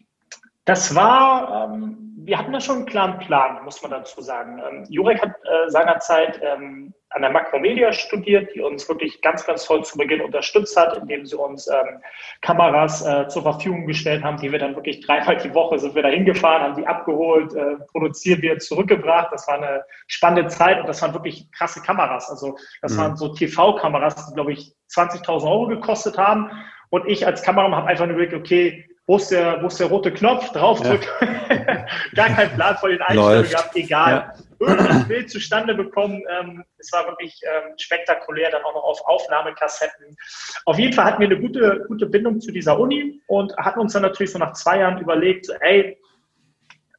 das 0.65 0.95
war, 0.95 1.71
ähm, 1.71 2.04
wir 2.27 2.39
hatten 2.39 2.53
da 2.53 2.61
schon 2.61 2.77
einen 2.77 2.87
klaren 2.87 3.19
Plan, 3.19 3.63
muss 3.65 3.83
man 3.83 3.91
dazu 3.91 4.21
sagen. 4.23 4.59
Ähm, 4.59 4.87
Jurek 4.89 5.21
hat 5.21 5.31
äh, 5.31 5.69
seinerzeit 5.71 6.41
ähm, 6.43 6.95
an 7.11 7.23
der 7.23 7.31
Makromedia 7.31 7.93
studiert, 7.93 8.55
die 8.55 8.61
uns 8.61 8.89
wirklich 8.89 9.21
ganz, 9.21 9.47
ganz 9.47 9.67
toll 9.67 9.85
zu 9.85 9.99
Beginn 9.99 10.23
unterstützt 10.23 10.77
hat, 10.77 10.97
indem 10.97 11.27
sie 11.27 11.37
uns 11.37 11.69
ähm, 11.69 12.01
Kameras 12.41 13.07
äh, 13.07 13.29
zur 13.29 13.43
Verfügung 13.43 13.87
gestellt 13.87 14.25
haben, 14.25 14.39
die 14.39 14.51
wir 14.51 14.59
dann 14.59 14.75
wirklich 14.75 15.05
dreimal 15.07 15.37
die 15.37 15.55
Woche 15.55 15.79
sind 15.79 15.95
wir 15.95 16.03
da 16.03 16.09
hingefahren, 16.09 16.63
haben 16.63 16.77
die 16.77 16.87
abgeholt, 16.87 17.55
äh, 17.55 17.77
produziert, 17.93 18.43
wieder 18.43 18.59
zurückgebracht. 18.59 19.29
Das 19.31 19.47
war 19.47 19.57
eine 19.57 19.85
spannende 20.07 20.49
Zeit 20.49 20.81
und 20.81 20.89
das 20.89 21.03
waren 21.03 21.13
wirklich 21.13 21.51
krasse 21.53 21.83
Kameras. 21.83 22.31
Also 22.31 22.57
das 22.81 22.95
mhm. 22.95 23.01
waren 23.01 23.17
so 23.17 23.35
TV-Kameras, 23.35 24.29
die, 24.29 24.35
glaube 24.35 24.53
ich, 24.53 24.75
20.000 24.91 25.45
Euro 25.45 25.67
gekostet 25.67 26.17
haben. 26.17 26.51
Und 26.89 27.07
ich 27.07 27.27
als 27.27 27.43
Kameramann 27.43 27.81
habe 27.81 27.89
einfach 27.89 28.07
nur 28.07 28.15
überlegt, 28.15 28.35
okay, 28.35 28.89
wo 29.07 29.17
ist 29.17 29.31
der, 29.31 29.63
wo 29.63 29.67
ist 29.67 29.79
der 29.79 29.89
rote 29.89 30.13
Knopf, 30.13 30.51
draufdrücken. 30.53 31.09
Ja. 31.21 31.87
Gar 32.15 32.29
kein 32.31 32.55
Plan 32.55 32.77
vor 32.77 32.89
den 32.89 33.03
Einstellungen 33.03 33.51
gehabt, 33.51 33.77
egal. 33.77 34.13
Ja. 34.13 34.35
Irgendein 34.61 35.09
Bild 35.09 35.31
zustande 35.31 35.75
bekommen. 35.75 36.23
Ähm, 36.31 36.65
es 36.79 36.91
war 36.93 37.07
wirklich 37.07 37.39
ähm, 37.45 37.75
spektakulär, 37.77 38.51
dann 38.51 38.63
auch 38.63 38.75
noch 38.75 38.85
auf 38.85 39.01
Aufnahmekassetten. 39.07 40.17
Auf 40.65 40.79
jeden 40.79 40.95
Fall 40.95 41.05
hatten 41.05 41.21
wir 41.21 41.29
eine 41.29 41.39
gute, 41.39 41.85
gute 41.87 42.07
Bindung 42.07 42.41
zu 42.41 42.51
dieser 42.51 42.79
Uni 42.79 43.21
und 43.27 43.55
hatten 43.59 43.81
uns 43.81 43.93
dann 43.93 44.03
natürlich 44.03 44.33
so 44.33 44.39
nach 44.39 44.55
zwei 44.55 44.79
Jahren 44.79 44.99
überlegt, 44.99 45.47
so, 45.47 45.53
ey, 45.61 45.99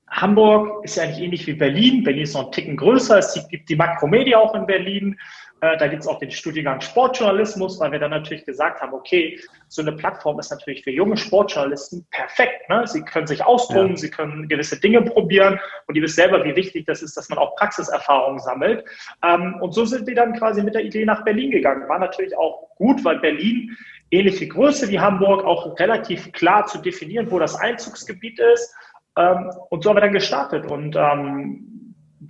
Hamburg 0.07 0.85
ist 0.85 0.95
ja 0.95 1.03
eigentlich 1.03 1.23
ähnlich 1.23 1.47
wie 1.47 1.53
Berlin. 1.53 2.03
Berlin 2.03 2.23
ist 2.23 2.35
noch 2.35 2.45
ein 2.45 2.51
Ticken 2.51 2.77
größer. 2.77 3.17
Es 3.17 3.47
gibt 3.49 3.67
die 3.69 3.75
Makromedia 3.75 4.37
auch 4.37 4.53
in 4.53 4.65
Berlin. 4.65 5.19
Äh, 5.61 5.77
da 5.77 5.87
gibt 5.87 6.03
es 6.03 6.07
auch 6.07 6.19
den 6.19 6.31
Studiengang 6.31 6.81
Sportjournalismus, 6.81 7.79
weil 7.79 7.91
wir 7.91 7.99
dann 7.99 8.11
natürlich 8.11 8.45
gesagt 8.45 8.81
haben, 8.81 8.93
okay, 8.93 9.39
so 9.67 9.81
eine 9.81 9.93
Plattform 9.93 10.39
ist 10.39 10.51
natürlich 10.51 10.83
für 10.83 10.91
junge 10.91 11.17
Sportjournalisten 11.17 12.05
perfekt. 12.11 12.69
Ne? 12.69 12.85
Sie 12.85 13.01
können 13.03 13.27
sich 13.27 13.43
austoben, 13.43 13.91
ja. 13.91 13.97
sie 13.97 14.09
können 14.09 14.47
gewisse 14.47 14.79
Dinge 14.79 15.01
probieren 15.01 15.59
und 15.87 15.95
ihr 15.95 16.03
wisst 16.03 16.17
selber, 16.17 16.43
wie 16.43 16.55
wichtig 16.55 16.85
das 16.85 17.01
ist, 17.01 17.15
dass 17.15 17.29
man 17.29 17.39
auch 17.39 17.55
Praxiserfahrungen 17.55 18.39
sammelt. 18.39 18.83
Ähm, 19.23 19.55
und 19.61 19.73
so 19.73 19.85
sind 19.85 20.07
wir 20.07 20.15
dann 20.15 20.33
quasi 20.33 20.61
mit 20.61 20.75
der 20.75 20.83
Idee 20.83 21.05
nach 21.05 21.23
Berlin 21.23 21.51
gegangen. 21.51 21.87
War 21.87 21.99
natürlich 21.99 22.37
auch 22.37 22.75
gut, 22.75 23.03
weil 23.05 23.19
Berlin 23.19 23.75
ähnliche 24.11 24.47
Größe 24.47 24.89
wie 24.89 24.99
Hamburg, 24.99 25.43
auch 25.45 25.79
relativ 25.79 26.31
klar 26.33 26.65
zu 26.65 26.79
definieren, 26.79 27.31
wo 27.31 27.39
das 27.39 27.55
Einzugsgebiet 27.55 28.39
ist. 28.39 28.73
Ähm, 29.17 29.51
und 29.69 29.83
so 29.83 29.89
haben 29.89 29.97
wir 29.97 30.01
dann 30.01 30.13
gestartet. 30.13 30.69
Und 30.69 30.95
ähm, 30.95 31.75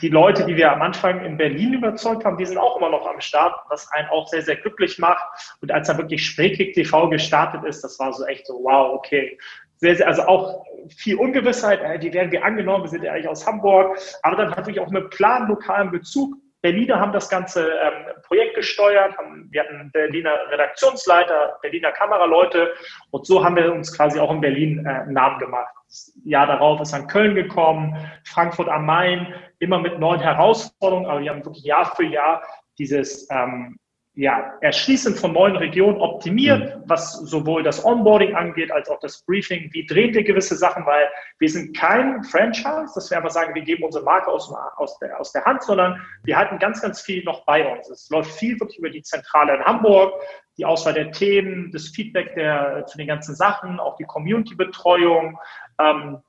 die 0.01 0.09
Leute, 0.09 0.45
die 0.45 0.55
wir 0.55 0.71
am 0.71 0.81
Anfang 0.81 1.23
in 1.23 1.37
Berlin 1.37 1.73
überzeugt 1.73 2.25
haben, 2.25 2.37
die 2.37 2.45
sind 2.45 2.57
auch 2.57 2.77
immer 2.77 2.89
noch 2.89 3.07
am 3.07 3.21
Start, 3.21 3.55
was 3.69 3.91
einen 3.91 4.07
auch 4.09 4.27
sehr, 4.27 4.41
sehr 4.41 4.55
glücklich 4.55 4.99
macht. 4.99 5.23
Und 5.61 5.71
als 5.71 5.87
dann 5.87 5.97
wirklich 5.97 6.25
Spreekick 6.25 6.73
TV 6.73 7.09
gestartet 7.09 7.63
ist, 7.63 7.83
das 7.83 7.99
war 7.99 8.13
so 8.13 8.25
echt 8.25 8.47
so, 8.47 8.55
wow, 8.63 8.93
okay. 8.93 9.37
Sehr, 9.77 9.95
sehr, 9.95 10.07
also 10.07 10.23
auch 10.23 10.65
viel 10.95 11.15
Ungewissheit, 11.15 11.81
äh, 11.81 11.99
die 11.99 12.13
werden 12.13 12.31
wir 12.31 12.43
angenommen, 12.43 12.85
wir 12.85 12.89
sind 12.89 13.03
ja 13.03 13.11
eigentlich 13.11 13.27
aus 13.27 13.45
Hamburg, 13.45 13.97
aber 14.23 14.37
dann 14.37 14.51
natürlich 14.51 14.79
auch 14.79 14.89
mit 14.89 15.09
Plan, 15.09 15.47
lokalen 15.47 15.91
Bezug. 15.91 16.35
Berliner 16.61 16.99
haben 16.99 17.11
das 17.11 17.29
ganze 17.29 17.69
ähm, 17.69 18.05
Projekt 18.23 18.55
gesteuert, 18.55 19.15
haben, 19.17 19.47
wir 19.51 19.61
hatten 19.61 19.91
Berliner 19.91 20.35
Redaktionsleiter, 20.49 21.59
Berliner 21.61 21.91
Kameraleute 21.91 22.73
und 23.11 23.27
so 23.27 23.43
haben 23.43 23.55
wir 23.55 23.71
uns 23.71 23.95
quasi 23.95 24.19
auch 24.19 24.31
in 24.31 24.41
Berlin 24.41 24.85
äh, 24.85 25.05
Namen 25.11 25.37
gemacht. 25.39 25.75
Das 25.87 26.13
Jahr 26.23 26.47
darauf 26.47 26.81
ist 26.81 26.93
dann 26.93 27.07
Köln 27.07 27.35
gekommen, 27.35 27.95
Frankfurt 28.25 28.69
am 28.69 28.85
Main, 28.85 29.33
immer 29.59 29.79
mit 29.79 29.99
neuen 29.99 30.19
Herausforderungen, 30.19 31.07
aber 31.07 31.21
wir 31.21 31.29
haben 31.29 31.45
wirklich 31.45 31.63
Jahr 31.63 31.95
für 31.95 32.05
Jahr 32.05 32.43
dieses, 32.77 33.27
ähm, 33.31 33.77
ja, 34.15 34.53
Erschließen 34.61 35.15
von 35.15 35.33
neuen 35.33 35.57
Regionen 35.57 35.99
optimiert, 35.99 36.77
mhm. 36.77 36.83
was 36.87 37.13
sowohl 37.13 37.63
das 37.63 37.83
Onboarding 37.83 38.33
angeht, 38.33 38.71
als 38.71 38.89
auch 38.89 38.99
das 38.99 39.23
Briefing. 39.25 39.69
Wie 39.73 39.85
drehen 39.85 40.13
wir 40.13 40.23
gewisse 40.23 40.55
Sachen? 40.55 40.85
Weil 40.85 41.09
wir 41.39 41.49
sind 41.49 41.75
kein 41.75 42.23
Franchise, 42.23 42.93
dass 42.95 43.09
wir 43.09 43.17
einfach 43.17 43.31
sagen, 43.31 43.53
wir 43.53 43.61
geben 43.61 43.83
unsere 43.83 44.05
Marke 44.05 44.31
aus, 44.31 44.53
aus, 44.77 44.97
der, 44.99 45.19
aus 45.19 45.33
der 45.33 45.43
Hand, 45.43 45.63
sondern 45.63 46.01
wir 46.23 46.37
halten 46.37 46.59
ganz, 46.59 46.81
ganz 46.81 47.01
viel 47.01 47.23
noch 47.25 47.45
bei 47.45 47.67
uns. 47.67 47.89
Es 47.89 48.09
läuft 48.09 48.31
viel 48.31 48.57
wirklich 48.59 48.79
über 48.79 48.89
die 48.89 49.01
Zentrale 49.01 49.55
in 49.55 49.63
Hamburg, 49.63 50.13
die 50.57 50.65
Auswahl 50.65 50.93
der 50.93 51.11
Themen, 51.11 51.71
das 51.71 51.89
Feedback 51.89 52.35
der, 52.35 52.85
zu 52.85 52.97
den 52.97 53.07
ganzen 53.07 53.35
Sachen, 53.35 53.81
auch 53.81 53.97
die 53.97 54.05
Community-Betreuung. 54.05 55.37
Ähm, 55.79 56.19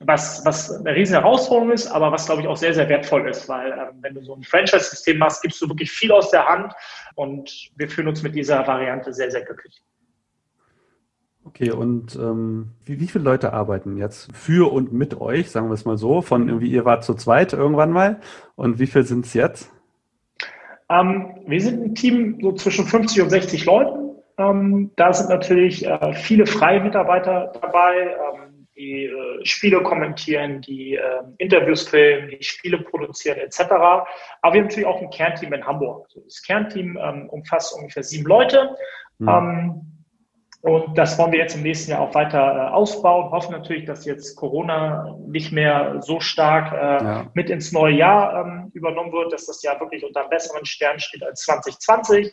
was, 0.00 0.44
was 0.44 0.70
eine 0.70 0.94
riesen 0.94 1.14
Herausforderung 1.14 1.72
ist, 1.72 1.86
aber 1.88 2.10
was, 2.12 2.26
glaube 2.26 2.42
ich, 2.42 2.48
auch 2.48 2.56
sehr, 2.56 2.74
sehr 2.74 2.88
wertvoll 2.88 3.28
ist, 3.28 3.48
weil 3.48 3.72
ähm, 3.72 3.98
wenn 4.00 4.14
du 4.14 4.22
so 4.22 4.34
ein 4.34 4.42
Franchise-System 4.42 5.18
machst, 5.18 5.42
gibst 5.42 5.60
du 5.60 5.68
wirklich 5.68 5.90
viel 5.90 6.12
aus 6.12 6.30
der 6.30 6.46
Hand 6.46 6.72
und 7.14 7.70
wir 7.76 7.88
fühlen 7.88 8.08
uns 8.08 8.22
mit 8.22 8.34
dieser 8.34 8.66
Variante 8.66 9.12
sehr, 9.12 9.30
sehr 9.30 9.42
glücklich. 9.42 9.82
Okay, 11.44 11.72
und 11.72 12.14
ähm, 12.16 12.70
wie, 12.84 13.00
wie 13.00 13.08
viele 13.08 13.24
Leute 13.24 13.52
arbeiten 13.52 13.96
jetzt 13.96 14.34
für 14.34 14.72
und 14.72 14.92
mit 14.92 15.20
euch, 15.20 15.50
sagen 15.50 15.68
wir 15.68 15.74
es 15.74 15.84
mal 15.84 15.98
so, 15.98 16.22
von 16.22 16.48
irgendwie, 16.48 16.70
ihr 16.70 16.84
wart 16.84 17.04
zu 17.04 17.14
zweit 17.14 17.52
irgendwann 17.52 17.90
mal 17.90 18.20
und 18.54 18.78
wie 18.78 18.86
viel 18.86 19.04
sind 19.04 19.26
es 19.26 19.34
jetzt? 19.34 19.70
Ähm, 20.88 21.40
wir 21.46 21.60
sind 21.60 21.82
ein 21.82 21.94
Team 21.94 22.38
so 22.40 22.52
zwischen 22.52 22.86
50 22.86 23.22
und 23.22 23.30
60 23.30 23.64
Leuten. 23.64 24.16
Ähm, 24.38 24.90
da 24.96 25.12
sind 25.12 25.30
natürlich 25.30 25.84
äh, 25.86 26.14
viele 26.14 26.46
freie 26.46 26.80
Mitarbeiter 26.80 27.52
dabei. 27.60 28.16
Die 28.82 29.04
äh, 29.04 29.46
Spiele 29.46 29.80
kommentieren, 29.82 30.60
die 30.60 30.96
äh, 30.96 31.22
Interviews 31.38 31.88
filmen, 31.88 32.30
die 32.30 32.42
Spiele 32.42 32.78
produzieren 32.78 33.38
etc. 33.38 33.60
Aber 33.60 34.06
wir 34.42 34.50
haben 34.50 34.62
natürlich 34.62 34.86
auch 34.86 35.00
ein 35.00 35.10
Kernteam 35.10 35.52
in 35.52 35.64
Hamburg. 35.64 36.06
Also 36.06 36.20
das 36.22 36.42
Kernteam 36.42 36.98
ähm, 37.00 37.28
umfasst 37.28 37.72
ungefähr 37.74 38.02
sieben 38.02 38.26
Leute. 38.26 38.74
Mhm. 39.18 39.28
Ähm, 39.28 39.91
und 40.62 40.96
das 40.96 41.18
wollen 41.18 41.32
wir 41.32 41.40
jetzt 41.40 41.56
im 41.56 41.64
nächsten 41.64 41.90
Jahr 41.90 42.02
auch 42.02 42.14
weiter 42.14 42.38
äh, 42.38 42.70
ausbauen. 42.70 43.32
Hoffen 43.32 43.50
natürlich, 43.50 43.84
dass 43.84 44.04
jetzt 44.04 44.36
Corona 44.36 45.18
nicht 45.26 45.50
mehr 45.50 45.96
so 46.02 46.20
stark 46.20 46.72
äh, 46.72 47.04
ja. 47.04 47.26
mit 47.34 47.50
ins 47.50 47.72
neue 47.72 47.94
Jahr 47.94 48.46
ähm, 48.46 48.70
übernommen 48.72 49.10
wird, 49.10 49.32
dass 49.32 49.46
das 49.46 49.60
Jahr 49.64 49.80
wirklich 49.80 50.04
unter 50.04 50.20
einem 50.20 50.30
besseren 50.30 50.64
Stern 50.64 51.00
steht 51.00 51.24
als 51.24 51.40
2020. 51.42 52.32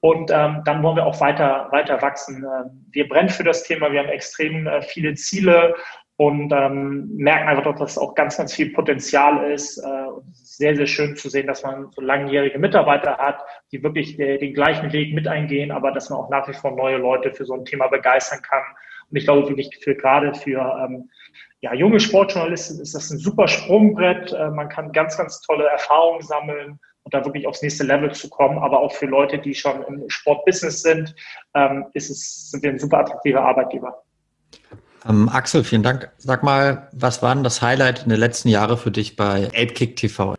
Und 0.00 0.30
ähm, 0.30 0.60
dann 0.66 0.82
wollen 0.82 0.96
wir 0.96 1.06
auch 1.06 1.18
weiter, 1.20 1.68
weiter 1.70 2.02
wachsen. 2.02 2.44
Äh, 2.44 2.68
wir 2.90 3.08
brennen 3.08 3.30
für 3.30 3.44
das 3.44 3.62
Thema. 3.62 3.90
Wir 3.90 4.00
haben 4.00 4.10
extrem 4.10 4.66
äh, 4.66 4.82
viele 4.82 5.14
Ziele 5.14 5.74
und 6.16 6.52
ähm, 6.52 7.08
merken 7.16 7.48
einfach, 7.48 7.74
dass 7.76 7.92
es 7.92 7.98
auch 7.98 8.14
ganz, 8.14 8.36
ganz 8.36 8.52
viel 8.52 8.74
Potenzial 8.74 9.50
ist. 9.50 9.78
Äh, 9.78 10.06
sehr, 10.56 10.76
sehr 10.76 10.86
schön 10.86 11.16
zu 11.16 11.28
sehen, 11.28 11.46
dass 11.46 11.62
man 11.62 11.90
so 11.92 12.00
langjährige 12.00 12.58
Mitarbeiter 12.58 13.18
hat, 13.18 13.38
die 13.72 13.82
wirklich 13.82 14.16
de, 14.16 14.38
den 14.38 14.54
gleichen 14.54 14.92
Weg 14.92 15.14
mit 15.14 15.26
eingehen, 15.26 15.70
aber 15.70 15.92
dass 15.92 16.10
man 16.10 16.18
auch 16.20 16.30
nach 16.30 16.48
wie 16.48 16.54
vor 16.54 16.70
neue 16.72 16.98
Leute 16.98 17.32
für 17.32 17.44
so 17.44 17.54
ein 17.54 17.64
Thema 17.64 17.88
begeistern 17.88 18.42
kann. 18.42 18.62
Und 19.10 19.16
ich 19.16 19.24
glaube 19.24 19.48
wirklich 19.48 19.78
für 19.82 19.94
gerade 19.94 20.34
für 20.34 20.60
ähm, 20.84 21.10
ja, 21.60 21.72
junge 21.72 21.98
Sportjournalisten 21.98 22.80
ist 22.80 22.94
das 22.94 23.10
ein 23.10 23.18
super 23.18 23.48
Sprungbrett. 23.48 24.32
Äh, 24.32 24.50
man 24.50 24.68
kann 24.68 24.92
ganz, 24.92 25.16
ganz 25.16 25.40
tolle 25.40 25.66
Erfahrungen 25.66 26.22
sammeln 26.22 26.78
und 27.04 27.14
da 27.14 27.24
wirklich 27.24 27.46
aufs 27.46 27.62
nächste 27.62 27.84
Level 27.84 28.12
zu 28.12 28.28
kommen. 28.28 28.58
Aber 28.58 28.80
auch 28.80 28.92
für 28.92 29.06
Leute, 29.06 29.38
die 29.38 29.54
schon 29.54 29.82
im 29.84 30.04
Sportbusiness 30.08 30.82
sind, 30.82 31.14
ähm, 31.54 31.86
ist 31.94 32.10
es, 32.10 32.50
sind 32.50 32.62
wir 32.62 32.70
ein 32.70 32.78
super 32.78 32.98
attraktiver 32.98 33.42
Arbeitgeber. 33.42 34.02
Ähm, 35.08 35.28
Axel, 35.28 35.64
vielen 35.64 35.82
Dank. 35.82 36.10
Sag 36.18 36.42
mal, 36.42 36.88
was 36.92 37.22
war 37.22 37.34
denn 37.34 37.44
das 37.44 37.62
Highlight 37.62 38.04
in 38.04 38.10
den 38.10 38.18
letzten 38.18 38.48
Jahren 38.48 38.76
für 38.76 38.90
dich 38.90 39.16
bei 39.16 39.46
ApeKick 39.48 39.96
TV? 39.96 40.34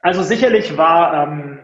Also 0.00 0.22
sicherlich 0.22 0.76
war 0.76 1.28
ähm, 1.28 1.60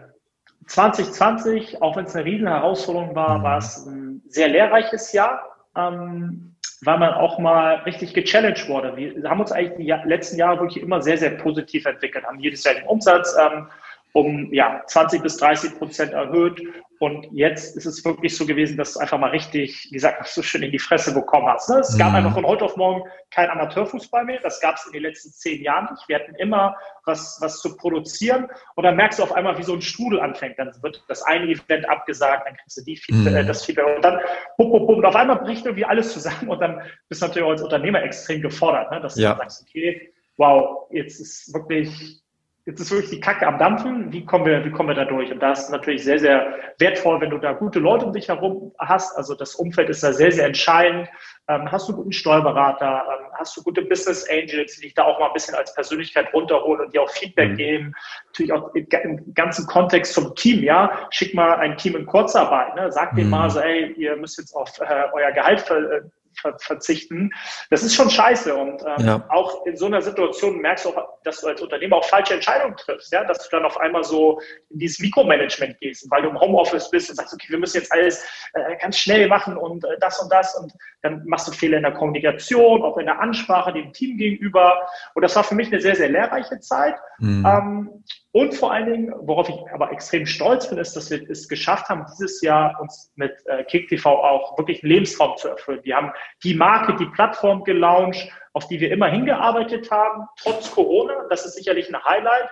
2020, 0.67 1.81
auch 1.81 1.95
wenn 1.95 2.05
es 2.05 2.15
eine 2.15 2.25
riesen 2.25 2.47
Herausforderung 2.47 3.15
war, 3.15 3.39
mhm. 3.39 3.43
war 3.43 3.57
es 3.57 3.85
ein 3.85 4.21
sehr 4.27 4.47
lehrreiches 4.47 5.11
Jahr, 5.11 5.41
ähm, 5.75 6.55
weil 6.81 6.97
man 6.97 7.13
auch 7.13 7.39
mal 7.39 7.75
richtig 7.85 8.13
gechallenged 8.13 8.67
wurde. 8.69 8.95
Wir 8.95 9.29
haben 9.29 9.39
uns 9.39 9.51
eigentlich 9.51 9.77
die 9.77 10.09
letzten 10.09 10.37
Jahre 10.37 10.59
wirklich 10.61 10.81
immer 10.81 11.01
sehr, 11.01 11.17
sehr 11.17 11.31
positiv 11.31 11.85
entwickelt, 11.85 12.25
haben 12.25 12.39
jedes 12.39 12.63
Jahr 12.63 12.75
den 12.75 12.87
Umsatz 12.87 13.35
ähm, 13.39 13.67
um 14.13 14.51
ja, 14.53 14.81
20 14.87 15.21
bis 15.21 15.37
30 15.37 15.77
Prozent 15.77 16.13
erhöht 16.13 16.59
und 17.01 17.27
jetzt 17.31 17.75
ist 17.75 17.87
es 17.87 18.05
wirklich 18.05 18.37
so 18.37 18.45
gewesen, 18.45 18.77
dass 18.77 18.93
du 18.93 18.99
einfach 18.99 19.17
mal 19.17 19.31
richtig, 19.31 19.87
wie 19.89 19.95
gesagt, 19.95 20.27
so 20.27 20.43
schön 20.43 20.61
in 20.61 20.71
die 20.71 20.77
Fresse 20.77 21.15
bekommen 21.15 21.47
hast. 21.47 21.67
Ne? 21.67 21.79
Es 21.79 21.97
gab 21.97 22.11
mhm. 22.11 22.17
einfach 22.17 22.35
von 22.35 22.45
heute 22.45 22.63
auf 22.63 22.77
morgen 22.77 23.09
kein 23.31 23.49
Amateurfußball 23.49 24.23
mehr. 24.23 24.39
Das 24.43 24.61
gab 24.61 24.75
es 24.75 24.85
in 24.85 24.91
den 24.91 25.01
letzten 25.01 25.31
zehn 25.31 25.63
Jahren 25.63 25.87
nicht. 25.89 26.07
Wir 26.07 26.17
hatten 26.17 26.35
immer 26.35 26.75
was, 27.05 27.39
was 27.41 27.59
zu 27.59 27.75
produzieren. 27.75 28.49
Und 28.75 28.83
dann 28.83 28.95
merkst 28.97 29.17
du 29.17 29.23
auf 29.23 29.31
einmal, 29.31 29.57
wie 29.57 29.63
so 29.63 29.73
ein 29.73 29.81
Strudel 29.81 30.19
anfängt. 30.19 30.59
Dann 30.59 30.71
wird 30.83 31.03
das 31.07 31.23
eine 31.23 31.45
Event 31.49 31.89
abgesagt, 31.89 32.45
dann 32.45 32.55
kriegst 32.55 32.77
du 32.77 32.83
die 32.83 32.97
Feedback, 32.97 33.33
mhm. 33.33 33.39
äh, 33.39 33.45
das 33.45 33.65
Feedback. 33.65 33.95
Und 33.95 34.05
dann, 34.05 34.19
bup, 34.59 34.71
bup, 34.71 34.85
bup, 34.85 34.97
und 34.97 35.05
auf 35.05 35.15
einmal 35.15 35.37
bricht 35.37 35.65
irgendwie 35.65 35.85
alles 35.85 36.13
zusammen. 36.13 36.49
Und 36.49 36.59
dann 36.61 36.83
bist 37.09 37.23
du 37.23 37.25
natürlich 37.25 37.47
auch 37.47 37.51
als 37.53 37.63
Unternehmer 37.63 38.03
extrem 38.03 38.43
gefordert, 38.43 38.91
ne? 38.91 39.01
dass 39.01 39.15
du 39.15 39.21
ja. 39.21 39.35
sagst, 39.35 39.65
okay, 39.67 40.13
wow, 40.37 40.87
jetzt 40.91 41.19
ist 41.19 41.51
wirklich 41.51 42.20
jetzt 42.65 42.79
ist 42.79 42.91
wirklich 42.91 43.09
die 43.09 43.19
Kacke 43.19 43.47
am 43.47 43.57
Dampfen, 43.57 44.11
wie 44.11 44.23
kommen 44.23 44.45
wir, 44.45 44.63
wie 44.63 44.71
kommen 44.71 44.89
wir 44.89 44.95
da 44.95 45.05
durch? 45.05 45.31
Und 45.31 45.39
da 45.39 45.51
ist 45.51 45.71
natürlich 45.71 46.03
sehr, 46.03 46.19
sehr 46.19 46.53
wertvoll, 46.77 47.19
wenn 47.19 47.31
du 47.31 47.39
da 47.39 47.53
gute 47.53 47.79
Leute 47.79 48.05
um 48.05 48.13
dich 48.13 48.27
herum 48.27 48.71
hast. 48.77 49.17
Also 49.17 49.33
das 49.33 49.55
Umfeld 49.55 49.89
ist 49.89 50.03
da 50.03 50.13
sehr, 50.13 50.31
sehr 50.31 50.45
entscheidend. 50.45 51.09
Ähm, 51.47 51.71
hast 51.71 51.89
du 51.89 51.95
guten 51.95 52.11
Steuerberater? 52.11 53.03
Ähm, 53.07 53.25
hast 53.39 53.57
du 53.57 53.63
gute 53.63 53.81
Business 53.81 54.29
Angels, 54.29 54.75
die 54.75 54.81
dich 54.81 54.93
da 54.93 55.05
auch 55.05 55.19
mal 55.19 55.27
ein 55.27 55.33
bisschen 55.33 55.55
als 55.55 55.73
Persönlichkeit 55.73 56.31
runterholen 56.33 56.85
und 56.85 56.93
dir 56.93 57.01
auch 57.01 57.09
Feedback 57.09 57.51
mhm. 57.51 57.57
geben? 57.57 57.93
Natürlich 58.27 58.53
auch 58.53 58.73
im 58.75 59.33
ganzen 59.33 59.65
Kontext 59.65 60.13
zum 60.13 60.35
Team, 60.35 60.63
ja. 60.63 61.07
Schick 61.09 61.33
mal 61.33 61.55
ein 61.55 61.77
Team 61.77 61.95
in 61.95 62.05
Kurzarbeit, 62.05 62.75
ne? 62.75 62.91
Sag 62.91 63.13
mhm. 63.13 63.29
mal 63.29 63.49
so, 63.49 63.59
ey, 63.59 63.91
ihr 63.93 64.15
müsst 64.17 64.37
jetzt 64.37 64.55
auf 64.55 64.69
äh, 64.79 65.05
euer 65.13 65.31
Gehalt 65.31 65.61
ver 65.61 66.03
ver 66.39 66.57
verzichten. 66.59 67.31
Das 67.69 67.83
ist 67.83 67.95
schon 67.95 68.09
scheiße. 68.09 68.55
Und 68.55 68.81
ähm, 68.83 69.05
ja. 69.05 69.25
auch 69.29 69.65
in 69.65 69.75
so 69.75 69.85
einer 69.85 70.01
Situation 70.01 70.59
merkst 70.59 70.85
du 70.85 70.89
auch, 70.89 71.10
dass 71.23 71.41
du 71.41 71.47
als 71.47 71.61
Unternehmer 71.61 71.97
auch 71.97 72.05
falsche 72.05 72.35
Entscheidungen 72.35 72.75
triffst, 72.77 73.11
ja, 73.11 73.23
dass 73.23 73.47
du 73.47 73.55
dann 73.55 73.65
auf 73.65 73.77
einmal 73.77 74.03
so 74.03 74.39
in 74.69 74.79
dieses 74.79 74.99
Mikromanagement 74.99 75.79
gehst, 75.79 76.09
weil 76.09 76.23
du 76.23 76.29
im 76.29 76.39
Homeoffice 76.39 76.89
bist 76.89 77.09
und 77.09 77.15
sagst, 77.15 77.33
okay, 77.33 77.47
wir 77.49 77.59
müssen 77.59 77.77
jetzt 77.77 77.91
alles 77.91 78.25
äh, 78.53 78.75
ganz 78.77 78.97
schnell 78.97 79.27
machen 79.27 79.57
und 79.57 79.83
äh, 79.83 79.97
das 79.99 80.19
und 80.19 80.31
das 80.31 80.55
und 80.55 80.73
dann 81.01 81.23
machst 81.25 81.47
du 81.47 81.51
Fehler 81.51 81.77
in 81.77 81.83
der 81.83 81.93
Kommunikation, 81.93 82.83
auch 82.83 82.97
in 82.97 83.05
der 83.05 83.19
Ansprache 83.19 83.73
dem 83.73 83.91
Team 83.91 84.17
gegenüber. 84.17 84.87
Und 85.15 85.23
das 85.23 85.35
war 85.35 85.43
für 85.43 85.55
mich 85.55 85.67
eine 85.67 85.81
sehr, 85.81 85.95
sehr 85.95 86.09
lehrreiche 86.09 86.59
Zeit. 86.59 86.95
Mhm. 87.19 87.45
Ähm, 87.45 88.03
und 88.33 88.53
vor 88.53 88.71
allen 88.71 88.89
Dingen, 88.89 89.13
worauf 89.21 89.49
ich 89.49 89.55
aber 89.73 89.91
extrem 89.91 90.25
stolz 90.25 90.69
bin, 90.69 90.77
ist, 90.77 90.95
dass 90.95 91.09
wir 91.09 91.29
es 91.29 91.49
geschafft 91.49 91.89
haben, 91.89 92.05
dieses 92.11 92.41
Jahr 92.41 92.79
uns 92.79 93.11
mit 93.15 93.33
äh, 93.45 93.63
KickTV 93.65 94.05
auch 94.05 94.57
wirklich 94.57 94.83
einen 94.83 94.91
Lebensraum 94.93 95.35
zu 95.37 95.49
erfüllen. 95.49 95.81
Wir 95.83 95.97
haben 95.97 96.11
die 96.43 96.53
Marke, 96.53 96.95
die 96.95 97.07
Plattform 97.07 97.63
gelauncht, 97.63 98.31
auf 98.53 98.67
die 98.67 98.79
wir 98.79 98.91
immer 98.91 99.07
hingearbeitet 99.07 99.89
haben, 99.91 100.27
trotz 100.41 100.71
Corona. 100.71 101.25
Das 101.29 101.45
ist 101.45 101.55
sicherlich 101.55 101.93
ein 101.93 102.03
Highlight 102.03 102.49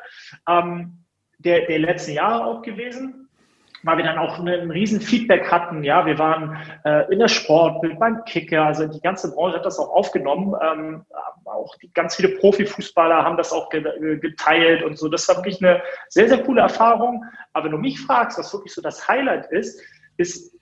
ähm, 0.48 1.06
der, 1.40 1.68
der 1.68 1.80
letzten 1.80 2.14
Jahre 2.14 2.46
auch 2.46 2.62
gewesen 2.62 3.30
weil 3.84 3.98
wir 3.98 4.04
dann 4.04 4.18
auch 4.18 4.40
ein 4.40 4.72
riesen 4.72 5.00
Feedback 5.00 5.50
hatten. 5.52 5.84
Ja, 5.84 6.06
wir 6.06 6.20
waren 6.20 6.58
äh, 6.84 7.12
in 7.12 7.20
der 7.20 7.28
Sportbild, 7.28 8.00
beim 8.00 8.24
Kicker, 8.26 8.66
also 8.66 8.88
die 8.88 9.00
ganze 9.00 9.34
Branche 9.34 9.58
hat 9.58 9.66
das 9.66 9.80
auch 9.80 9.90
aufgenommen. 9.90 10.54
Ähm, 10.62 11.06
auch 11.46 11.76
die, 11.78 11.92
ganz 11.94 12.16
viele 12.16 12.30
Profifußballer 12.30 13.24
haben 13.24 13.38
das 13.38 13.52
auch 13.52 13.70
geteilt 13.70 14.84
und 14.84 14.98
so. 14.98 15.08
Das 15.10 15.28
war 15.28 15.38
wirklich 15.38 15.64
eine 15.64 15.82
sehr, 16.10 16.28
sehr 16.28 16.44
coole 16.44 16.62
Erfahrung. 16.62 17.26
Aber 17.54 17.66
wenn 17.66 17.72
du 17.72 17.78
mich 17.78 18.00
fragst, 18.00 18.38
was 18.38 18.54
wirklich 18.54 18.74
so 18.74 18.82
das 18.82 19.08
Highlight 19.08 19.52
ist, 19.52 19.82
ist, 20.18 20.56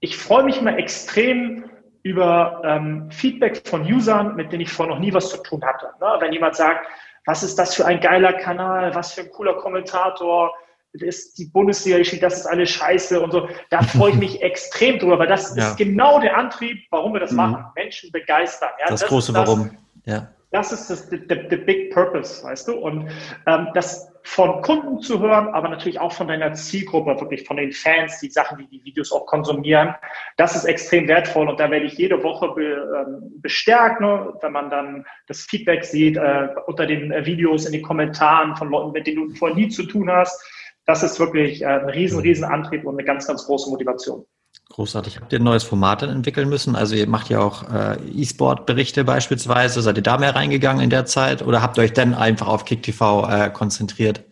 ich 0.00 0.16
freue 0.16 0.44
mich 0.44 0.58
immer 0.58 0.76
extrem 0.78 1.64
über 2.08 2.62
ähm, 2.64 3.10
Feedback 3.10 3.62
von 3.66 3.82
Usern, 3.82 4.34
mit 4.34 4.50
denen 4.50 4.62
ich 4.62 4.72
vorher 4.72 4.94
noch 4.94 5.00
nie 5.00 5.12
was 5.12 5.28
zu 5.28 5.36
tun 5.42 5.62
hatte. 5.62 5.90
Ne? 6.00 6.06
Wenn 6.20 6.32
jemand 6.32 6.56
sagt, 6.56 6.86
was 7.26 7.42
ist 7.42 7.58
das 7.58 7.74
für 7.74 7.84
ein 7.84 8.00
geiler 8.00 8.32
Kanal, 8.32 8.94
was 8.94 9.12
für 9.12 9.20
ein 9.20 9.30
cooler 9.30 9.54
Kommentator, 9.54 10.54
ist 10.92 11.36
die 11.36 11.44
Bundesliga 11.44 12.02
steht, 12.02 12.22
das 12.22 12.38
ist 12.38 12.46
alles 12.46 12.70
scheiße 12.70 13.20
und 13.20 13.30
so. 13.30 13.46
Da 13.68 13.82
freue 13.98 14.12
ich 14.12 14.16
mich 14.16 14.42
extrem 14.42 14.98
drüber, 14.98 15.18
weil 15.18 15.26
das 15.26 15.54
ja. 15.54 15.68
ist 15.68 15.76
genau 15.76 16.18
der 16.18 16.38
Antrieb, 16.38 16.78
warum 16.90 17.12
wir 17.12 17.20
das 17.20 17.32
mhm. 17.32 17.36
machen. 17.36 17.64
Menschen 17.76 18.10
begeistern. 18.10 18.70
Ja, 18.80 18.86
das, 18.88 19.00
das 19.00 19.08
große 19.10 19.32
das, 19.34 19.46
Warum. 19.46 19.76
Ja. 20.06 20.28
Das 20.50 20.72
ist 20.72 20.88
das, 20.88 21.10
the, 21.10 21.18
the, 21.28 21.56
big 21.56 21.92
purpose, 21.92 22.42
weißt 22.42 22.68
du? 22.68 22.78
Und 22.78 23.10
ähm, 23.46 23.68
das 23.74 24.10
von 24.28 24.60
Kunden 24.60 25.00
zu 25.00 25.20
hören, 25.20 25.48
aber 25.48 25.68
natürlich 25.68 25.98
auch 25.98 26.12
von 26.12 26.28
deiner 26.28 26.52
Zielgruppe, 26.52 27.18
wirklich 27.20 27.46
von 27.46 27.56
den 27.56 27.72
Fans, 27.72 28.20
die 28.20 28.30
Sachen, 28.30 28.58
die 28.58 28.68
die 28.68 28.84
Videos 28.84 29.10
auch 29.10 29.26
konsumieren, 29.26 29.94
das 30.36 30.54
ist 30.54 30.64
extrem 30.64 31.08
wertvoll 31.08 31.48
und 31.48 31.58
da 31.58 31.70
werde 31.70 31.86
ich 31.86 31.94
jede 31.94 32.22
Woche 32.22 32.48
be, 32.54 32.62
ähm, 32.64 33.40
bestärkt, 33.40 34.00
ne, 34.00 34.34
wenn 34.42 34.52
man 34.52 34.68
dann 34.70 35.06
das 35.26 35.40
Feedback 35.42 35.84
sieht 35.84 36.16
äh, 36.18 36.48
unter 36.66 36.86
den 36.86 37.10
äh, 37.10 37.24
Videos, 37.24 37.64
in 37.64 37.72
den 37.72 37.82
Kommentaren 37.82 38.54
von 38.56 38.68
Leuten, 38.68 38.92
mit 38.92 39.06
denen 39.06 39.28
du 39.28 39.34
vorher 39.34 39.56
nie 39.56 39.68
zu 39.68 39.84
tun 39.84 40.10
hast 40.10 40.44
das 40.88 41.02
ist 41.02 41.20
wirklich 41.20 41.60
äh, 41.60 41.66
ein 41.66 41.90
riesen, 41.90 42.18
riesen 42.20 42.44
Antrieb 42.44 42.86
und 42.86 42.94
eine 42.94 43.04
ganz, 43.04 43.26
ganz 43.26 43.44
große 43.44 43.68
Motivation. 43.68 44.24
Großartig. 44.70 45.16
Habt 45.16 45.32
ihr 45.32 45.40
ein 45.40 45.44
neues 45.44 45.64
Format 45.64 46.02
dann 46.02 46.10
entwickeln 46.10 46.48
müssen? 46.48 46.76
Also 46.76 46.94
ihr 46.94 47.08
macht 47.08 47.30
ja 47.30 47.40
auch 47.40 47.68
äh, 47.72 47.96
E-Sport-Berichte 48.10 49.04
beispielsweise. 49.04 49.82
Seid 49.82 49.96
ihr 49.96 50.02
da 50.02 50.18
mehr 50.18 50.34
reingegangen 50.34 50.82
in 50.82 50.90
der 50.90 51.06
Zeit 51.06 51.42
oder 51.42 51.62
habt 51.62 51.78
ihr 51.78 51.82
euch 51.82 51.94
dann 51.94 52.14
einfach 52.14 52.46
auf 52.48 52.64
KickTV 52.64 53.26
äh, 53.28 53.50
konzentriert? 53.50 54.24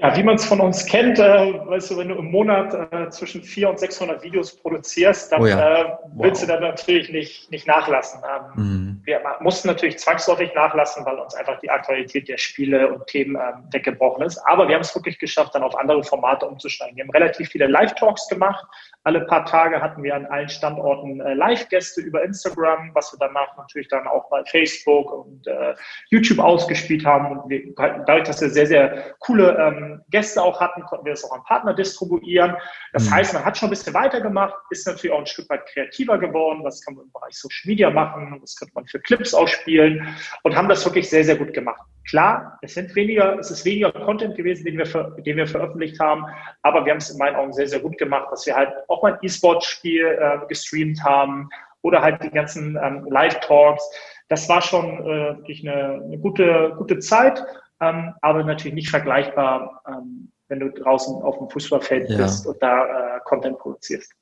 Ja, 0.00 0.16
wie 0.16 0.22
man 0.22 0.36
es 0.36 0.46
von 0.46 0.60
uns 0.60 0.86
kennt, 0.86 1.18
äh, 1.18 1.22
weißt 1.22 1.90
du, 1.90 1.98
wenn 1.98 2.08
du 2.08 2.14
im 2.14 2.30
Monat 2.30 2.72
äh, 2.90 3.10
zwischen 3.10 3.42
400 3.42 3.74
und 3.74 3.78
600 3.80 4.22
Videos 4.22 4.56
produzierst, 4.56 5.30
dann 5.30 5.42
oh 5.42 5.46
ja. 5.46 5.82
äh, 5.82 5.84
willst 6.14 6.40
wow. 6.40 6.48
du 6.48 6.54
dann 6.54 6.62
natürlich 6.62 7.10
nicht, 7.10 7.50
nicht 7.50 7.66
nachlassen. 7.66 8.22
Ähm, 8.24 8.62
mhm. 8.62 9.02
Wir 9.04 9.20
mussten 9.40 9.68
natürlich 9.68 9.98
zwangsläufig 9.98 10.54
nachlassen, 10.54 11.04
weil 11.04 11.18
uns 11.18 11.34
einfach 11.34 11.58
die 11.60 11.68
Aktualität 11.68 12.28
der 12.28 12.38
Spiele 12.38 12.90
und 12.90 13.06
Themen 13.08 13.36
ähm, 13.36 13.64
weggebrochen 13.72 14.24
ist. 14.24 14.38
Aber 14.46 14.68
wir 14.68 14.74
haben 14.74 14.82
es 14.82 14.94
wirklich 14.94 15.18
geschafft, 15.18 15.54
dann 15.54 15.62
auf 15.62 15.78
andere 15.78 16.02
Formate 16.02 16.46
umzusteigen. 16.46 16.96
Wir 16.96 17.04
haben 17.04 17.10
relativ 17.10 17.50
viele 17.50 17.66
Live-Talks 17.66 18.26
gemacht. 18.28 18.64
Alle 19.04 19.22
paar 19.26 19.44
Tage 19.44 19.82
hatten 19.82 20.02
wir 20.02 20.14
an 20.14 20.24
allen 20.26 20.48
Standorten 20.48 21.20
äh, 21.20 21.34
Live-Gäste 21.34 22.00
über 22.00 22.22
Instagram, 22.22 22.90
was 22.94 23.12
wir 23.12 23.18
danach 23.18 23.54
natürlich 23.58 23.88
dann 23.88 24.06
auch 24.06 24.30
bei 24.30 24.44
Facebook 24.44 25.12
und 25.12 25.46
äh, 25.46 25.74
YouTube 26.08 26.38
ausgespielt 26.38 27.04
haben. 27.04 27.38
Und 27.38 27.50
wir, 27.50 27.74
dadurch, 27.76 28.24
dass 28.24 28.40
wir 28.40 28.48
sehr, 28.48 28.66
sehr 28.66 29.14
coole 29.18 29.56
ähm, 29.58 29.89
Gäste 30.10 30.42
auch 30.42 30.60
hatten, 30.60 30.82
konnten 30.82 31.04
wir 31.04 31.12
das 31.12 31.24
auch 31.24 31.32
an 31.32 31.42
Partner 31.44 31.74
distribuieren. 31.74 32.56
Das 32.92 33.06
mhm. 33.06 33.14
heißt, 33.14 33.34
man 33.34 33.44
hat 33.44 33.56
schon 33.56 33.68
ein 33.68 33.70
bisschen 33.70 33.94
weitergemacht, 33.94 34.54
ist 34.70 34.86
natürlich 34.86 35.12
auch 35.12 35.20
ein 35.20 35.26
Stück 35.26 35.48
weit 35.50 35.66
kreativer 35.66 36.18
geworden. 36.18 36.60
Was 36.62 36.84
kann 36.84 36.94
man 36.94 37.04
im 37.04 37.12
Bereich 37.12 37.34
Social 37.36 37.68
Media 37.68 37.90
machen? 37.90 38.38
Was 38.40 38.56
könnte 38.56 38.74
man 38.74 38.86
für 38.86 39.00
Clips 39.00 39.34
ausspielen? 39.34 40.06
Und 40.42 40.56
haben 40.56 40.68
das 40.68 40.84
wirklich 40.84 41.08
sehr, 41.08 41.24
sehr 41.24 41.36
gut 41.36 41.52
gemacht. 41.52 41.80
Klar, 42.08 42.58
es 42.62 42.74
sind 42.74 42.94
weniger, 42.94 43.38
es 43.38 43.50
ist 43.50 43.64
weniger 43.64 43.92
Content 43.92 44.36
gewesen, 44.36 44.64
den 44.64 44.78
wir, 44.78 44.84
den 45.22 45.36
wir 45.36 45.46
veröffentlicht 45.46 46.00
haben, 46.00 46.24
aber 46.62 46.84
wir 46.84 46.92
haben 46.92 46.98
es 46.98 47.10
in 47.10 47.18
meinen 47.18 47.36
Augen 47.36 47.52
sehr, 47.52 47.68
sehr 47.68 47.80
gut 47.80 47.98
gemacht, 47.98 48.28
dass 48.32 48.46
wir 48.46 48.56
halt 48.56 48.70
auch 48.88 49.02
mal 49.02 49.12
ein 49.12 49.18
E-Sport-Spiel 49.22 50.06
äh, 50.06 50.46
gestreamt 50.48 51.02
haben 51.04 51.48
oder 51.82 52.02
halt 52.02 52.22
die 52.22 52.30
ganzen 52.30 52.76
ähm, 52.82 53.06
Live-Talks. 53.08 53.82
Das 54.28 54.48
war 54.48 54.60
schon 54.62 55.00
äh, 55.00 55.36
wirklich 55.38 55.66
eine, 55.68 56.02
eine 56.02 56.18
gute, 56.18 56.74
gute 56.78 56.98
Zeit 56.98 57.44
ähm, 57.80 58.14
aber 58.20 58.44
natürlich 58.44 58.74
nicht 58.74 58.90
vergleichbar, 58.90 59.82
ähm, 59.86 60.30
wenn 60.48 60.60
du 60.60 60.70
draußen 60.70 61.22
auf 61.22 61.38
dem 61.38 61.48
Fußballfeld 61.48 62.10
ja. 62.10 62.16
bist 62.16 62.46
und 62.46 62.60
da 62.62 63.16
äh, 63.16 63.20
Content 63.24 63.58
produzierst. 63.58 64.12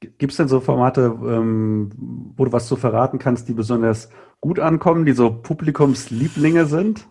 Gibt 0.00 0.32
es 0.32 0.36
denn 0.36 0.48
so 0.48 0.60
Formate, 0.60 1.16
ähm, 1.22 1.90
wo 2.36 2.44
du 2.44 2.52
was 2.52 2.66
zu 2.66 2.76
verraten 2.76 3.18
kannst, 3.18 3.48
die 3.48 3.54
besonders 3.54 4.10
gut 4.40 4.58
ankommen, 4.58 5.06
die 5.06 5.12
so 5.12 5.32
Publikumslieblinge 5.32 6.64
sind? 6.64 7.08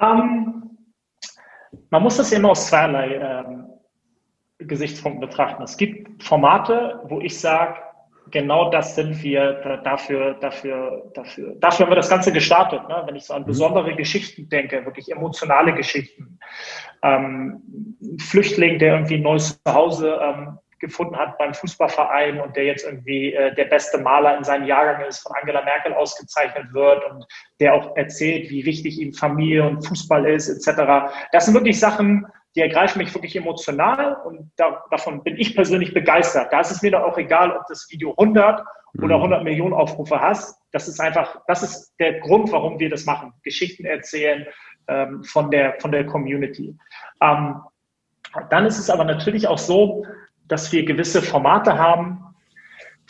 Ähm, 0.00 0.78
man 1.90 2.02
muss 2.02 2.16
das 2.16 2.32
immer 2.32 2.50
aus 2.50 2.68
zweierlei 2.68 3.14
ähm, 3.14 3.66
Gesichtspunkten 4.58 5.20
betrachten. 5.20 5.62
Es 5.62 5.76
gibt 5.76 6.22
Formate, 6.22 7.00
wo 7.08 7.20
ich 7.20 7.38
sage, 7.38 7.78
genau 8.30 8.70
das 8.70 8.94
sind 8.94 9.22
wir 9.22 9.80
dafür, 9.84 10.34
dafür, 10.34 11.10
dafür, 11.14 11.54
dafür 11.58 11.86
haben 11.86 11.92
wir 11.92 11.96
das 11.96 12.10
Ganze 12.10 12.32
gestartet. 12.32 12.88
Ne? 12.88 13.02
Wenn 13.06 13.16
ich 13.16 13.24
so 13.24 13.34
an 13.34 13.42
mhm. 13.42 13.46
besondere 13.46 13.94
Geschichten 13.94 14.48
denke, 14.48 14.84
wirklich 14.84 15.10
emotionale 15.10 15.74
Geschichten. 15.74 16.38
Ähm, 17.02 17.62
ein 18.02 18.18
Flüchtling, 18.18 18.78
der 18.78 18.94
irgendwie 18.94 19.16
ein 19.16 19.22
neues 19.22 19.60
Zuhause 19.62 20.18
ähm, 20.22 20.58
gefunden 20.78 21.16
hat 21.16 21.38
beim 21.38 21.54
Fußballverein 21.54 22.40
und 22.40 22.54
der 22.54 22.64
jetzt 22.64 22.84
irgendwie 22.84 23.32
äh, 23.32 23.54
der 23.54 23.64
beste 23.64 23.98
Maler 23.98 24.36
in 24.36 24.44
seinem 24.44 24.66
Jahrgang 24.66 25.06
ist, 25.06 25.20
von 25.20 25.32
Angela 25.40 25.62
Merkel 25.62 25.94
ausgezeichnet 25.94 26.72
wird 26.72 27.02
und 27.10 27.24
der 27.60 27.74
auch 27.74 27.96
erzählt, 27.96 28.50
wie 28.50 28.64
wichtig 28.66 29.00
ihm 29.00 29.14
Familie 29.14 29.66
und 29.66 29.86
Fußball 29.86 30.26
ist, 30.26 30.48
etc. 30.48 31.10
Das 31.32 31.46
sind 31.46 31.54
wirklich 31.54 31.80
Sachen, 31.80 32.26
die 32.56 32.62
ergreifen 32.62 32.98
mich 32.98 33.14
wirklich 33.14 33.36
emotional 33.36 34.16
und 34.24 34.50
da, 34.56 34.82
davon 34.90 35.22
bin 35.22 35.38
ich 35.38 35.54
persönlich 35.54 35.92
begeistert. 35.92 36.52
Da 36.52 36.60
ist 36.60 36.70
es 36.70 36.82
mir 36.82 36.90
dann 36.90 37.02
auch 37.02 37.18
egal, 37.18 37.52
ob 37.52 37.66
das 37.68 37.86
Video 37.90 38.14
100 38.16 38.64
oder 39.02 39.16
100 39.16 39.40
mhm. 39.40 39.44
Millionen 39.44 39.74
Aufrufe 39.74 40.20
hast. 40.20 40.58
Das 40.72 40.88
ist 40.88 40.98
einfach, 40.98 41.42
das 41.46 41.62
ist 41.62 41.94
der 42.00 42.20
Grund, 42.20 42.50
warum 42.52 42.78
wir 42.80 42.88
das 42.88 43.04
machen. 43.04 43.34
Geschichten 43.42 43.84
erzählen 43.84 44.46
ähm, 44.88 45.22
von, 45.22 45.50
der, 45.50 45.76
von 45.80 45.92
der 45.92 46.06
Community. 46.06 46.74
Ähm, 47.20 47.60
dann 48.48 48.64
ist 48.64 48.78
es 48.78 48.88
aber 48.88 49.04
natürlich 49.04 49.46
auch 49.48 49.58
so, 49.58 50.06
dass 50.48 50.72
wir 50.72 50.84
gewisse 50.84 51.20
Formate 51.20 51.76
haben, 51.78 52.22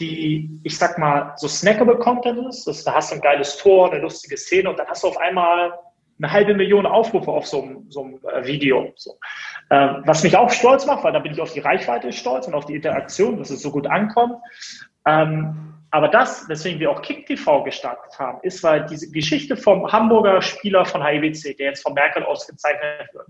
die, 0.00 0.60
ich 0.64 0.76
sag 0.76 0.98
mal, 0.98 1.34
so 1.36 1.46
snackable 1.46 1.98
Content 1.98 2.46
ist. 2.48 2.66
Das, 2.66 2.82
da 2.82 2.94
hast 2.94 3.12
du 3.12 3.14
ein 3.14 3.20
geiles 3.20 3.56
Tor, 3.58 3.92
eine 3.92 4.02
lustige 4.02 4.36
Szene 4.36 4.70
und 4.70 4.78
dann 4.78 4.88
hast 4.88 5.04
du 5.04 5.08
auf 5.08 5.16
einmal 5.18 5.72
eine 6.18 6.32
halbe 6.32 6.54
Million 6.54 6.86
Aufrufe 6.86 7.30
auf 7.30 7.46
so 7.46 7.62
einem, 7.62 7.90
so 7.90 8.02
einem 8.02 8.20
äh, 8.32 8.46
Video. 8.46 8.92
So. 8.96 9.18
Ähm, 9.70 10.02
was 10.06 10.22
mich 10.22 10.36
auch 10.36 10.50
stolz 10.50 10.86
macht, 10.86 11.04
weil 11.04 11.12
da 11.12 11.18
bin 11.18 11.32
ich 11.32 11.40
auf 11.40 11.52
die 11.52 11.60
Reichweite 11.60 12.12
stolz 12.12 12.46
und 12.46 12.54
auf 12.54 12.66
die 12.66 12.76
Interaktion, 12.76 13.38
dass 13.38 13.50
es 13.50 13.62
so 13.62 13.70
gut 13.70 13.86
ankommt. 13.86 14.36
Ähm, 15.06 15.74
aber 15.90 16.08
das, 16.08 16.48
weswegen 16.48 16.80
wir 16.80 16.90
auch 16.90 17.02
KickTV 17.02 17.64
gestartet 17.64 18.18
haben, 18.18 18.38
ist, 18.42 18.62
weil 18.62 18.86
diese 18.86 19.10
Geschichte 19.10 19.56
vom 19.56 19.90
Hamburger 19.92 20.42
Spieler 20.42 20.84
von 20.84 21.04
HIWC, 21.04 21.56
der 21.56 21.66
jetzt 21.68 21.82
von 21.82 21.94
Merkel 21.94 22.22
ausgezeichnet 22.24 23.08
wird, 23.12 23.28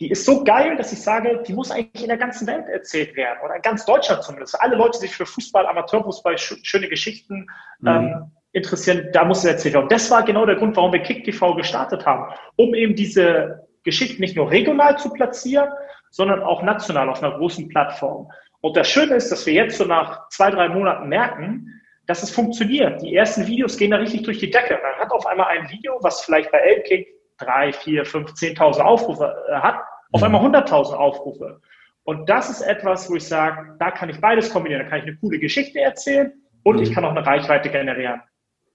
die 0.00 0.10
ist 0.10 0.24
so 0.24 0.42
geil, 0.42 0.76
dass 0.76 0.92
ich 0.92 1.00
sage, 1.00 1.42
die 1.46 1.52
muss 1.52 1.70
eigentlich 1.70 2.02
in 2.02 2.08
der 2.08 2.18
ganzen 2.18 2.46
Welt 2.48 2.68
erzählt 2.68 3.14
werden 3.16 3.38
oder 3.44 3.56
in 3.56 3.62
ganz 3.62 3.84
Deutschland 3.84 4.24
zumindest. 4.24 4.60
Alle 4.60 4.76
Leute, 4.76 4.98
die 4.98 5.06
sich 5.06 5.16
für 5.16 5.24
Fußball, 5.24 5.66
Amateurfußball, 5.66 6.36
schöne 6.36 6.88
Geschichten 6.88 7.46
mhm. 7.78 7.88
ähm, 7.88 8.30
interessieren, 8.54 9.08
da 9.12 9.24
muss 9.24 9.38
es 9.38 9.44
erzählt 9.44 9.74
werden. 9.74 9.84
Und 9.84 9.92
das 9.92 10.10
war 10.10 10.24
genau 10.24 10.46
der 10.46 10.56
Grund, 10.56 10.76
warum 10.76 10.92
wir 10.92 11.00
KickTV 11.00 11.56
gestartet 11.56 12.06
haben, 12.06 12.32
um 12.56 12.74
eben 12.74 12.94
diese 12.94 13.66
Geschichten 13.82 14.22
nicht 14.22 14.36
nur 14.36 14.50
regional 14.50 14.96
zu 14.96 15.12
platzieren, 15.12 15.68
sondern 16.10 16.42
auch 16.42 16.62
national 16.62 17.08
auf 17.10 17.22
einer 17.22 17.36
großen 17.36 17.68
Plattform. 17.68 18.30
Und 18.60 18.76
das 18.76 18.88
Schöne 18.88 19.16
ist, 19.16 19.30
dass 19.30 19.44
wir 19.44 19.52
jetzt 19.52 19.76
so 19.76 19.84
nach 19.84 20.28
zwei, 20.28 20.50
drei 20.50 20.68
Monaten 20.68 21.08
merken, 21.08 21.68
dass 22.06 22.22
es 22.22 22.30
funktioniert. 22.30 23.02
Die 23.02 23.14
ersten 23.14 23.46
Videos 23.46 23.76
gehen 23.76 23.90
da 23.90 23.96
richtig 23.96 24.22
durch 24.22 24.38
die 24.38 24.50
Decke. 24.50 24.78
Man 24.82 24.94
hat 25.00 25.10
auf 25.10 25.26
einmal 25.26 25.48
ein 25.48 25.68
Video, 25.70 25.98
was 26.00 26.22
vielleicht 26.22 26.52
bei 26.52 26.58
Elbkick 26.58 27.08
drei, 27.38 27.72
vier, 27.72 28.04
fünf, 28.04 28.34
zehntausend 28.34 28.86
Aufrufe 28.86 29.34
äh, 29.50 29.54
hat, 29.56 29.80
auf 30.12 30.20
mhm. 30.20 30.26
einmal 30.26 30.42
hunderttausend 30.42 30.98
Aufrufe. 30.98 31.60
Und 32.04 32.28
das 32.28 32.50
ist 32.50 32.60
etwas, 32.60 33.10
wo 33.10 33.16
ich 33.16 33.26
sage, 33.26 33.74
da 33.78 33.90
kann 33.90 34.10
ich 34.10 34.20
beides 34.20 34.50
kombinieren. 34.50 34.84
Da 34.84 34.90
kann 34.90 34.98
ich 35.00 35.06
eine 35.06 35.16
coole 35.16 35.38
Geschichte 35.38 35.80
erzählen 35.80 36.32
und 36.62 36.80
ich 36.80 36.90
mhm. 36.90 36.94
kann 36.94 37.04
auch 37.04 37.10
eine 37.10 37.26
Reichweite 37.26 37.68
generieren. 37.68 38.22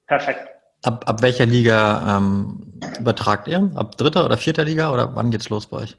Perfekt. 0.09 0.49
Ab, 0.83 1.05
ab 1.07 1.21
welcher 1.21 1.45
Liga 1.45 2.17
ähm, 2.17 2.73
übertragt 2.99 3.47
ihr? 3.47 3.71
Ab 3.75 3.95
dritter 3.95 4.25
oder 4.25 4.37
vierter 4.37 4.65
Liga 4.65 4.91
oder 4.91 5.15
wann 5.15 5.29
geht's 5.29 5.49
los 5.49 5.67
bei 5.67 5.77
euch? 5.77 5.95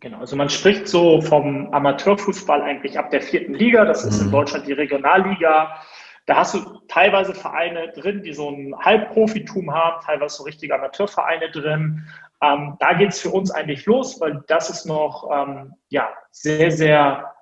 Genau, 0.00 0.18
also 0.18 0.34
man 0.36 0.50
spricht 0.50 0.88
so 0.88 1.22
vom 1.22 1.72
Amateurfußball 1.72 2.60
eigentlich 2.60 2.98
ab 2.98 3.10
der 3.10 3.22
vierten 3.22 3.54
Liga. 3.54 3.84
Das 3.84 4.04
ist 4.04 4.18
mhm. 4.18 4.26
in 4.26 4.32
Deutschland 4.32 4.66
die 4.66 4.72
Regionalliga. 4.72 5.76
Da 6.26 6.36
hast 6.36 6.54
du 6.54 6.80
teilweise 6.88 7.34
Vereine 7.34 7.92
drin, 7.92 8.24
die 8.24 8.32
so 8.32 8.50
ein 8.50 8.74
Halbprofitum 8.76 9.72
haben, 9.72 10.04
teilweise 10.04 10.38
so 10.38 10.42
richtige 10.42 10.74
Amateurvereine 10.74 11.50
drin. 11.52 12.04
Ähm, 12.42 12.76
da 12.80 12.94
geht's 12.94 13.20
für 13.20 13.30
uns 13.30 13.52
eigentlich 13.52 13.86
los, 13.86 14.20
weil 14.20 14.42
das 14.48 14.70
ist 14.70 14.86
noch 14.86 15.30
ähm, 15.32 15.74
ja, 15.88 16.08
sehr, 16.32 16.72
sehr 16.72 17.32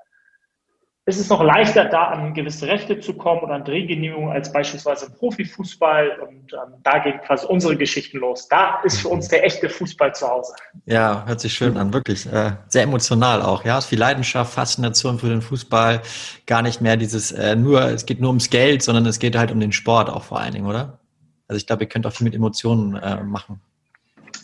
ist 1.06 1.20
es 1.20 1.28
noch 1.28 1.42
leichter, 1.42 1.84
da 1.84 2.04
an 2.04 2.32
gewisse 2.32 2.66
Rechte 2.66 2.98
zu 2.98 3.12
kommen 3.12 3.42
oder 3.42 3.54
an 3.54 3.64
Drehgenehmigungen 3.64 4.32
als 4.32 4.50
beispielsweise 4.50 5.06
im 5.06 5.12
Profifußball. 5.12 6.18
Und 6.20 6.52
ähm, 6.54 6.74
da 6.82 6.98
gehen 6.98 7.20
quasi 7.26 7.46
unsere 7.46 7.76
Geschichten 7.76 8.18
los. 8.18 8.48
Da 8.48 8.80
ist 8.84 9.02
für 9.02 9.08
uns 9.08 9.28
der 9.28 9.44
echte 9.44 9.68
Fußball 9.68 10.14
zu 10.14 10.26
Hause. 10.26 10.54
Ja, 10.86 11.24
hört 11.26 11.40
sich 11.40 11.52
schön 11.52 11.76
an, 11.76 11.92
wirklich. 11.92 12.24
Äh, 12.24 12.52
sehr 12.68 12.84
emotional 12.84 13.42
auch. 13.42 13.64
Ja, 13.64 13.76
ist 13.76 13.86
viel 13.86 13.98
Leidenschaft, 13.98 14.54
Faszination 14.54 15.18
für 15.18 15.28
den 15.28 15.42
Fußball. 15.42 16.00
Gar 16.46 16.62
nicht 16.62 16.80
mehr 16.80 16.96
dieses 16.96 17.32
äh, 17.32 17.54
nur, 17.54 17.82
es 17.82 18.06
geht 18.06 18.20
nur 18.20 18.30
ums 18.30 18.48
Geld, 18.48 18.82
sondern 18.82 19.04
es 19.04 19.18
geht 19.18 19.36
halt 19.36 19.52
um 19.52 19.60
den 19.60 19.72
Sport 19.72 20.08
auch 20.08 20.22
vor 20.22 20.40
allen 20.40 20.54
Dingen, 20.54 20.66
oder? 20.66 21.00
Also 21.48 21.58
ich 21.58 21.66
glaube, 21.66 21.84
ihr 21.84 21.88
könnt 21.90 22.06
auch 22.06 22.12
viel 22.12 22.24
mit 22.24 22.34
Emotionen 22.34 22.96
äh, 22.96 23.22
machen. 23.22 23.60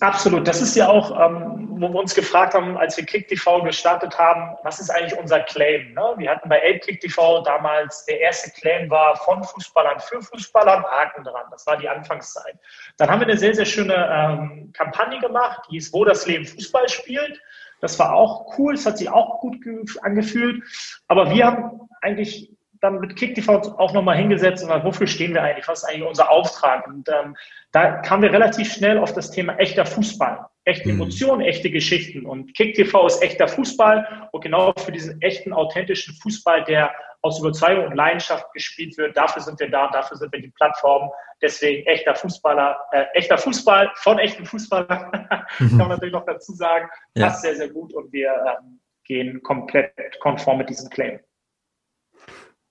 Absolut. 0.01 0.49
Das 0.49 0.63
ist 0.63 0.75
ja 0.77 0.89
auch, 0.89 1.11
ähm, 1.21 1.69
wo 1.73 1.89
wir 1.89 2.01
uns 2.01 2.15
gefragt 2.15 2.55
haben, 2.55 2.79
als 2.79 2.97
wir 2.97 3.05
KickTV 3.05 3.63
gestartet 3.63 4.19
haben, 4.19 4.57
was 4.63 4.81
ist 4.81 4.89
eigentlich 4.89 5.19
unser 5.19 5.41
Claim? 5.41 5.93
Ne? 5.93 6.15
Wir 6.17 6.31
hatten 6.31 6.49
bei 6.49 6.59
KickTV 6.59 7.43
damals, 7.45 8.07
der 8.07 8.21
erste 8.21 8.51
Claim 8.51 8.89
war 8.89 9.17
von 9.17 9.45
Fußballern 9.45 10.01
für 10.01 10.23
Fußballern, 10.23 10.83
Haken 10.85 11.25
dran. 11.25 11.45
Das 11.51 11.67
war 11.67 11.77
die 11.77 11.89
Anfangszeit. 11.89 12.55
Dann 12.97 13.11
haben 13.11 13.21
wir 13.21 13.27
eine 13.27 13.37
sehr, 13.37 13.55
sehr 13.55 13.67
schöne 13.67 13.95
ähm, 14.11 14.73
Kampagne 14.73 15.21
gemacht, 15.21 15.61
die 15.69 15.73
hieß, 15.73 15.93
wo 15.93 16.05
das 16.05 16.27
Leben 16.27 16.47
Fußball 16.47 16.89
spielt. 16.89 17.39
Das 17.81 17.99
war 17.99 18.15
auch 18.15 18.59
cool, 18.59 18.75
es 18.75 18.87
hat 18.87 18.99
sich 18.99 19.11
auch 19.11 19.41
gut 19.41 19.59
angefühlt. 20.03 20.63
Aber 21.09 21.31
wir 21.31 21.47
haben 21.47 21.89
eigentlich 22.01 22.51
dann 22.81 23.01
mit 23.01 23.17
KickTV 23.17 23.49
auch 23.49 23.93
nochmal 23.93 24.17
hingesetzt 24.17 24.63
und 24.63 24.69
gesagt, 24.69 24.85
wofür 24.85 25.07
stehen 25.07 25.35
wir 25.35 25.43
eigentlich? 25.43 25.69
Was 25.69 25.83
ist 25.83 25.89
eigentlich 25.89 26.09
unser 26.09 26.31
Auftrag? 26.31 26.87
Und 26.87 27.09
ähm, 27.09 27.37
da 27.73 27.99
kamen 27.99 28.23
wir 28.23 28.33
relativ 28.33 28.73
schnell 28.73 28.99
auf 28.99 29.13
das 29.13 29.31
Thema 29.31 29.57
echter 29.59 29.85
Fußball. 29.85 30.47
Echte 30.65 30.89
mhm. 30.89 30.95
Emotionen, 30.95 31.41
echte 31.43 31.71
Geschichten. 31.71 32.27
Und 32.27 32.55
KickTV 32.55 33.07
ist 33.07 33.23
echter 33.23 33.49
Fußball 33.49 34.29
und 34.33 34.43
genau 34.43 34.73
für 34.79 34.93
diesen 34.93 35.21
echten, 35.21 35.53
authentischen 35.53 36.15
Fußball, 36.15 36.65
der 36.65 36.91
aus 37.23 37.39
Überzeugung 37.39 37.87
und 37.87 37.97
Leidenschaft 37.97 38.51
gespielt 38.55 38.97
wird, 38.97 39.15
dafür 39.15 39.43
sind 39.43 39.61
wir 39.61 39.71
da, 39.71 39.89
dafür 39.91 40.17
sind 40.17 40.33
wir 40.33 40.41
die 40.41 40.53
Plattform. 40.53 41.11
Deswegen 41.43 41.87
echter 41.87 42.15
Fußballer, 42.15 42.79
äh, 42.93 43.05
echter 43.15 43.37
Fußball 43.37 43.91
von 43.97 44.19
echten 44.19 44.47
Fußballern, 44.47 45.11
kann 45.59 45.77
man 45.77 45.89
natürlich 45.89 46.15
noch 46.15 46.25
dazu 46.25 46.53
sagen, 46.53 46.89
ja. 47.15 47.27
passt 47.27 47.43
sehr, 47.43 47.57
sehr 47.57 47.69
gut 47.69 47.93
und 47.93 48.13
wir 48.13 48.31
ähm, 48.31 48.81
gehen 49.05 49.43
komplett 49.43 49.93
konform 50.21 50.59
mit 50.59 50.71
diesem 50.71 50.89
Claim. 50.89 51.21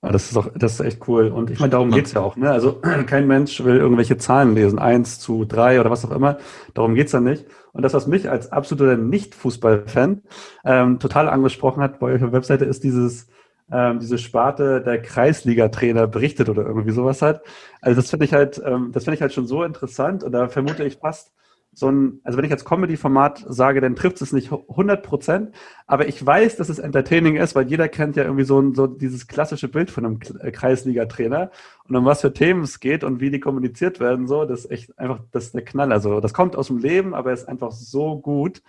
Ah, 0.01 0.13
das 0.13 0.31
ist 0.31 0.37
auch, 0.37 0.47
das 0.55 0.73
ist 0.73 0.79
echt 0.79 1.07
cool. 1.09 1.27
Und 1.27 1.49
ich 1.51 1.59
meine, 1.59 1.71
darum 1.71 1.91
geht's 1.91 2.13
ja 2.13 2.21
auch. 2.21 2.37
Ne? 2.37 2.49
Also 2.49 2.79
kein 3.05 3.27
Mensch 3.27 3.61
will 3.63 3.77
irgendwelche 3.77 4.17
Zahlen 4.17 4.55
lesen, 4.55 4.79
eins 4.79 5.19
zu 5.19 5.43
drei 5.43 5.79
oder 5.79 5.91
was 5.91 6.05
auch 6.05 6.11
immer. 6.11 6.37
Darum 6.73 6.95
geht's 6.95 7.11
ja 7.11 7.19
nicht. 7.19 7.45
Und 7.73 7.83
das, 7.83 7.93
was 7.93 8.07
mich 8.07 8.29
als 8.29 8.51
absoluter 8.51 8.95
Nicht-Fußball-Fan 8.95 10.21
ähm, 10.63 10.99
total 10.99 11.27
angesprochen 11.27 11.83
hat 11.83 11.99
bei 11.99 12.07
eurer 12.13 12.31
Webseite, 12.31 12.63
ist 12.63 12.83
dieses, 12.85 13.27
ähm, 13.71 13.99
diese 13.99 14.17
Sparte 14.17 14.81
der 14.81 15.01
Kreisliga-Trainer 15.01 16.07
berichtet 16.07 16.47
oder 16.47 16.65
irgendwie 16.65 16.91
sowas 16.91 17.21
hat. 17.21 17.41
Also 17.81 17.99
das 17.99 18.09
finde 18.09 18.25
ich 18.25 18.33
halt, 18.33 18.61
ähm, 18.65 18.91
das 18.93 19.03
finde 19.03 19.15
ich 19.15 19.21
halt 19.21 19.33
schon 19.33 19.47
so 19.47 19.63
interessant 19.63 20.23
und 20.23 20.31
da 20.31 20.47
vermute 20.47 20.85
ich 20.85 20.97
fast, 20.97 21.33
so 21.71 21.89
ein, 21.89 22.19
also 22.23 22.37
wenn 22.37 22.45
ich 22.45 22.51
als 22.51 22.65
Comedy-Format 22.65 23.45
sage, 23.47 23.79
dann 23.79 23.95
trifft 23.95 24.21
es 24.21 24.33
nicht 24.33 24.51
100 24.51 25.03
Prozent, 25.03 25.55
aber 25.87 26.07
ich 26.07 26.23
weiß, 26.25 26.55
dass 26.57 26.69
es 26.69 26.79
entertaining 26.79 27.35
ist, 27.35 27.55
weil 27.55 27.67
jeder 27.67 27.87
kennt 27.87 28.15
ja 28.15 28.23
irgendwie 28.23 28.43
so, 28.43 28.59
ein, 28.59 28.73
so 28.73 28.87
dieses 28.87 29.27
klassische 29.27 29.67
Bild 29.67 29.91
von 29.91 30.05
einem 30.05 30.19
äh, 30.41 30.51
Kreisliga-Trainer 30.51 31.51
und 31.87 31.95
um 31.95 32.05
was 32.05 32.21
für 32.21 32.33
Themen 32.33 32.63
es 32.63 32.79
geht 32.79 33.03
und 33.03 33.21
wie 33.21 33.31
die 33.31 33.39
kommuniziert 33.39 33.99
werden, 33.99 34.27
so, 34.27 34.45
das 34.45 34.65
ist 34.65 34.71
echt 34.71 34.99
einfach, 34.99 35.21
das 35.31 35.45
ist 35.45 35.55
der 35.55 35.63
Knall. 35.63 35.91
Also 35.91 36.19
das 36.19 36.33
kommt 36.33 36.55
aus 36.55 36.67
dem 36.67 36.79
Leben, 36.79 37.13
aber 37.13 37.31
ist 37.31 37.47
einfach 37.47 37.71
so 37.71 38.19
gut. 38.19 38.61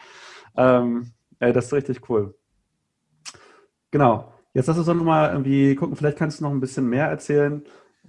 Ähm, 0.57 1.13
ey, 1.39 1.53
das 1.53 1.67
ist 1.67 1.73
richtig 1.73 2.09
cool. 2.09 2.35
Genau. 3.91 4.33
Jetzt 4.53 4.67
lass 4.67 4.79
uns 4.79 4.87
doch 4.87 4.95
nochmal 4.95 5.31
irgendwie 5.31 5.77
gucken, 5.77 5.95
vielleicht 5.97 6.19
kannst 6.19 6.41
du 6.41 6.45
noch 6.45 6.51
ein 6.51 6.61
bisschen 6.61 6.89
mehr 6.89 7.07
erzählen 7.07 7.63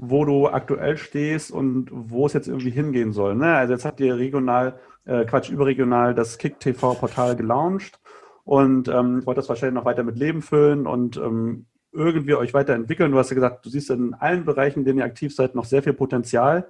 wo 0.03 0.25
du 0.25 0.47
aktuell 0.47 0.97
stehst 0.97 1.51
und 1.51 1.89
wo 1.91 2.25
es 2.25 2.33
jetzt 2.33 2.47
irgendwie 2.47 2.71
hingehen 2.71 3.13
soll. 3.13 3.35
Ne? 3.35 3.55
Also 3.55 3.73
jetzt 3.73 3.85
habt 3.85 3.99
ihr 3.99 4.17
regional, 4.17 4.79
äh, 5.05 5.25
Quatsch, 5.25 5.51
überregional 5.51 6.15
das 6.15 6.39
Kick-TV-Portal 6.39 7.35
gelauncht 7.35 7.99
und 8.43 8.87
ähm, 8.87 9.23
wollt 9.27 9.37
das 9.37 9.47
wahrscheinlich 9.47 9.75
noch 9.75 9.85
weiter 9.85 10.01
mit 10.01 10.17
Leben 10.17 10.41
füllen 10.41 10.87
und 10.87 11.17
ähm, 11.17 11.67
irgendwie 11.91 12.33
euch 12.33 12.51
weiterentwickeln. 12.55 13.11
Du 13.11 13.19
hast 13.19 13.29
ja 13.29 13.35
gesagt, 13.35 13.63
du 13.63 13.69
siehst 13.69 13.91
in 13.91 14.15
allen 14.15 14.43
Bereichen, 14.43 14.79
in 14.79 14.85
denen 14.85 14.99
ihr 14.99 15.05
aktiv 15.05 15.35
seid, 15.35 15.53
noch 15.53 15.65
sehr 15.65 15.83
viel 15.83 15.93
Potenzial. 15.93 16.67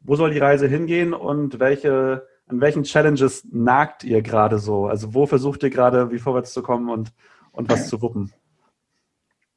Wo 0.00 0.16
soll 0.16 0.30
die 0.30 0.38
Reise 0.38 0.68
hingehen 0.68 1.14
und 1.14 1.60
welche, 1.60 2.26
an 2.46 2.60
welchen 2.60 2.82
Challenges 2.82 3.48
nagt 3.50 4.04
ihr 4.04 4.20
gerade 4.20 4.58
so? 4.58 4.86
Also 4.86 5.14
wo 5.14 5.24
versucht 5.24 5.62
ihr 5.62 5.70
gerade, 5.70 6.10
wie 6.10 6.18
vorwärts 6.18 6.52
zu 6.52 6.62
kommen 6.62 6.90
und, 6.90 7.10
und 7.52 7.70
was 7.70 7.88
zu 7.88 8.02
wuppen? 8.02 8.34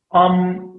Um, 0.08 0.73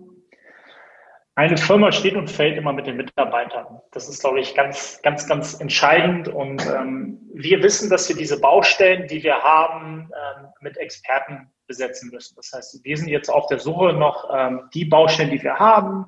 eine 1.36 1.56
Firma 1.56 1.90
steht 1.90 2.14
und 2.14 2.30
fällt 2.30 2.56
immer 2.56 2.72
mit 2.72 2.86
den 2.86 2.96
Mitarbeitern. 2.96 3.80
Das 3.90 4.08
ist, 4.08 4.20
glaube 4.20 4.40
ich, 4.40 4.54
ganz, 4.54 5.00
ganz, 5.02 5.26
ganz 5.26 5.60
entscheidend. 5.60 6.28
Und 6.28 6.64
ähm, 6.66 7.18
wir 7.34 7.62
wissen, 7.62 7.90
dass 7.90 8.08
wir 8.08 8.16
diese 8.16 8.40
Baustellen, 8.40 9.08
die 9.08 9.22
wir 9.22 9.42
haben, 9.42 10.10
ähm, 10.12 10.46
mit 10.60 10.76
Experten 10.76 11.50
besetzen 11.66 12.10
müssen. 12.12 12.36
Das 12.36 12.52
heißt, 12.54 12.84
wir 12.84 12.96
sind 12.96 13.08
jetzt 13.08 13.28
auf 13.28 13.48
der 13.48 13.58
Suche 13.58 13.92
noch 13.94 14.30
ähm, 14.32 14.68
die 14.74 14.84
Baustellen, 14.84 15.30
die 15.30 15.42
wir 15.42 15.56
haben. 15.58 16.06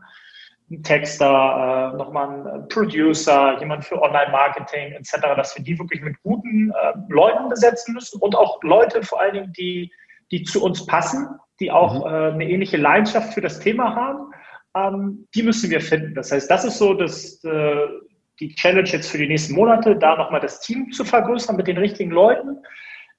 Ein 0.70 0.82
Texter, 0.84 1.92
äh, 1.92 1.96
nochmal 1.96 2.48
ein 2.48 2.68
Producer, 2.68 3.58
jemand 3.58 3.84
für 3.84 4.00
Online-Marketing 4.00 4.92
etc., 4.92 5.16
dass 5.36 5.56
wir 5.56 5.64
die 5.64 5.78
wirklich 5.78 6.02
mit 6.02 6.20
guten 6.22 6.70
äh, 6.70 6.92
Leuten 7.08 7.48
besetzen 7.48 7.94
müssen 7.94 8.20
und 8.20 8.36
auch 8.36 8.62
Leute 8.62 9.02
vor 9.02 9.20
allen 9.20 9.34
Dingen, 9.34 9.52
die, 9.54 9.92
die 10.30 10.44
zu 10.44 10.62
uns 10.62 10.86
passen, 10.86 11.28
die 11.58 11.72
auch 11.72 12.04
mhm. 12.04 12.14
äh, 12.14 12.32
eine 12.32 12.48
ähnliche 12.48 12.76
Leidenschaft 12.76 13.34
für 13.34 13.40
das 13.40 13.58
Thema 13.58 13.94
haben 13.96 14.30
ähm, 14.76 15.26
die 15.34 15.42
müssen 15.42 15.70
wir 15.70 15.80
finden. 15.80 16.14
Das 16.14 16.32
heißt, 16.32 16.50
das 16.50 16.64
ist 16.64 16.78
so 16.78 16.94
das, 16.94 17.42
äh, 17.44 17.86
die 18.40 18.54
Challenge 18.54 18.88
jetzt 18.88 19.10
für 19.10 19.18
die 19.18 19.28
nächsten 19.28 19.54
Monate, 19.54 19.96
da 19.96 20.16
nochmal 20.16 20.40
das 20.40 20.60
Team 20.60 20.92
zu 20.92 21.04
vergrößern 21.04 21.56
mit 21.56 21.66
den 21.66 21.78
richtigen 21.78 22.10
Leuten. 22.10 22.58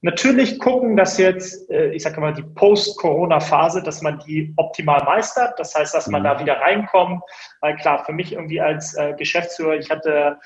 Natürlich 0.01 0.59
gucken, 0.59 0.95
dass 0.95 1.17
jetzt, 1.17 1.69
äh, 1.71 1.89
ich 1.89 2.03
sage 2.03 2.21
mal, 2.21 2.33
die 2.33 2.43
Post-Corona-Phase, 2.43 3.81
dass 3.81 4.03
man 4.03 4.19
die 4.19 4.53
optimal 4.57 5.03
meistert. 5.03 5.57
Das 5.57 5.73
heißt, 5.73 5.95
dass 5.95 6.07
man 6.07 6.21
mhm. 6.21 6.25
da 6.25 6.39
wieder 6.39 6.59
reinkommt. 6.59 7.23
Weil 7.61 7.75
klar, 7.77 8.05
für 8.05 8.13
mich 8.13 8.33
irgendwie 8.33 8.61
als 8.61 8.93
äh, 8.93 9.13
Geschäftsführer, 9.17 9.75
ich 9.75 9.89
hatte 9.89 10.37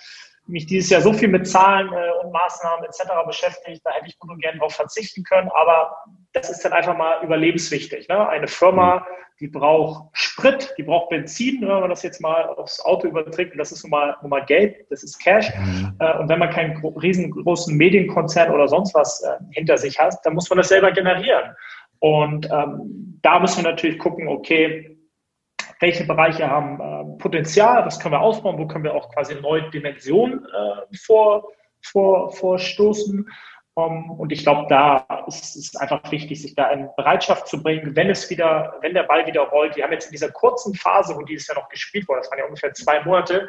mich 0.47 0.65
dieses 0.65 0.89
Jahr 0.89 1.01
so 1.01 1.13
viel 1.13 1.27
mit 1.27 1.47
Zahlen 1.47 1.91
äh, 1.93 2.23
und 2.23 2.31
Maßnahmen 2.31 2.85
etc. 2.85 3.03
beschäftigt, 3.25 3.81
da 3.83 3.91
hätte 3.91 4.07
ich 4.07 4.17
gut 4.19 4.31
und 4.31 4.41
gerne 4.41 4.57
darauf 4.57 4.73
verzichten 4.73 5.23
können. 5.23 5.49
Aber 5.49 5.95
das 6.33 6.49
ist 6.49 6.63
dann 6.63 6.73
einfach 6.73 6.97
mal 6.97 7.23
überlebenswichtig. 7.23 8.07
Ne? 8.07 8.27
Eine 8.27 8.47
Firma, 8.47 8.97
mhm. 8.97 9.01
die 9.39 9.47
braucht 9.47 10.09
Sprit, 10.13 10.73
die 10.77 10.83
braucht 10.83 11.09
Benzin, 11.09 11.61
ne? 11.61 11.67
wenn 11.67 11.81
man 11.81 11.89
das 11.89 12.03
jetzt 12.03 12.21
mal 12.21 12.49
aufs 12.49 12.83
Auto 12.83 13.07
überträgt, 13.07 13.53
und 13.53 13.59
das 13.59 13.71
ist 13.71 13.83
nun 13.83 13.91
mal, 13.91 14.15
nun 14.21 14.29
mal 14.29 14.45
Geld, 14.45 14.85
das 14.89 15.03
ist 15.03 15.19
Cash. 15.19 15.49
Mhm. 15.55 15.95
Äh, 15.99 16.17
und 16.17 16.29
wenn 16.29 16.39
man 16.39 16.49
keinen 16.49 16.77
riesengroßen 16.85 17.75
Medienkonzern 17.75 18.51
oder 18.51 18.67
sonst 18.67 18.93
was 18.93 19.21
äh, 19.21 19.37
hinter 19.51 19.77
sich 19.77 19.99
hat, 19.99 20.15
dann 20.23 20.33
muss 20.33 20.49
man 20.49 20.57
das 20.57 20.69
selber 20.69 20.91
generieren. 20.91 21.55
Und 21.99 22.49
ähm, 22.51 23.19
da 23.21 23.39
müssen 23.39 23.63
wir 23.63 23.69
natürlich 23.69 23.99
gucken, 23.99 24.27
okay, 24.27 24.97
welche 25.81 26.05
Bereiche 26.05 26.49
haben 26.49 26.79
äh, 26.79 27.17
Potenzial, 27.17 27.85
was 27.85 27.99
können 27.99 28.13
wir 28.13 28.21
ausbauen, 28.21 28.57
wo 28.57 28.67
können 28.67 28.83
wir 28.83 28.95
auch 28.95 29.13
quasi 29.13 29.35
neue 29.35 29.69
Dimensionen 29.71 30.45
äh, 30.45 30.97
vor, 30.97 31.49
vor, 31.81 32.31
vorstoßen. 32.31 33.27
Um, 33.73 34.11
und 34.11 34.33
ich 34.33 34.43
glaube, 34.43 34.67
da 34.67 35.05
ist 35.27 35.55
es 35.55 35.75
einfach 35.77 36.11
wichtig, 36.11 36.41
sich 36.41 36.55
da 36.55 36.69
in 36.71 36.89
Bereitschaft 36.97 37.47
zu 37.47 37.63
bringen, 37.63 37.95
wenn 37.95 38.09
es 38.09 38.29
wieder, 38.29 38.75
wenn 38.81 38.93
der 38.93 39.03
Ball 39.03 39.25
wieder 39.25 39.43
rollt. 39.43 39.77
Wir 39.77 39.85
haben 39.85 39.93
jetzt 39.93 40.07
in 40.07 40.11
dieser 40.11 40.29
kurzen 40.29 40.75
Phase, 40.75 41.15
wo 41.15 41.21
dieses 41.21 41.47
Jahr 41.47 41.57
noch 41.57 41.69
gespielt 41.69 42.05
wurde, 42.09 42.19
das 42.19 42.29
waren 42.29 42.39
ja 42.39 42.45
ungefähr 42.45 42.73
zwei 42.73 43.01
Monate, 43.05 43.47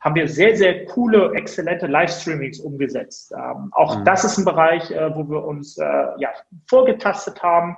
haben 0.00 0.16
wir 0.16 0.26
sehr, 0.26 0.56
sehr 0.56 0.86
coole, 0.86 1.32
exzellente 1.34 1.86
Livestreamings 1.86 2.58
umgesetzt. 2.58 3.32
Ähm, 3.32 3.70
auch 3.72 3.96
mhm. 3.96 4.04
das 4.04 4.24
ist 4.24 4.38
ein 4.38 4.44
Bereich, 4.44 4.90
äh, 4.90 5.14
wo 5.14 5.30
wir 5.30 5.44
uns 5.44 5.78
äh, 5.78 5.84
ja, 6.18 6.30
vorgetastet 6.68 7.40
haben. 7.40 7.76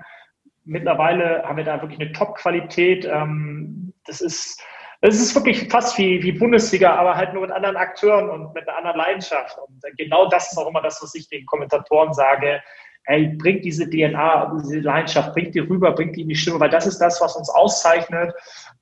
Mittlerweile 0.65 1.43
haben 1.43 1.59
wir 1.59 1.65
da 1.65 1.83
wirklich 1.83 2.01
eine 2.01 2.13
Top-Qualität. 2.13 3.05
Ähm, 3.05 3.92
das 4.07 4.21
ist 4.21 4.63
es 5.05 5.21
ist 5.21 5.35
wirklich 5.35 5.69
fast 5.69 5.99
wie, 5.99 6.23
wie 6.23 6.31
Bundesliga, 6.31 6.95
aber 6.95 7.17
halt 7.17 7.33
nur 7.33 7.43
mit 7.43 7.51
anderen 7.51 7.77
Akteuren 7.77 8.31
und 8.31 8.55
mit 8.55 8.69
einer 8.69 8.79
anderen 8.79 8.99
Leidenschaft. 8.99 9.59
Und 9.59 9.83
genau 9.99 10.29
das 10.29 10.53
ist 10.53 10.59
auch 10.59 10.69
immer 10.69 10.81
das, 10.81 11.03
was 11.03 11.13
ich 11.17 11.29
den 11.29 11.45
Kommentatoren 11.45 12.15
sage. 12.15 12.63
Ey, 13.07 13.27
bringt 13.37 13.65
diese 13.65 13.91
DNA, 13.91 14.53
diese 14.63 14.79
Leidenschaft, 14.79 15.33
bringt 15.33 15.57
die 15.57 15.59
rüber, 15.59 15.91
bringt 15.91 16.15
die 16.15 16.23
in 16.23 16.29
die 16.29 16.37
Stimme, 16.37 16.61
weil 16.61 16.71
das 16.71 16.87
ist 16.87 16.99
das, 16.99 17.21
was 17.21 17.35
uns 17.35 17.51
auszeichnet. 17.51 18.33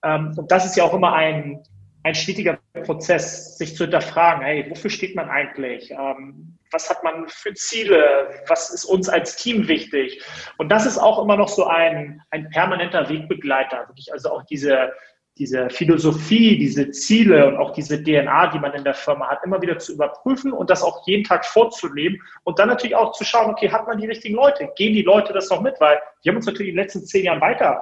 Ähm, 0.05 0.35
und 0.37 0.53
das 0.53 0.67
ist 0.67 0.77
ja 0.77 0.85
auch 0.85 0.93
immer 0.93 1.15
ein, 1.15 1.63
ein 2.03 2.15
stetiger 2.15 2.59
Prozess, 2.85 3.57
sich 3.57 3.75
zu 3.75 3.85
hinterfragen, 3.85 4.45
hey, 4.45 4.67
wofür 4.69 4.91
steht 4.91 5.17
man 5.17 5.31
eigentlich? 5.31 5.91
Ähm, 5.91 6.59
was 6.71 6.91
hat 6.91 7.03
man 7.03 7.29
für 7.29 7.55
Ziele? 7.55 8.29
Was 8.47 8.69
ist 8.69 8.85
uns 8.85 9.09
als 9.09 9.37
Team 9.37 9.69
wichtig? 9.69 10.23
Und 10.59 10.71
das 10.71 10.85
ist 10.85 10.99
auch 10.99 11.23
immer 11.23 11.39
noch 11.39 11.49
so 11.49 11.67
ein, 11.67 12.21
ein 12.31 12.51
permanenter 12.51 13.09
Wegbegleiter, 13.09 13.89
wirklich 13.89 14.13
also 14.13 14.31
auch 14.33 14.43
diese, 14.45 14.93
diese 15.41 15.71
Philosophie, 15.71 16.59
diese 16.59 16.91
Ziele 16.91 17.49
und 17.49 17.57
auch 17.57 17.73
diese 17.73 18.03
DNA, 18.03 18.49
die 18.49 18.59
man 18.59 18.75
in 18.75 18.85
der 18.85 18.93
Firma 18.93 19.29
hat, 19.29 19.39
immer 19.43 19.61
wieder 19.63 19.79
zu 19.79 19.95
überprüfen 19.95 20.53
und 20.53 20.69
das 20.69 20.83
auch 20.83 21.07
jeden 21.07 21.25
Tag 21.25 21.47
vorzuleben 21.47 22.21
und 22.45 22.59
dann 22.59 22.69
natürlich 22.69 22.95
auch 22.95 23.13
zu 23.13 23.25
schauen, 23.25 23.51
okay, 23.51 23.71
hat 23.71 23.87
man 23.87 23.99
die 23.99 24.07
richtigen 24.07 24.35
Leute? 24.35 24.69
Gehen 24.77 24.93
die 24.93 25.03
Leute 25.03 25.33
das 25.33 25.49
noch 25.49 25.63
mit? 25.63 25.81
Weil 25.81 25.99
wir 26.23 26.31
haben 26.31 26.37
uns 26.37 26.45
natürlich 26.45 26.69
in 26.69 26.77
den 26.77 26.85
letzten 26.85 27.07
zehn 27.07 27.25
Jahren 27.25 27.41
weiter 27.41 27.81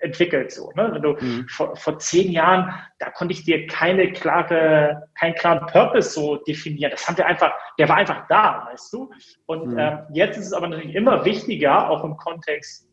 äh, 0.00 0.04
entwickelt. 0.04 0.50
So, 0.50 0.72
ne? 0.74 0.90
Wenn 0.92 1.02
du 1.02 1.12
mhm. 1.12 1.46
vor, 1.48 1.76
vor 1.76 2.00
zehn 2.00 2.32
Jahren, 2.32 2.74
da 2.98 3.10
konnte 3.10 3.32
ich 3.32 3.44
dir 3.44 3.68
keine 3.68 4.12
klare, 4.12 5.08
keinen 5.14 5.36
klaren 5.36 5.66
Purpose 5.66 6.10
so 6.10 6.36
definieren. 6.36 6.90
Das 6.90 7.06
haben 7.06 7.16
wir 7.16 7.26
einfach, 7.26 7.52
der 7.78 7.88
war 7.88 7.96
einfach 7.96 8.26
da, 8.28 8.68
weißt 8.72 8.92
du? 8.92 9.10
Und 9.46 9.68
mhm. 9.68 9.78
ähm, 9.78 9.98
jetzt 10.12 10.36
ist 10.36 10.46
es 10.46 10.52
aber 10.52 10.66
natürlich 10.66 10.96
immer 10.96 11.24
wichtiger, 11.24 11.88
auch 11.88 12.02
im 12.02 12.16
Kontext 12.16 12.85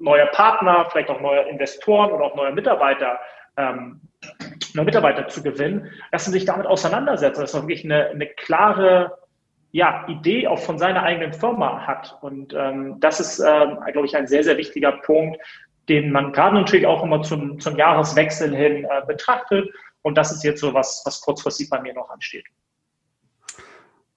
neuer 0.00 0.26
Partner, 0.26 0.88
vielleicht 0.90 1.10
auch 1.10 1.20
neue 1.20 1.42
Investoren 1.48 2.12
oder 2.12 2.24
auch 2.24 2.36
neue 2.36 2.52
Mitarbeiter, 2.52 3.18
ähm, 3.56 4.00
neue 4.74 4.86
Mitarbeiter 4.86 5.28
zu 5.28 5.42
gewinnen, 5.42 5.90
dass 6.12 6.26
man 6.26 6.32
sich 6.32 6.44
damit 6.44 6.66
auseinandersetzt, 6.66 7.40
dass 7.40 7.54
man 7.54 7.64
wirklich 7.64 7.84
eine, 7.84 8.08
eine 8.08 8.26
klare 8.26 9.18
ja, 9.70 10.06
Idee 10.08 10.46
auch 10.46 10.58
von 10.58 10.78
seiner 10.78 11.02
eigenen 11.02 11.32
Firma 11.32 11.86
hat. 11.86 12.16
Und 12.22 12.54
ähm, 12.54 12.96
das 13.00 13.20
ist, 13.20 13.38
ähm, 13.40 13.78
glaube 13.92 14.06
ich, 14.06 14.16
ein 14.16 14.26
sehr, 14.26 14.42
sehr 14.42 14.56
wichtiger 14.56 14.92
Punkt, 14.92 15.38
den 15.88 16.10
man 16.10 16.32
gerade 16.32 16.56
natürlich 16.56 16.86
auch 16.86 17.02
immer 17.02 17.22
zum, 17.22 17.60
zum 17.60 17.76
Jahreswechsel 17.76 18.54
hin 18.54 18.84
äh, 18.84 19.06
betrachtet. 19.06 19.70
Und 20.02 20.16
das 20.16 20.32
ist 20.32 20.44
jetzt 20.44 20.60
so 20.60 20.72
was, 20.72 21.02
was 21.04 21.20
kurzfristig 21.20 21.68
bei 21.68 21.80
mir 21.80 21.92
noch 21.92 22.08
ansteht. 22.08 22.46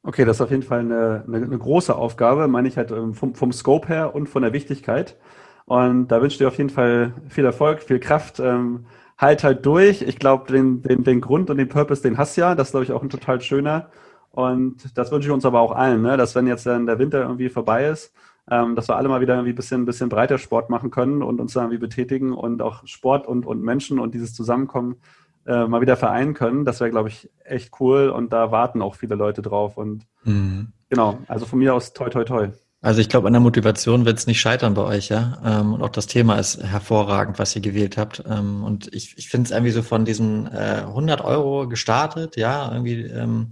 Okay, 0.03 0.25
das 0.25 0.37
ist 0.37 0.41
auf 0.41 0.49
jeden 0.49 0.63
Fall 0.63 0.79
eine, 0.79 1.23
eine, 1.27 1.37
eine 1.45 1.57
große 1.57 1.95
Aufgabe, 1.95 2.47
meine 2.47 2.67
ich 2.67 2.75
halt 2.77 2.91
ähm, 2.91 3.13
vom, 3.13 3.35
vom 3.35 3.51
Scope 3.51 3.87
her 3.87 4.15
und 4.15 4.27
von 4.27 4.41
der 4.41 4.51
Wichtigkeit. 4.53 5.17
Und 5.65 6.07
da 6.07 6.21
wünsche 6.21 6.33
ich 6.35 6.37
dir 6.39 6.47
auf 6.47 6.57
jeden 6.57 6.71
Fall 6.71 7.13
viel 7.29 7.45
Erfolg, 7.45 7.83
viel 7.83 7.99
Kraft. 7.99 8.39
Ähm, 8.39 8.85
halt 9.17 9.43
halt 9.43 9.65
durch. 9.65 10.01
Ich 10.01 10.17
glaube, 10.17 10.51
den, 10.51 10.81
den, 10.81 11.03
den 11.03 11.21
Grund 11.21 11.49
und 11.51 11.57
den 11.57 11.69
Purpose, 11.69 12.01
den 12.01 12.17
hast 12.17 12.35
du 12.35 12.41
ja. 12.41 12.55
Das 12.55 12.69
ist, 12.69 12.71
glaube 12.71 12.85
ich, 12.85 12.91
auch 12.91 13.03
ein 13.03 13.09
total 13.09 13.39
schöner. 13.41 13.91
Und 14.31 14.97
das 14.97 15.11
wünsche 15.11 15.27
ich 15.27 15.33
uns 15.33 15.45
aber 15.45 15.59
auch 15.59 15.71
allen, 15.73 16.01
ne? 16.01 16.17
dass 16.17 16.35
wenn 16.35 16.47
jetzt 16.47 16.65
dann 16.65 16.85
der 16.87 16.99
Winter 16.99 17.21
irgendwie 17.21 17.49
vorbei 17.49 17.87
ist, 17.87 18.13
ähm, 18.49 18.75
dass 18.75 18.87
wir 18.89 18.95
alle 18.95 19.09
mal 19.09 19.21
wieder 19.21 19.35
irgendwie 19.35 19.51
ein 19.51 19.55
bisschen, 19.55 19.85
bisschen 19.85 20.09
breiter 20.09 20.37
Sport 20.37 20.69
machen 20.69 20.89
können 20.89 21.21
und 21.21 21.39
uns 21.39 21.53
da 21.53 21.61
irgendwie 21.61 21.77
betätigen 21.77 22.33
und 22.33 22.61
auch 22.61 22.87
Sport 22.87 23.27
und, 23.27 23.45
und 23.45 23.61
Menschen 23.61 23.99
und 23.99 24.15
dieses 24.15 24.33
Zusammenkommen 24.33 24.95
äh, 25.45 25.65
mal 25.65 25.81
wieder 25.81 25.97
vereinen 25.97 26.33
können. 26.33 26.65
Das 26.65 26.79
wäre, 26.79 26.91
glaube 26.91 27.09
ich, 27.09 27.29
echt 27.43 27.71
cool 27.79 28.09
und 28.09 28.31
da 28.33 28.51
warten 28.51 28.81
auch 28.81 28.95
viele 28.95 29.15
Leute 29.15 29.41
drauf. 29.41 29.77
Und 29.77 30.05
mhm. 30.23 30.71
genau, 30.89 31.19
also 31.27 31.45
von 31.45 31.59
mir 31.59 31.73
aus 31.73 31.93
toi 31.93 32.09
toi 32.09 32.23
toi. 32.23 32.49
Also 32.83 32.99
ich 32.99 33.09
glaube, 33.09 33.27
an 33.27 33.33
der 33.33 33.41
Motivation 33.41 34.05
wird 34.05 34.17
es 34.17 34.25
nicht 34.25 34.41
scheitern 34.41 34.73
bei 34.73 34.81
euch, 34.81 35.09
ja. 35.09 35.39
Ähm, 35.45 35.73
und 35.73 35.83
auch 35.83 35.89
das 35.89 36.07
Thema 36.07 36.39
ist 36.39 36.63
hervorragend, 36.63 37.37
was 37.37 37.55
ihr 37.55 37.61
gewählt 37.61 37.95
habt. 37.95 38.23
Ähm, 38.27 38.63
und 38.63 38.91
ich, 38.91 39.15
ich 39.19 39.29
finde 39.29 39.45
es 39.45 39.51
irgendwie 39.51 39.71
so 39.71 39.83
von 39.83 40.03
diesen 40.03 40.47
äh, 40.47 40.81
100 40.87 41.21
Euro 41.21 41.67
gestartet, 41.67 42.37
ja, 42.37 42.71
irgendwie 42.71 43.03
ähm, 43.03 43.49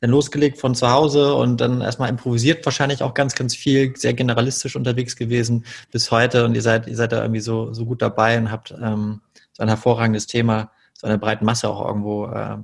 dann 0.00 0.10
losgelegt 0.10 0.58
von 0.58 0.74
zu 0.74 0.90
Hause 0.90 1.34
und 1.34 1.58
dann 1.62 1.80
erstmal 1.80 2.10
improvisiert 2.10 2.66
wahrscheinlich 2.66 3.02
auch 3.02 3.14
ganz, 3.14 3.34
ganz 3.34 3.54
viel, 3.56 3.96
sehr 3.96 4.12
generalistisch 4.12 4.76
unterwegs 4.76 5.16
gewesen 5.16 5.64
bis 5.90 6.10
heute. 6.10 6.44
Und 6.44 6.54
ihr 6.54 6.60
seid, 6.60 6.86
ihr 6.86 6.96
seid 6.96 7.12
da 7.12 7.22
irgendwie 7.22 7.40
so, 7.40 7.72
so 7.72 7.86
gut 7.86 8.02
dabei 8.02 8.36
und 8.36 8.50
habt 8.50 8.74
ähm, 8.78 9.22
so 9.54 9.62
ein 9.62 9.68
hervorragendes 9.68 10.26
Thema, 10.26 10.70
so 10.98 11.06
eine 11.06 11.18
breite 11.18 11.44
Masse 11.44 11.68
auch 11.68 11.86
irgendwo 11.86 12.26
äh, 12.26 12.58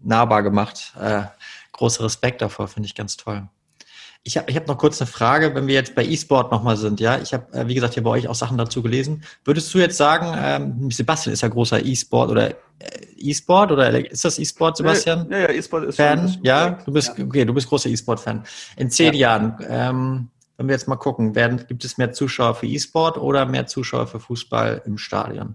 nahbar 0.00 0.42
gemacht. 0.42 0.92
Äh, 1.00 1.22
großer 1.72 2.04
Respekt 2.04 2.42
davor, 2.42 2.68
finde 2.68 2.86
ich 2.86 2.94
ganz 2.94 3.16
toll. 3.16 3.48
Ich 4.22 4.36
habe 4.36 4.50
ich 4.50 4.56
hab 4.56 4.66
noch 4.66 4.76
kurz 4.76 5.00
eine 5.00 5.06
Frage, 5.06 5.54
wenn 5.54 5.68
wir 5.68 5.74
jetzt 5.74 5.94
bei 5.94 6.04
E-Sport 6.04 6.50
nochmal 6.50 6.76
sind. 6.76 6.98
Ja, 6.98 7.18
ich 7.18 7.32
habe, 7.32 7.52
äh, 7.52 7.68
wie 7.68 7.74
gesagt, 7.74 7.94
hier 7.94 8.02
bei 8.02 8.10
euch 8.10 8.26
auch 8.26 8.34
Sachen 8.34 8.58
dazu 8.58 8.82
gelesen. 8.82 9.22
Würdest 9.44 9.72
du 9.72 9.78
jetzt 9.78 9.96
sagen, 9.96 10.36
ähm, 10.36 10.90
Sebastian 10.90 11.32
ist 11.32 11.42
ja 11.42 11.48
großer 11.48 11.84
E-Sport 11.84 12.30
oder 12.30 12.50
äh, 12.50 12.54
E-Sport 13.18 13.70
oder 13.70 14.10
ist 14.10 14.24
das 14.24 14.40
E-Sport, 14.40 14.78
Sebastian? 14.78 15.30
Ja, 15.30 15.38
ja, 15.38 15.50
E-Sport 15.50 15.84
ist 15.84 15.96
Fan. 15.96 16.28
Schon, 16.28 16.44
ja, 16.44 16.70
du 16.70 16.92
bist, 16.92 17.16
ja. 17.16 17.24
okay, 17.24 17.44
du 17.44 17.54
bist 17.54 17.68
großer 17.68 17.88
E-Sport-Fan. 17.88 18.44
In 18.76 18.90
zehn 18.90 19.14
ja. 19.14 19.38
Jahren, 19.38 19.58
ähm, 19.68 20.28
wenn 20.56 20.66
wir 20.66 20.74
jetzt 20.74 20.88
mal 20.88 20.96
gucken, 20.96 21.36
werden, 21.36 21.64
gibt 21.68 21.84
es 21.84 21.96
mehr 21.96 22.12
Zuschauer 22.12 22.56
für 22.56 22.66
E-Sport 22.66 23.18
oder 23.18 23.46
mehr 23.46 23.66
Zuschauer 23.66 24.08
für 24.08 24.18
Fußball 24.18 24.82
im 24.86 24.98
Stadion? 24.98 25.54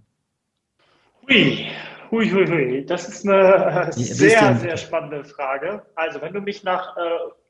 Hui, 1.28 1.68
hui, 2.12 2.30
hui, 2.30 2.48
hui. 2.48 2.86
Das 2.86 3.08
ist 3.08 3.28
eine 3.28 3.88
sehr, 3.92 4.56
sehr 4.56 4.78
spannende 4.78 5.24
Frage. 5.24 5.82
Also, 5.96 6.22
wenn 6.22 6.34
du 6.34 6.42
mich 6.42 6.64
nach 6.64 6.96
äh, 6.98 7.02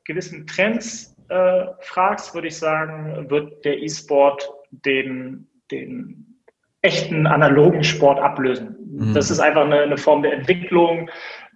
gewissen 0.04 0.46
Trends 0.46 1.16
äh, 1.28 1.66
fragst, 1.80 2.34
würde 2.34 2.48
ich 2.48 2.58
sagen, 2.58 3.28
wird 3.28 3.64
der 3.64 3.78
E-Sport 3.78 4.48
den, 4.70 5.48
den 5.70 6.38
echten 6.82 7.26
analogen 7.26 7.84
Sport 7.84 8.20
ablösen. 8.20 8.76
Mhm. 8.92 9.14
Das 9.14 9.30
ist 9.30 9.40
einfach 9.40 9.64
eine, 9.64 9.80
eine 9.80 9.96
Form 9.96 10.22
der 10.22 10.32
Entwicklung. 10.32 11.08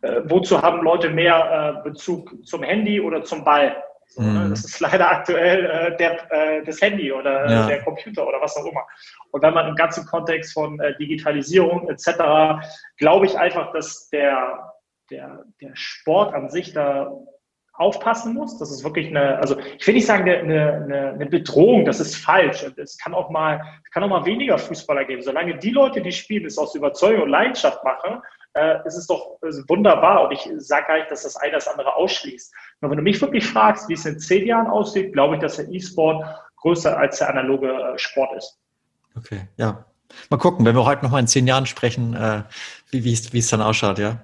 Äh, 0.02 0.22
wozu 0.24 0.60
haben 0.62 0.82
Leute 0.82 1.10
mehr 1.10 1.82
äh, 1.84 1.88
Bezug 1.88 2.34
zum 2.46 2.62
Handy 2.62 3.00
oder 3.00 3.22
zum 3.22 3.44
Ball? 3.44 3.76
So, 4.16 4.22
ne? 4.22 4.46
mhm. 4.46 4.50
Das 4.50 4.64
ist 4.64 4.80
leider 4.80 5.10
aktuell 5.10 5.66
äh, 5.66 5.96
der, 5.98 6.32
äh, 6.32 6.64
das 6.64 6.80
Handy 6.80 7.12
oder 7.12 7.44
äh, 7.44 7.52
ja. 7.52 7.66
der 7.66 7.82
Computer 7.82 8.26
oder 8.26 8.40
was 8.40 8.56
auch 8.56 8.64
immer. 8.64 8.86
Und 9.30 9.42
wenn 9.42 9.52
man 9.52 9.68
im 9.68 9.74
ganzen 9.74 10.06
Kontext 10.06 10.54
von 10.54 10.80
äh, 10.80 10.96
Digitalisierung 10.96 11.86
etc., 11.90 12.64
glaube 12.96 13.26
ich 13.26 13.38
einfach, 13.38 13.72
dass 13.72 14.08
der, 14.08 14.72
der, 15.10 15.44
der 15.60 15.70
Sport 15.74 16.32
an 16.32 16.48
sich 16.48 16.72
da 16.72 17.12
aufpassen 17.74 18.32
muss. 18.32 18.58
Das 18.58 18.70
ist 18.70 18.84
wirklich 18.84 19.08
eine, 19.08 19.36
also 19.36 19.58
ich 19.58 19.86
will 19.86 19.94
nicht 19.94 20.06
sagen 20.06 20.22
eine, 20.22 20.72
eine, 20.72 21.08
eine 21.10 21.26
Bedrohung, 21.26 21.84
das 21.84 22.00
ist 22.00 22.16
falsch. 22.16 22.64
Es 22.78 22.96
kann 22.96 23.12
auch 23.12 23.28
mal, 23.28 23.60
kann 23.92 24.02
auch 24.02 24.08
mal 24.08 24.24
weniger 24.24 24.56
Fußballer 24.56 25.04
geben. 25.04 25.20
Solange 25.20 25.58
die 25.58 25.72
Leute, 25.72 26.00
die 26.00 26.12
spielen, 26.12 26.46
es 26.46 26.56
aus 26.56 26.74
Überzeugung 26.74 27.24
und 27.24 27.28
Leidenschaft 27.28 27.84
machen, 27.84 28.22
äh, 28.56 28.86
ist 28.86 28.96
es 28.96 29.06
doch 29.06 29.38
ist 29.42 29.68
wunderbar. 29.68 30.24
Und 30.24 30.32
ich 30.32 30.48
sage 30.58 30.86
gar 30.86 30.98
nicht, 30.98 31.10
dass 31.10 31.22
das 31.22 31.36
eine 31.36 31.52
das 31.52 31.68
andere 31.68 31.94
ausschließt. 31.94 32.52
Nur 32.80 32.90
wenn 32.90 32.98
du 32.98 33.04
mich 33.04 33.20
wirklich 33.20 33.46
fragst, 33.46 33.88
wie 33.88 33.94
es 33.94 34.06
in 34.06 34.18
zehn 34.18 34.46
Jahren 34.46 34.66
aussieht, 34.66 35.12
glaube 35.12 35.36
ich, 35.36 35.40
dass 35.40 35.56
der 35.56 35.68
E-Sport 35.68 36.24
größer 36.56 36.96
als 36.98 37.18
der 37.18 37.30
analoge 37.30 37.70
äh, 37.70 37.98
Sport 37.98 38.36
ist. 38.36 38.58
Okay, 39.16 39.48
ja. 39.56 39.84
Mal 40.30 40.36
gucken, 40.38 40.64
wenn 40.64 40.76
wir 40.76 40.84
heute 40.84 41.04
noch 41.04 41.10
mal 41.10 41.18
in 41.18 41.26
zehn 41.26 41.46
Jahren 41.46 41.66
sprechen, 41.66 42.14
äh, 42.14 42.42
wie 42.90 43.12
es 43.12 43.48
dann 43.48 43.62
ausschaut, 43.62 43.98
ja. 43.98 44.20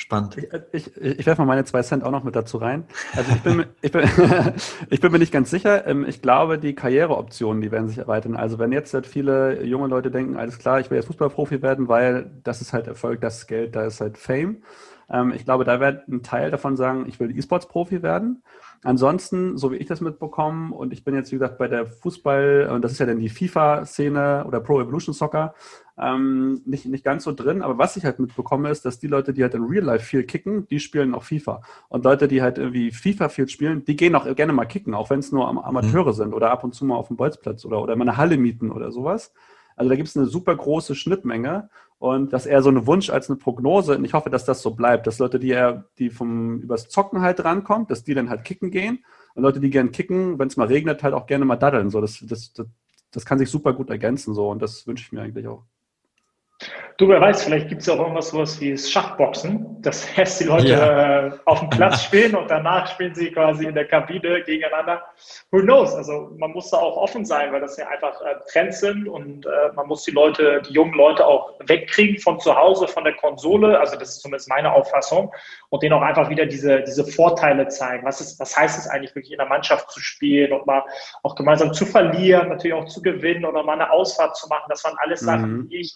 Spannend. 0.00 0.36
Ich, 0.70 0.86
ich, 0.96 0.96
ich 0.96 1.26
werfe 1.26 1.42
mal 1.42 1.46
meine 1.46 1.64
zwei 1.64 1.82
Cent 1.82 2.04
auch 2.04 2.12
noch 2.12 2.22
mit 2.22 2.36
dazu 2.36 2.58
rein. 2.58 2.84
Also 3.16 3.32
ich 3.32 3.42
bin, 3.42 3.66
ich 3.82 3.90
bin, 3.90 4.08
ich 4.90 5.00
bin 5.00 5.10
mir 5.10 5.18
nicht 5.18 5.32
ganz 5.32 5.50
sicher. 5.50 5.88
Ähm, 5.88 6.06
ich 6.08 6.22
glaube, 6.22 6.56
die 6.56 6.76
Karriereoptionen, 6.76 7.60
die 7.60 7.72
werden 7.72 7.88
sich 7.88 7.98
erweitern. 7.98 8.36
Also 8.36 8.60
wenn 8.60 8.70
jetzt 8.70 8.94
halt 8.94 9.08
viele 9.08 9.64
junge 9.64 9.88
Leute 9.88 10.12
denken, 10.12 10.36
alles 10.36 10.60
klar, 10.60 10.78
ich 10.78 10.88
will 10.88 10.98
jetzt 10.98 11.06
Fußballprofi 11.06 11.62
werden, 11.62 11.88
weil 11.88 12.30
das 12.44 12.60
ist 12.60 12.72
halt 12.72 12.86
Erfolg, 12.86 13.20
das 13.20 13.38
ist 13.38 13.46
Geld, 13.48 13.74
da 13.74 13.86
ist 13.86 14.00
halt 14.00 14.18
Fame. 14.18 14.62
Ähm, 15.10 15.32
ich 15.34 15.44
glaube, 15.44 15.64
da 15.64 15.80
wird 15.80 16.06
ein 16.06 16.22
Teil 16.22 16.52
davon 16.52 16.76
sagen, 16.76 17.06
ich 17.08 17.18
will 17.18 17.36
E-Sports-Profi 17.36 18.00
werden. 18.00 18.44
Ansonsten, 18.84 19.58
so 19.58 19.72
wie 19.72 19.76
ich 19.76 19.86
das 19.86 20.00
mitbekomme, 20.00 20.74
und 20.74 20.92
ich 20.92 21.02
bin 21.02 21.14
jetzt, 21.14 21.32
wie 21.32 21.36
gesagt, 21.36 21.58
bei 21.58 21.66
der 21.66 21.86
Fußball, 21.86 22.70
und 22.72 22.82
das 22.82 22.92
ist 22.92 22.98
ja 22.98 23.06
dann 23.06 23.18
die 23.18 23.28
FIFA-Szene 23.28 24.44
oder 24.46 24.60
Pro 24.60 24.80
Evolution 24.80 25.14
Soccer, 25.14 25.54
ähm, 25.98 26.62
nicht, 26.64 26.86
nicht 26.86 27.04
ganz 27.04 27.24
so 27.24 27.32
drin. 27.32 27.62
Aber 27.62 27.76
was 27.76 27.96
ich 27.96 28.04
halt 28.04 28.20
mitbekomme, 28.20 28.70
ist, 28.70 28.84
dass 28.84 29.00
die 29.00 29.08
Leute, 29.08 29.32
die 29.32 29.42
halt 29.42 29.54
in 29.54 29.64
Real 29.64 29.84
Life 29.84 30.04
viel 30.04 30.22
kicken, 30.22 30.68
die 30.68 30.78
spielen 30.78 31.14
auch 31.14 31.24
FIFA. 31.24 31.62
Und 31.88 32.04
Leute, 32.04 32.28
die 32.28 32.40
halt 32.40 32.58
irgendwie 32.58 32.92
FIFA 32.92 33.28
viel 33.28 33.48
spielen, 33.48 33.84
die 33.84 33.96
gehen 33.96 34.14
auch 34.14 34.32
gerne 34.36 34.52
mal 34.52 34.66
kicken, 34.66 34.94
auch 34.94 35.10
wenn 35.10 35.18
es 35.18 35.32
nur 35.32 35.48
Amateure 35.48 36.12
mhm. 36.12 36.16
sind 36.16 36.32
oder 36.34 36.52
ab 36.52 36.62
und 36.62 36.74
zu 36.74 36.84
mal 36.84 36.96
auf 36.96 37.08
dem 37.08 37.16
Bolzplatz 37.16 37.64
oder, 37.64 37.82
oder 37.82 37.96
mal 37.96 38.08
eine 38.08 38.16
Halle 38.16 38.36
mieten 38.36 38.70
oder 38.70 38.92
sowas. 38.92 39.32
Also 39.74 39.90
da 39.90 39.96
gibt 39.96 40.08
es 40.08 40.16
eine 40.16 40.26
super 40.26 40.54
große 40.56 40.94
Schnittmenge 40.94 41.68
und 41.98 42.32
das 42.32 42.46
ist 42.46 42.52
eher 42.52 42.62
so 42.62 42.70
ein 42.70 42.86
Wunsch 42.86 43.10
als 43.10 43.28
eine 43.28 43.38
Prognose. 43.38 43.96
Und 43.96 44.04
ich 44.04 44.14
hoffe, 44.14 44.30
dass 44.30 44.44
das 44.44 44.62
so 44.62 44.72
bleibt, 44.72 45.06
dass 45.06 45.18
Leute, 45.18 45.40
die 45.40 45.48
eher, 45.48 45.86
die 45.98 46.10
vom 46.10 46.60
übers 46.60 46.88
Zocken 46.88 47.22
halt 47.22 47.42
rankommen, 47.44 47.88
dass 47.88 48.04
die 48.04 48.14
dann 48.14 48.30
halt 48.30 48.44
kicken 48.44 48.70
gehen 48.70 49.04
und 49.34 49.42
Leute, 49.42 49.58
die 49.60 49.70
gern 49.70 49.90
kicken, 49.90 50.38
wenn 50.38 50.48
es 50.48 50.56
mal 50.56 50.68
regnet, 50.68 51.02
halt 51.02 51.14
auch 51.14 51.26
gerne 51.26 51.44
mal 51.44 51.56
daddeln. 51.56 51.90
So, 51.90 52.00
das, 52.00 52.24
das, 52.24 52.52
das, 52.52 52.66
das 53.10 53.24
kann 53.26 53.38
sich 53.38 53.50
super 53.50 53.72
gut 53.72 53.90
ergänzen 53.90 54.32
so 54.32 54.48
und 54.48 54.62
das 54.62 54.86
wünsche 54.86 55.04
ich 55.04 55.12
mir 55.12 55.22
eigentlich 55.22 55.48
auch. 55.48 55.64
Du, 56.96 57.08
wer 57.08 57.20
weiß, 57.20 57.44
vielleicht 57.44 57.68
gibt 57.68 57.82
es 57.82 57.88
auch 57.88 58.00
irgendwas 58.00 58.30
sowas 58.30 58.60
wie 58.60 58.72
das 58.72 58.90
Schachboxen. 58.90 59.80
Das 59.82 60.16
heißt, 60.16 60.40
die 60.40 60.44
Leute 60.44 60.68
ja. 60.68 61.26
äh, 61.26 61.30
auf 61.44 61.60
dem 61.60 61.70
Platz 61.70 62.02
spielen 62.02 62.34
und 62.34 62.50
danach 62.50 62.90
spielen 62.90 63.14
sie 63.14 63.30
quasi 63.30 63.66
in 63.66 63.74
der 63.76 63.86
Kabine 63.86 64.42
gegeneinander. 64.42 65.04
Who 65.52 65.60
knows? 65.60 65.94
Also 65.94 66.32
man 66.36 66.50
muss 66.50 66.70
da 66.70 66.78
auch 66.78 66.96
offen 66.96 67.24
sein, 67.24 67.52
weil 67.52 67.60
das 67.60 67.76
ja 67.76 67.86
einfach 67.86 68.20
äh, 68.22 68.34
Trends 68.50 68.80
sind 68.80 69.06
und 69.06 69.46
äh, 69.46 69.72
man 69.76 69.86
muss 69.86 70.02
die 70.02 70.10
Leute, 70.10 70.60
die 70.68 70.72
jungen 70.72 70.94
Leute 70.94 71.24
auch 71.24 71.52
wegkriegen 71.60 72.18
von 72.18 72.40
zu 72.40 72.56
Hause, 72.56 72.88
von 72.88 73.04
der 73.04 73.14
Konsole. 73.14 73.78
Also 73.78 73.96
das 73.96 74.08
ist 74.08 74.22
zumindest 74.22 74.48
meine 74.48 74.72
Auffassung. 74.72 75.32
Und 75.68 75.84
denen 75.84 75.92
auch 75.92 76.02
einfach 76.02 76.28
wieder 76.30 76.46
diese, 76.46 76.82
diese 76.82 77.04
Vorteile 77.04 77.68
zeigen. 77.68 78.04
Was, 78.04 78.20
ist, 78.20 78.40
was 78.40 78.56
heißt 78.56 78.76
es 78.76 78.88
eigentlich 78.88 79.14
wirklich 79.14 79.32
in 79.32 79.38
der 79.38 79.48
Mannschaft 79.48 79.92
zu 79.92 80.00
spielen 80.00 80.52
und 80.52 80.66
mal 80.66 80.82
auch 81.22 81.36
gemeinsam 81.36 81.72
zu 81.72 81.86
verlieren, 81.86 82.48
natürlich 82.48 82.74
auch 82.74 82.86
zu 82.86 83.02
gewinnen 83.02 83.44
oder 83.44 83.62
mal 83.62 83.74
eine 83.74 83.92
Ausfahrt 83.92 84.34
zu 84.36 84.48
machen. 84.48 84.64
Das 84.68 84.82
waren 84.82 84.96
alles 84.98 85.20
Sachen, 85.20 85.58
mhm. 85.58 85.68
die 85.68 85.82
ich 85.82 85.94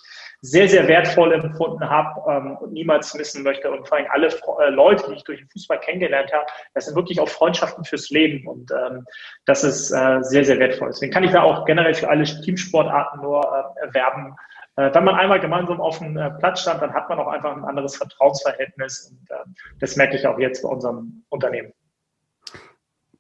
sehr, 0.53 0.69
sehr 0.69 0.87
wertvoll 0.87 1.33
empfunden 1.33 1.89
habe 1.89 2.21
ähm, 2.31 2.59
und 2.59 2.75
niemals 2.75 3.15
missen 3.15 3.43
möchte. 3.43 3.71
Und 3.71 3.89
vor 3.89 3.97
allem 3.97 4.07
alle 4.11 4.27
äh, 4.27 4.69
Leute, 4.69 5.09
die 5.09 5.15
ich 5.15 5.25
durch 5.25 5.39
den 5.41 5.49
Fußball 5.49 5.81
kennengelernt 5.81 6.31
habe, 6.31 6.45
das 6.75 6.85
sind 6.85 6.95
wirklich 6.95 7.19
auch 7.21 7.29
Freundschaften 7.31 7.85
fürs 7.85 8.11
Leben. 8.11 8.47
Und 8.47 8.71
ähm, 8.71 9.07
das 9.47 9.65
ist 9.65 9.91
äh, 9.93 10.19
sehr, 10.21 10.45
sehr 10.45 10.59
wertvoll. 10.59 10.89
Deswegen 10.89 11.11
kann 11.11 11.25
ich 11.25 11.31
da 11.31 11.41
auch 11.43 11.65
generell 11.65 11.95
für 11.95 12.11
alle 12.11 12.25
Teamsportarten 12.25 13.23
nur 13.23 13.41
äh, 13.41 13.87
erwerben. 13.87 14.37
Äh, 14.77 14.95
wenn 14.95 15.05
man 15.05 15.15
einmal 15.15 15.41
gemeinsam 15.41 15.81
auf 15.81 16.01
dem 16.01 16.19
äh, 16.19 16.31
Platz 16.33 16.61
stand, 16.61 16.83
dann 16.83 16.93
hat 16.93 17.09
man 17.09 17.19
auch 17.19 17.29
einfach 17.29 17.57
ein 17.57 17.65
anderes 17.65 17.97
Vertrauensverhältnis. 17.97 19.11
Und 19.11 19.31
äh, 19.31 19.45
das 19.81 19.97
merke 19.97 20.17
ich 20.17 20.27
auch 20.27 20.39
jetzt 20.39 20.63
bei 20.63 20.69
unserem 20.69 21.25
Unternehmen. 21.31 21.73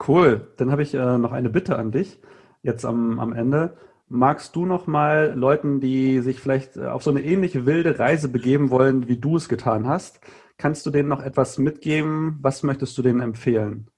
Cool. 0.07 0.53
Dann 0.59 0.71
habe 0.71 0.83
ich 0.83 0.93
äh, 0.93 1.17
noch 1.17 1.33
eine 1.33 1.49
Bitte 1.49 1.77
an 1.77 1.93
dich 1.93 2.21
jetzt 2.61 2.85
am, 2.85 3.19
am 3.19 3.33
Ende. 3.33 3.79
Magst 4.15 4.55
du 4.57 4.67
noch 4.67 4.87
mal 4.87 5.33
Leuten, 5.35 5.81
die 5.81 6.21
sich 6.21 6.39
vielleicht 6.39 6.77
äh, 6.77 6.85
auf 6.85 7.03
so 7.03 7.11
eine 7.11 7.23
ähnliche 7.23 7.65
wilde 7.65 7.99
Reise 7.99 8.29
begeben 8.29 8.69
wollen, 8.69 9.09
wie 9.09 9.17
du 9.17 9.37
es 9.37 9.49
getan 9.49 9.89
hast, 9.89 10.21
kannst 10.59 10.85
du 10.85 10.91
denen 10.91 11.09
noch 11.09 11.23
etwas 11.23 11.57
mitgeben? 11.57 12.37
Was 12.43 12.63
möchtest 12.63 12.99
du 12.99 13.01
denen 13.01 13.23
empfehlen? 13.23 13.89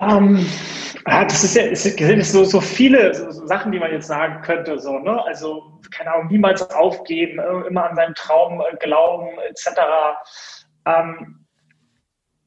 Um, 0.00 0.38
ähm, 0.38 0.46
das 1.04 1.44
ist 1.44 1.54
ja 1.54 1.66
es 1.66 1.84
sind 1.84 2.24
so, 2.24 2.42
so 2.42 2.60
viele 2.60 3.14
Sachen, 3.46 3.70
die 3.70 3.78
man 3.78 3.92
jetzt 3.92 4.08
sagen 4.08 4.42
könnte. 4.42 4.80
So, 4.80 4.98
ne? 4.98 5.22
Also, 5.24 5.80
keine 5.92 6.12
Ahnung, 6.12 6.26
niemals 6.32 6.68
aufgeben, 6.68 7.38
äh, 7.38 7.68
immer 7.68 7.88
an 7.88 7.94
seinen 7.94 8.14
Traum 8.14 8.60
äh, 8.60 8.76
glauben, 8.78 9.38
etc. 9.48 9.68
Ähm, 10.84 11.37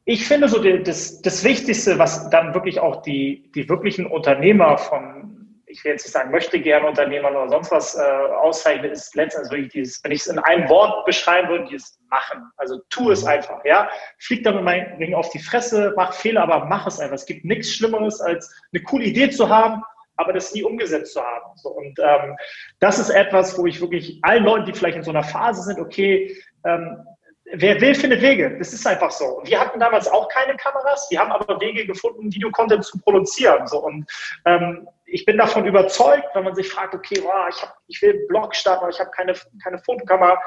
ich 0.06 0.28
finde 0.28 0.50
so 0.50 0.60
das, 0.60 1.22
das 1.22 1.44
Wichtigste, 1.44 2.00
was 2.00 2.30
dann 2.30 2.54
wirklich 2.54 2.80
auch 2.80 3.02
die, 3.04 3.52
die 3.54 3.70
wirklichen 3.70 4.08
Unternehmer 4.08 4.78
von, 4.78 5.62
ich 5.68 5.84
will 5.84 5.92
jetzt 5.92 6.06
nicht 6.06 6.14
sagen, 6.14 6.32
möchte 6.32 6.60
gerne 6.60 6.88
Unternehmer 6.88 7.30
oder 7.30 7.50
sonst 7.50 7.72
was 7.72 7.96
äh, 7.96 8.02
auszeichnet, 8.02 8.92
ist 8.92 9.16
letztendlich 9.16 9.52
wirklich 9.52 9.72
dieses, 9.74 10.04
wenn 10.04 10.12
ich 10.12 10.22
es 10.22 10.28
in 10.28 10.40
einem 10.40 10.68
Wort 10.70 11.06
beschreiben 11.06 11.50
würde, 11.50 11.66
dieses 11.66 12.00
Machen. 12.10 12.44
Also 12.58 12.80
tu 12.90 13.12
es 13.12 13.26
einfach, 13.26 13.64
ja. 13.64 13.90
Flieg 14.18 14.44
damit 14.44 14.64
mein 14.64 15.00
Ding 15.00 15.14
auf 15.14 15.30
die 15.30 15.40
Fresse, 15.40 15.94
mach 15.96 16.14
Fehler, 16.14 16.44
aber 16.44 16.66
mach 16.66 16.88
es 16.88 17.00
einfach. 17.00 17.16
Es 17.16 17.26
gibt 17.26 17.46
nichts 17.46 17.72
Schlimmeres, 17.72 18.20
als 18.20 18.54
eine 18.74 18.84
coole 18.84 19.06
Idee 19.06 19.30
zu 19.30 19.50
haben, 19.50 19.84
aber 20.18 20.34
das 20.34 20.54
nie 20.54 20.64
umgesetzt 20.64 21.14
zu 21.14 21.22
haben. 21.22 21.52
So, 21.56 21.70
und 21.70 22.00
ähm, 22.00 22.36
das 22.80 22.98
ist 22.98 23.12
etwas, 23.12 23.58
wo 23.58 23.68
ich 23.68 23.80
wirklich 23.80 24.20
allen 24.24 24.44
Leuten, 24.44 24.66
die 24.66 24.74
vielleicht 24.74 24.98
in 24.98 25.04
so 25.04 25.12
einer 25.12 25.24
Phase 25.24 25.62
sind, 25.62 25.80
okay, 25.80 26.36
ähm, 26.66 27.06
Wer 27.54 27.82
will, 27.82 27.96
findet 27.96 28.22
Wege. 28.22 28.58
Das 28.58 28.72
ist 28.72 28.86
einfach 28.88 29.12
so. 29.12 29.42
Wir 29.44 29.60
hatten 29.60 29.80
damals 29.80 30.08
auch 30.08 30.30
keine 30.30 30.56
Kameras. 30.56 31.08
Wir 31.10 31.20
haben 31.20 31.32
aber 31.32 31.60
Wege 31.60 31.86
gefunden, 31.86 32.34
Videocontent 32.34 32.86
zu 32.86 32.98
produzieren. 33.00 33.68
So. 33.68 33.84
Und 33.84 34.06
ähm, 34.46 34.88
ich 35.06 35.26
bin 35.26 35.38
davon 35.38 35.66
überzeugt, 35.66 36.28
wenn 36.34 36.46
man 36.46 36.56
sich 36.56 36.70
fragt, 36.70 36.94
okay, 36.94 37.20
wow, 37.22 37.50
ich, 37.50 37.62
hab, 37.62 37.76
ich 37.88 38.02
will 38.02 38.12
einen 38.12 38.28
Blog 38.28 38.56
starten, 38.56 38.84
aber 38.84 38.90
ich 38.90 39.00
habe 39.00 39.12
keine, 39.12 39.34
keine 39.64 39.80
Fotokamera, 39.80 40.40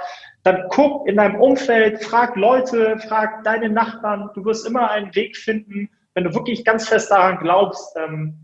dann 0.43 0.67
guck 0.71 1.07
in 1.07 1.17
deinem 1.17 1.41
Umfeld, 1.41 2.03
frag 2.03 2.37
Leute, 2.37 2.99
frag 2.99 3.45
deine 3.45 3.69
Nachbarn. 3.69 4.31
Du 4.35 4.45
wirst 4.45 4.67
immer 4.67 4.91
einen 4.91 5.15
Weg 5.15 5.37
finden, 5.37 5.91
wenn 6.15 6.25
du 6.25 6.35
wirklich 6.35 6.65
ganz 6.65 6.89
fest 6.89 7.11
daran 7.11 7.39
glaubst, 7.39 7.97
ähm, 7.97 8.39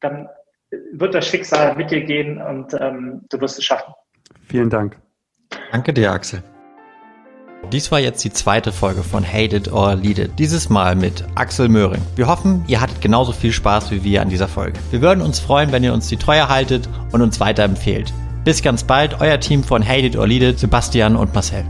dann 0.00 0.28
wird 0.92 1.14
das 1.14 1.26
Schicksal 1.26 1.76
mit 1.76 1.90
dir 1.90 2.02
gehen 2.02 2.40
und 2.40 2.74
ähm, 2.74 3.22
du 3.30 3.40
wirst 3.40 3.58
es 3.58 3.64
schaffen. 3.64 3.94
Vielen 4.48 4.70
Dank. 4.70 4.96
Danke 5.70 5.92
dir, 5.92 6.10
Axel. 6.10 6.42
Dies 7.70 7.90
war 7.90 8.00
jetzt 8.00 8.22
die 8.24 8.32
zweite 8.32 8.72
Folge 8.72 9.02
von 9.02 9.26
Hate 9.26 9.56
It 9.56 9.72
or 9.72 9.94
Lead 9.94 10.18
It. 10.18 10.32
Dieses 10.38 10.68
Mal 10.68 10.94
mit 10.94 11.24
Axel 11.34 11.68
Möhring. 11.68 12.02
Wir 12.16 12.26
hoffen, 12.26 12.64
ihr 12.66 12.80
hattet 12.80 13.00
genauso 13.00 13.32
viel 13.32 13.52
Spaß 13.52 13.90
wie 13.90 14.04
wir 14.04 14.20
an 14.20 14.28
dieser 14.28 14.48
Folge. 14.48 14.78
Wir 14.90 15.00
würden 15.00 15.22
uns 15.22 15.40
freuen, 15.40 15.72
wenn 15.72 15.84
ihr 15.84 15.94
uns 15.94 16.08
die 16.08 16.16
Treue 16.16 16.48
haltet 16.48 16.88
und 17.12 17.22
uns 17.22 17.40
weiterempfehlt. 17.40 18.12
Bis 18.44 18.62
ganz 18.62 18.84
bald, 18.84 19.20
euer 19.20 19.40
Team 19.40 19.62
von 19.62 19.86
Hate 19.86 20.06
It 20.06 20.16
or 20.16 20.26
Lead 20.26 20.42
It, 20.42 20.58
Sebastian 20.58 21.16
und 21.16 21.32
Marcel. 21.32 21.64